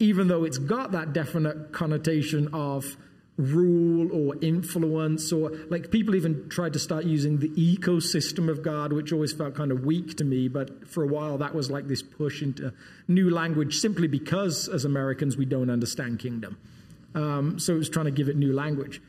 [0.00, 2.96] even though it's got that definite connotation of
[3.36, 8.92] rule or influence, or like people even tried to start using the ecosystem of God,
[8.92, 10.48] which always felt kind of weak to me.
[10.48, 12.72] But for a while, that was like this push into
[13.08, 16.58] new language simply because as Americans, we don't understand kingdom.
[17.14, 19.00] Um, so it was trying to give it new language.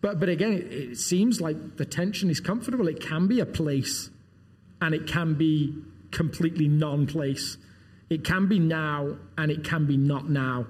[0.00, 2.88] But, but again, it, it seems like the tension is comfortable.
[2.88, 4.10] It can be a place
[4.80, 7.58] and it can be completely non place.
[8.08, 10.66] It can be now and it can be not now.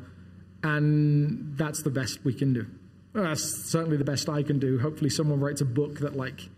[0.63, 2.67] And that's the best we can do.
[3.15, 4.79] Well, that's certainly the best I can do.
[4.79, 6.49] Hopefully, someone writes a book that, like,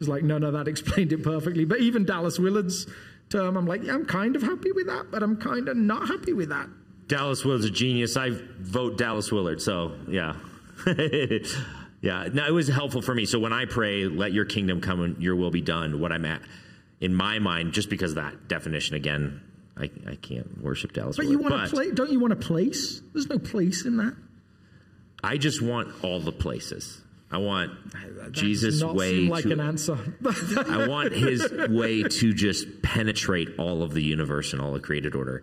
[0.00, 1.64] is like, no, no, that explained it perfectly.
[1.64, 2.86] But even Dallas Willard's
[3.28, 6.08] term, I'm like, yeah, I'm kind of happy with that, but I'm kind of not
[6.08, 6.68] happy with that.
[7.08, 8.16] Dallas Willard's a genius.
[8.16, 9.62] I vote Dallas Willard.
[9.62, 10.34] So yeah,
[12.00, 12.28] yeah.
[12.32, 13.26] No, it was helpful for me.
[13.26, 16.24] So when I pray, "Let your kingdom come and your will be done," what I'm
[16.24, 16.42] at
[17.00, 19.40] in my mind, just because of that definition again,
[19.76, 21.16] I, I can't worship Dallas.
[21.16, 21.42] But Willard.
[21.42, 21.90] you want to play?
[21.92, 23.02] Don't you want a place?
[23.12, 24.16] There's no place in that.
[25.22, 27.00] I just want all the places.
[27.30, 27.72] I want
[28.32, 29.52] Jesus' Does not way seem like to.
[29.52, 29.98] an answer.
[30.68, 35.14] I want His way to just penetrate all of the universe and all the created
[35.14, 35.42] order.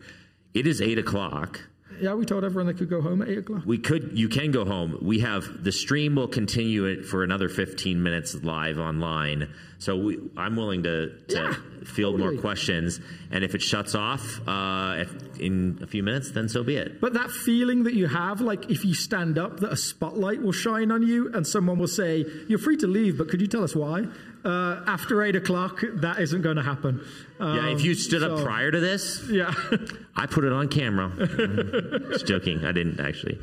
[0.53, 1.61] It is eight o'clock.
[2.01, 3.63] Yeah, we told everyone they could go home at eight o'clock.
[3.65, 4.97] We could, you can go home.
[5.01, 9.53] We have the stream will continue it for another 15 minutes live online.
[9.79, 11.53] So we, I'm willing to, to Yeah,
[11.85, 12.33] field totally.
[12.35, 12.99] more questions.
[13.31, 17.01] And if it shuts off uh, if, in a few minutes, then so be it.
[17.01, 20.51] But that feeling that you have, like if you stand up, that a spotlight will
[20.53, 23.63] shine on you and someone will say, You're free to leave, but could you tell
[23.63, 24.05] us why?
[24.43, 27.05] Uh, after eight o'clock, that isn't going to happen.
[27.39, 29.53] Um, yeah, if you um, stood so, up prior to this, yeah,
[30.15, 31.11] I put it on camera.
[32.11, 33.39] Just joking, I didn't actually.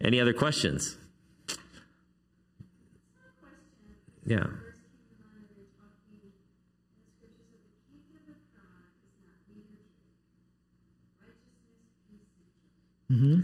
[0.00, 0.96] Any other questions?
[4.24, 4.46] Yeah.
[13.10, 13.40] Mm-hmm.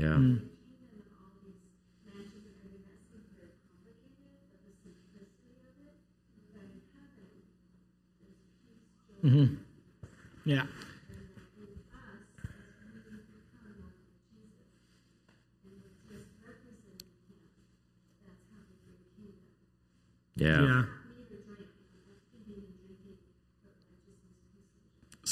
[0.00, 0.16] Yeah.
[0.16, 0.40] Mm.
[9.22, 9.54] Mm-hmm.
[10.46, 10.62] Yeah.
[20.36, 20.62] Yeah.
[20.62, 20.82] Yeah.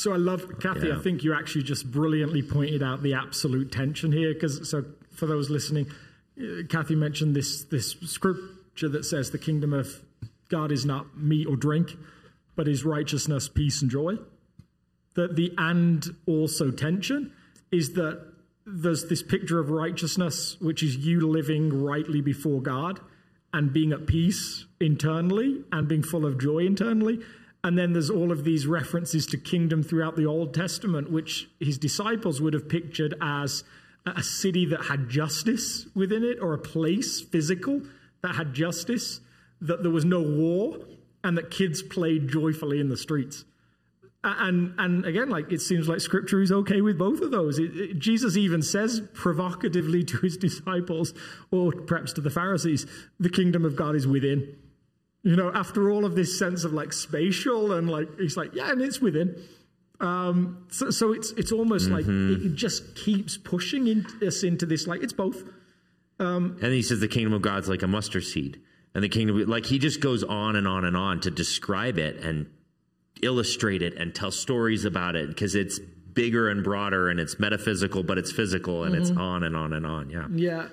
[0.08, 0.90] So I love Kathy.
[0.90, 4.32] I think you actually just brilliantly pointed out the absolute tension here.
[4.32, 5.86] Because so for those listening,
[6.40, 10.02] uh, Kathy mentioned this this scripture that says the kingdom of
[10.48, 11.98] God is not meat or drink,
[12.56, 14.14] but is righteousness, peace, and joy.
[15.12, 17.30] That the and also tension
[17.70, 18.32] is that
[18.64, 22.98] there's this picture of righteousness, which is you living rightly before God
[23.52, 27.20] and being at peace internally and being full of joy internally.
[27.64, 31.76] And then there's all of these references to kingdom throughout the Old Testament, which his
[31.76, 33.64] disciples would have pictured as
[34.06, 37.82] a city that had justice within it or a place physical
[38.22, 39.20] that had justice,
[39.60, 40.78] that there was no war,
[41.24, 43.44] and that kids played joyfully in the streets.
[44.24, 47.58] And and again, like it seems like Scripture is okay with both of those.
[47.58, 51.12] It, it- Jesus even says provocatively to his disciples,
[51.50, 52.86] or perhaps to the Pharisees,
[53.20, 54.56] "The kingdom of God is within."
[55.28, 58.72] You know, after all of this sense of like spatial and like he's like, yeah,
[58.72, 59.36] and it's within.
[60.00, 64.86] Um, so, so it's it's almost like it just keeps pushing in, us into this
[64.86, 65.42] like it's both.
[66.18, 68.58] Um, And he says the kingdom of God's like a mustard seed.
[68.94, 72.24] And the kingdom, like he just goes on and on and on to describe it
[72.24, 72.46] and
[73.20, 75.78] illustrate it and tell stories about it because it's
[76.14, 79.84] bigger and broader and it's metaphysical, but it's physical and it's on and on and
[79.84, 80.08] on.
[80.08, 80.26] Yeah.
[80.32, 80.68] Yeah.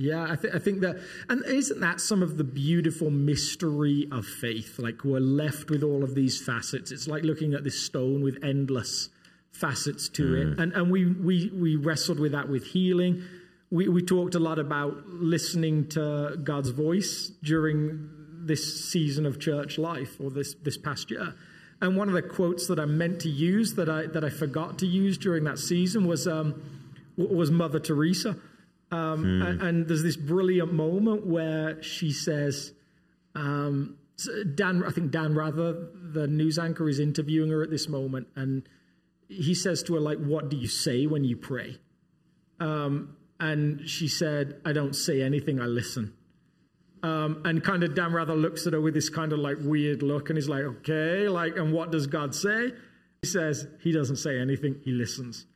[0.00, 0.96] Yeah, I, th- I think that,
[1.28, 4.78] and isn't that some of the beautiful mystery of faith?
[4.78, 6.92] Like we're left with all of these facets.
[6.92, 9.08] It's like looking at this stone with endless
[9.50, 13.24] facets to it, and and we we we wrestled with that with healing.
[13.72, 18.08] We we talked a lot about listening to God's voice during
[18.46, 21.34] this season of church life or this this past year.
[21.80, 24.78] And one of the quotes that I meant to use that I that I forgot
[24.78, 26.62] to use during that season was um,
[27.16, 28.36] was Mother Teresa.
[28.90, 32.72] Um, a- and, there's this brilliant moment where she says,
[33.34, 33.98] um,
[34.54, 38.68] Dan, I think Dan Rather, the news anchor, is interviewing her at this moment, and
[39.28, 41.76] he says to her, like, what do you say when you pray?
[42.60, 46.14] Um, and she said, I don't say anything, I listen.
[47.02, 50.02] Um, and kind of Dan Rather looks at her with this kind of like weird
[50.02, 52.72] look, and he's like, okay, like, and what does God say?
[53.22, 55.46] He says, he doesn't say anything, he listens.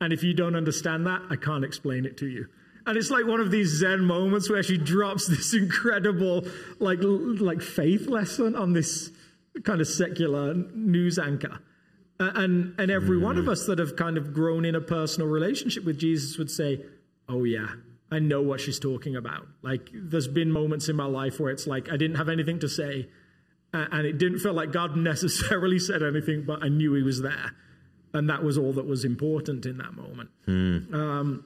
[0.00, 2.48] And if you don't understand that, I can't explain it to you.
[2.86, 6.46] And it's like one of these Zen moments where she drops this incredible,
[6.78, 9.10] like, like faith lesson on this
[9.64, 11.58] kind of secular news anchor.
[12.18, 15.84] And and every one of us that have kind of grown in a personal relationship
[15.84, 16.84] with Jesus would say,
[17.28, 17.66] "Oh yeah,
[18.12, 21.66] I know what she's talking about." Like, there's been moments in my life where it's
[21.66, 23.08] like I didn't have anything to say,
[23.72, 27.56] and it didn't feel like God necessarily said anything, but I knew He was there,
[28.14, 30.30] and that was all that was important in that moment.
[30.46, 31.44] Um,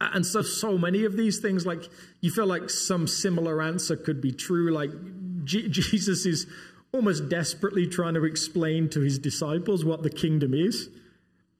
[0.00, 1.88] and so, so many of these things, like
[2.20, 4.72] you feel like some similar answer could be true.
[4.72, 4.90] Like
[5.44, 6.46] J- Jesus is
[6.92, 10.88] almost desperately trying to explain to his disciples what the kingdom is,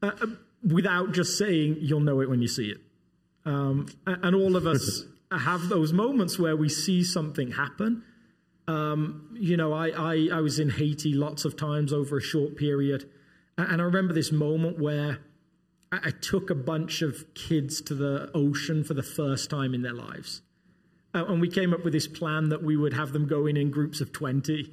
[0.03, 0.27] uh, uh,
[0.67, 2.81] without just saying, "You'll know it when you see it."
[3.45, 8.03] Um, and all of us have those moments where we see something happen.
[8.69, 12.57] Um, you know, I, I I was in Haiti lots of times over a short
[12.57, 13.09] period,
[13.57, 15.21] and I remember this moment where.
[15.93, 19.93] I took a bunch of kids to the ocean for the first time in their
[19.93, 20.41] lives.
[21.15, 23.59] Uh, and we came up with this plan that we would have them go in
[23.59, 24.73] in groups of 20.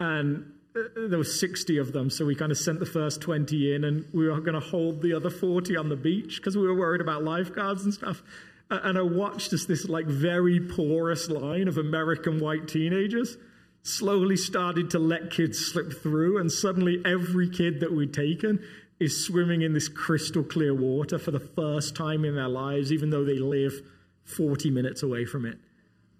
[0.00, 2.08] And uh, there were 60 of them.
[2.08, 5.02] So we kind of sent the first 20 in and we were going to hold
[5.02, 8.22] the other 40 on the beach because we were worried about lifeguards and stuff.
[8.70, 13.36] And I watched as this like very porous line of American white teenagers
[13.82, 16.38] slowly started to let kids slip through.
[16.38, 18.64] And suddenly every kid that we'd taken
[19.00, 23.10] is swimming in this crystal clear water for the first time in their lives, even
[23.10, 23.72] though they live
[24.24, 25.58] 40 minutes away from it.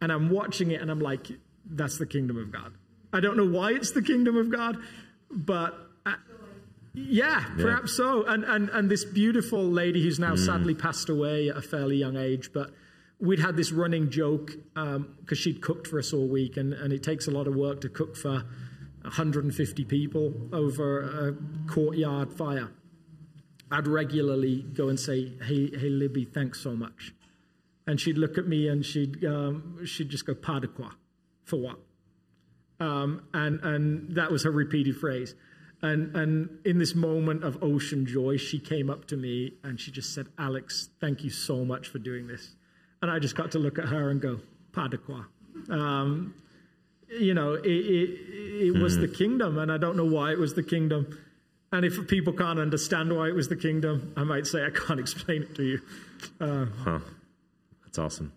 [0.00, 1.28] And I'm watching it and I'm like,
[1.64, 2.74] that's the kingdom of God.
[3.12, 4.76] I don't know why it's the kingdom of God,
[5.30, 5.74] but
[6.04, 6.14] uh,
[6.94, 8.24] yeah, perhaps so.
[8.24, 12.16] And, and, and this beautiful lady who's now sadly passed away at a fairly young
[12.16, 12.70] age, but
[13.20, 17.02] we'd had this running joke because she'd cooked for us all week, and, and it
[17.02, 18.44] takes a lot of work to cook for
[19.04, 22.70] 150 people over a courtyard fire.
[23.70, 27.14] I'd regularly go and say, "Hey, hey, Libby, thanks so much,"
[27.86, 30.90] and she'd look at me and she'd um, she'd just go, "Pas de quoi?
[31.44, 31.78] For what?"
[32.80, 35.34] Um, and, and that was her repeated phrase.
[35.82, 39.90] And, and in this moment of ocean joy, she came up to me and she
[39.90, 42.54] just said, Alex, thank you so much for doing this.
[43.02, 44.40] And I just got to look at her and go,
[44.72, 45.24] pas de quoi.
[45.68, 46.34] Um,
[47.08, 48.20] you know, it, it,
[48.66, 49.02] it was hmm.
[49.02, 51.18] the kingdom, and I don't know why it was the kingdom.
[51.72, 55.00] And if people can't understand why it was the kingdom, I might say I can't
[55.06, 55.80] explain it to you.
[56.40, 57.00] Uh, huh.
[57.84, 58.32] That's awesome.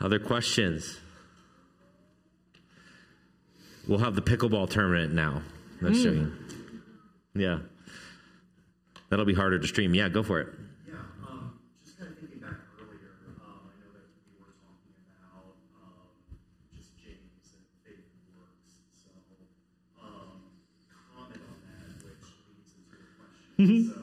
[0.00, 1.00] Other questions?
[3.88, 5.42] We'll have the pickleball tournament now.
[5.80, 6.32] Let's show you.
[7.34, 7.60] Yeah.
[9.10, 9.94] That'll be harder to stream.
[9.94, 10.48] Yeah, go for it.
[10.86, 10.94] Yeah,
[11.26, 15.56] um, just kind of thinking back earlier, um, I know that we were talking about,
[15.80, 16.12] um,
[16.76, 18.84] just James and faith and works.
[19.00, 19.08] So,
[20.04, 20.52] um,
[20.92, 23.00] comment on that, which leads into
[23.58, 23.90] question.
[23.90, 23.98] So,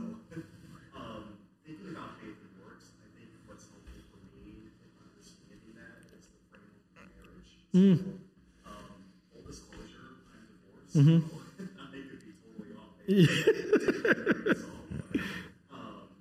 [1.00, 1.24] um,
[1.64, 6.12] thinking about faith and works, I think what's helpful for me in understanding that is
[6.12, 6.20] the
[6.52, 7.52] framework of marriage.
[7.72, 8.20] So,
[8.68, 10.92] um, full disclosure, I'm divorced.
[10.92, 11.00] So
[11.80, 13.00] I could be totally off.
[13.08, 13.32] base.
[15.72, 16.12] Um,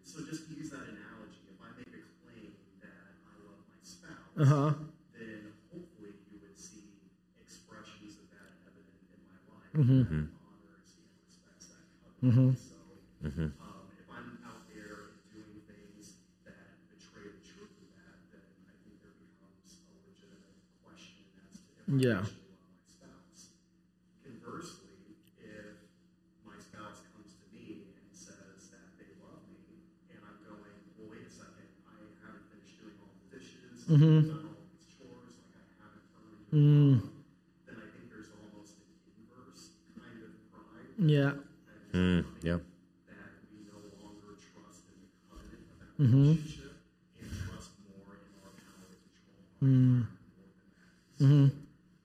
[0.00, 3.76] so just to use that analogy, if I make a claim that I love my
[3.84, 4.72] spouse, Uh huh.
[5.12, 7.04] then hopefully you would see
[7.36, 10.24] expressions of that evident in my life Mm-hmm.
[10.24, 12.56] that honors and respects that covenant.
[12.56, 12.78] So
[13.60, 16.16] um, if I'm out there doing things
[16.46, 20.56] that betray the truth of that, then I think there becomes a legitimate
[20.86, 22.22] question as to if I Yeah.
[22.22, 23.42] actually love my spouse.
[24.22, 25.76] Conversely, if
[26.46, 31.10] my spouse comes to me and says that they love me, and I'm going, well,
[31.12, 34.18] wait a second, I haven't finished doing all the dishes, Mm-hmm.
[34.22, 36.62] I've done all these chores, like I haven't earned your
[37.02, 37.10] love,
[37.66, 38.88] then I think there's almost an
[39.18, 41.32] inverse kind of pride Yeah.
[41.94, 42.58] Mm, yeah.
[43.08, 46.34] that we no longer trust in the covenant of that Mm-hmm.
[46.36, 46.76] relationship
[47.22, 50.92] and trust more in our power to control our more than that.
[51.16, 51.48] So, Mm-hmm.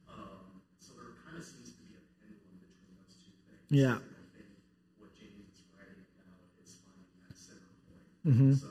[0.07, 3.60] um, so there kind of seems to be a pendulum between those two things.
[3.71, 4.03] Yeah.
[4.03, 4.51] And I think
[4.99, 8.03] what James is writing about is finding that center point.
[8.27, 8.51] Mm-hmm.
[8.59, 8.67] So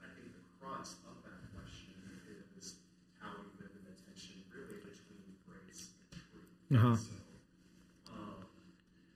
[0.00, 1.92] I think the crux of that question
[2.64, 2.80] is
[3.20, 6.48] how we live in the tension really between grace and truth.
[6.72, 6.96] Uh-huh.
[6.96, 7.12] So,
[8.08, 8.40] um,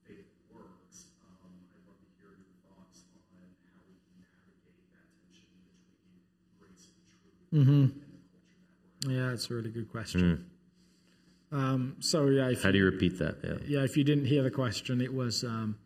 [0.03, 4.83] faith and works, um, I'd love to hear your thoughts on how we can navigate
[4.91, 5.47] that tension
[5.87, 6.19] between
[6.59, 8.75] grace and truth in the culture that
[9.07, 9.28] we're in.
[9.39, 10.45] Yeah, it's a really good question.
[11.51, 13.37] Um, so yeah, How do you repeat that?
[13.43, 13.79] Yeah.
[13.79, 15.77] yeah, if you didn't hear the question, it was um,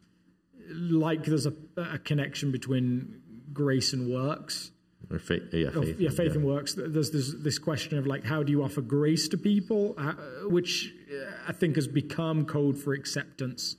[0.70, 3.22] like there's a, a connection between
[3.54, 4.72] grace and works.
[5.12, 5.54] Or faith.
[5.54, 6.00] Yeah, faith.
[6.00, 6.74] yeah, faith and works.
[6.76, 10.14] There's this, this question of like, how do you offer grace to people, uh,
[10.50, 13.76] which uh, I think has become code for acceptance.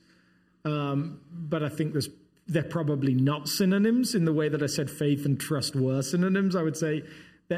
[0.65, 2.09] Um, but I think there's
[2.47, 6.55] they're probably not synonyms in the way that I said faith and trust were synonyms.
[6.55, 7.03] I would say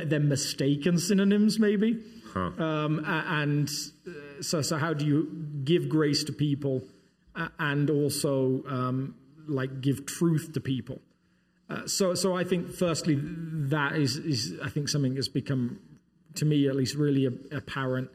[0.04, 2.02] they're, mistaken synonyms, maybe.
[2.34, 3.70] Um, and
[4.06, 6.82] uh, so, so how do you give grace to people
[7.58, 9.14] and also um,
[9.46, 11.00] like give truth to people?
[11.68, 15.80] Uh, so, so I think firstly that is, is I think something that's become,
[16.34, 18.10] to me at least, really a- apparent.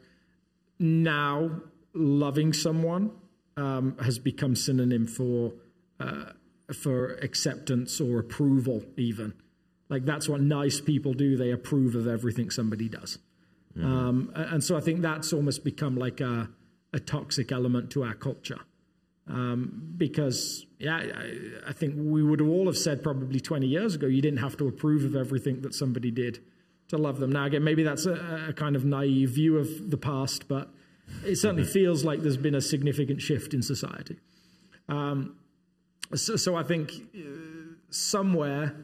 [0.78, 3.10] Now, loving someone
[3.56, 5.52] um, has become synonym for
[6.00, 6.32] uh,
[6.72, 9.34] for acceptance or approval, even.
[9.92, 13.18] Like that's what nice people do; they approve of everything somebody does.
[13.76, 16.48] Um, a- and so I think that's almost become like a,
[16.92, 18.60] a toxic element to our culture
[19.96, 24.20] because yeah, I, I think we would all have said probably 20 years ago you
[24.20, 26.40] didn't have to approve of everything that somebody did
[26.88, 27.30] to love them.
[27.30, 30.70] Now again, maybe that's a, a kind of naive view of the past, but
[31.24, 34.18] it certainly feels like there's been a significant shift in society.
[34.88, 35.36] Um,
[36.14, 37.20] so, so I think uh,
[37.90, 38.74] somewhere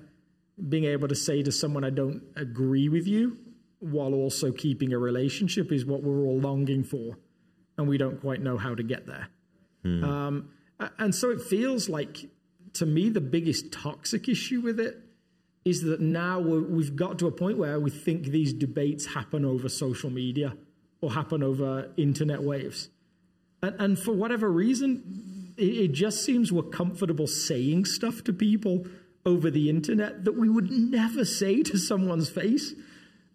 [0.69, 3.39] being able to say to someone, "I don't agree with you,"
[3.81, 7.19] while also keeping a relationship is what we're all longing for,
[7.77, 9.29] and we don't quite know how to get there.
[10.05, 10.51] Um,
[10.99, 12.29] and so it feels like,
[12.75, 14.99] to me, the biggest toxic issue with it
[15.65, 19.69] is that now we've got to a point where we think these debates happen over
[19.69, 20.57] social media
[21.01, 22.91] or happen over internet waves.
[23.63, 28.87] And, and for whatever reason, it, it just seems we're comfortable saying stuff to people
[29.29, 32.75] over the internet that we would never say to someone's face.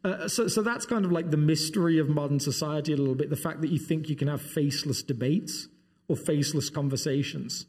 [0.03, 3.29] Uh, so, so that's kind of like the mystery of modern society a little bit
[3.29, 5.69] the fact that you think you can have faceless debates
[6.09, 7.67] or faceless conversations.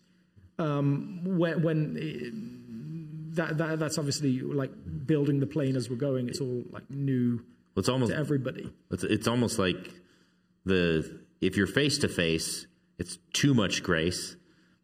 [0.59, 4.73] Um, when, when it, that, that, that's obviously like
[5.07, 7.45] building the plane as we're going, it's all like new
[7.75, 8.73] well, It's almost to everybody.
[8.91, 9.91] It's, it's almost like
[10.65, 12.67] the if you're face to face,
[12.99, 14.37] it's too much grace.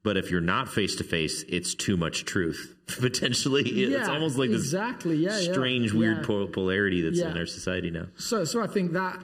[0.02, 2.74] But if you're not face to face, it's too much truth.
[2.86, 6.47] Potentially, Yeah, it's almost like this exactly, yeah, yeah, strange, weird yeah.
[6.52, 8.06] polarity that's in our society now.
[8.16, 9.22] So, so I think that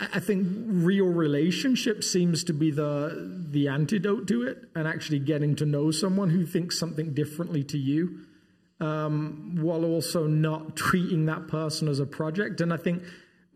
[0.00, 5.56] I think real relationship seems to be the the antidote to it, and actually getting
[5.56, 8.20] to know someone who thinks something differently to you,
[8.78, 12.60] um, while also not treating that person as a project.
[12.60, 13.02] And I think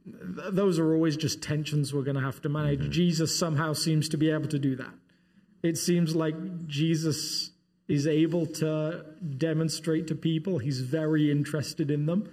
[0.04, 2.90] th- those are always just tensions we're going to have to manage.
[2.90, 4.92] Jesus somehow seems to be able to do that.
[5.62, 7.50] It seems like Jesus
[7.88, 9.04] is able to
[9.36, 12.28] demonstrate to people he's very interested in them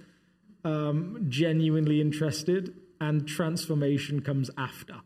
[0.64, 4.96] um, genuinely interested, and transformation comes after.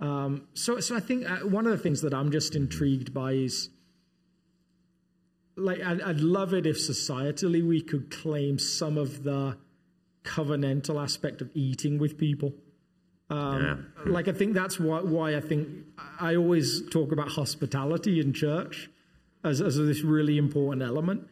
[0.00, 3.32] Um, so, so I think uh, one of the things that I'm just intrigued by
[3.32, 3.68] is,
[5.56, 9.58] like, I'd, I'd love it if societally we could claim some of the
[10.24, 12.52] covenantal aspect of eating with people.
[13.30, 15.68] Um, Like, I think that's why, why I think
[16.18, 18.90] I always talk about hospitality in church
[19.44, 21.28] as, as this really important element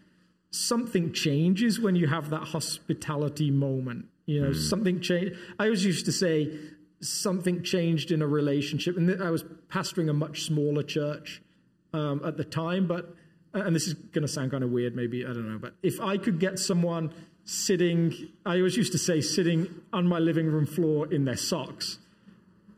[0.50, 4.06] something changes when you have that hospitality moment.
[4.26, 5.36] You know, something change.
[5.58, 6.58] I always used to say
[7.00, 11.42] something changed in a relationship, and I was pastoring a much smaller church
[11.94, 12.86] um, at the time.
[12.86, 13.14] But
[13.54, 15.58] and this is going to sound kind of weird, maybe I don't know.
[15.58, 17.12] But if I could get someone
[17.48, 21.98] sitting, I always used to say sitting on my living room floor in their socks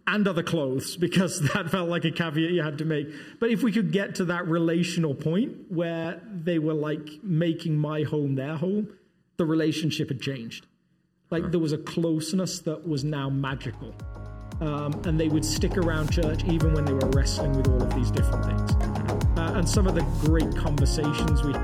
[0.06, 3.08] and other clothes because that felt like a caveat you had to make.
[3.40, 8.04] But if we could get to that relational point where they were like making my
[8.04, 8.88] home their home,
[9.38, 10.66] the relationship had changed.
[11.30, 13.92] Like there was a closeness that was now magical.
[14.60, 17.92] Um, and they would stick around church even when they were wrestling with all of
[17.94, 18.72] these different things.
[19.36, 21.54] Uh, and some of the great conversations we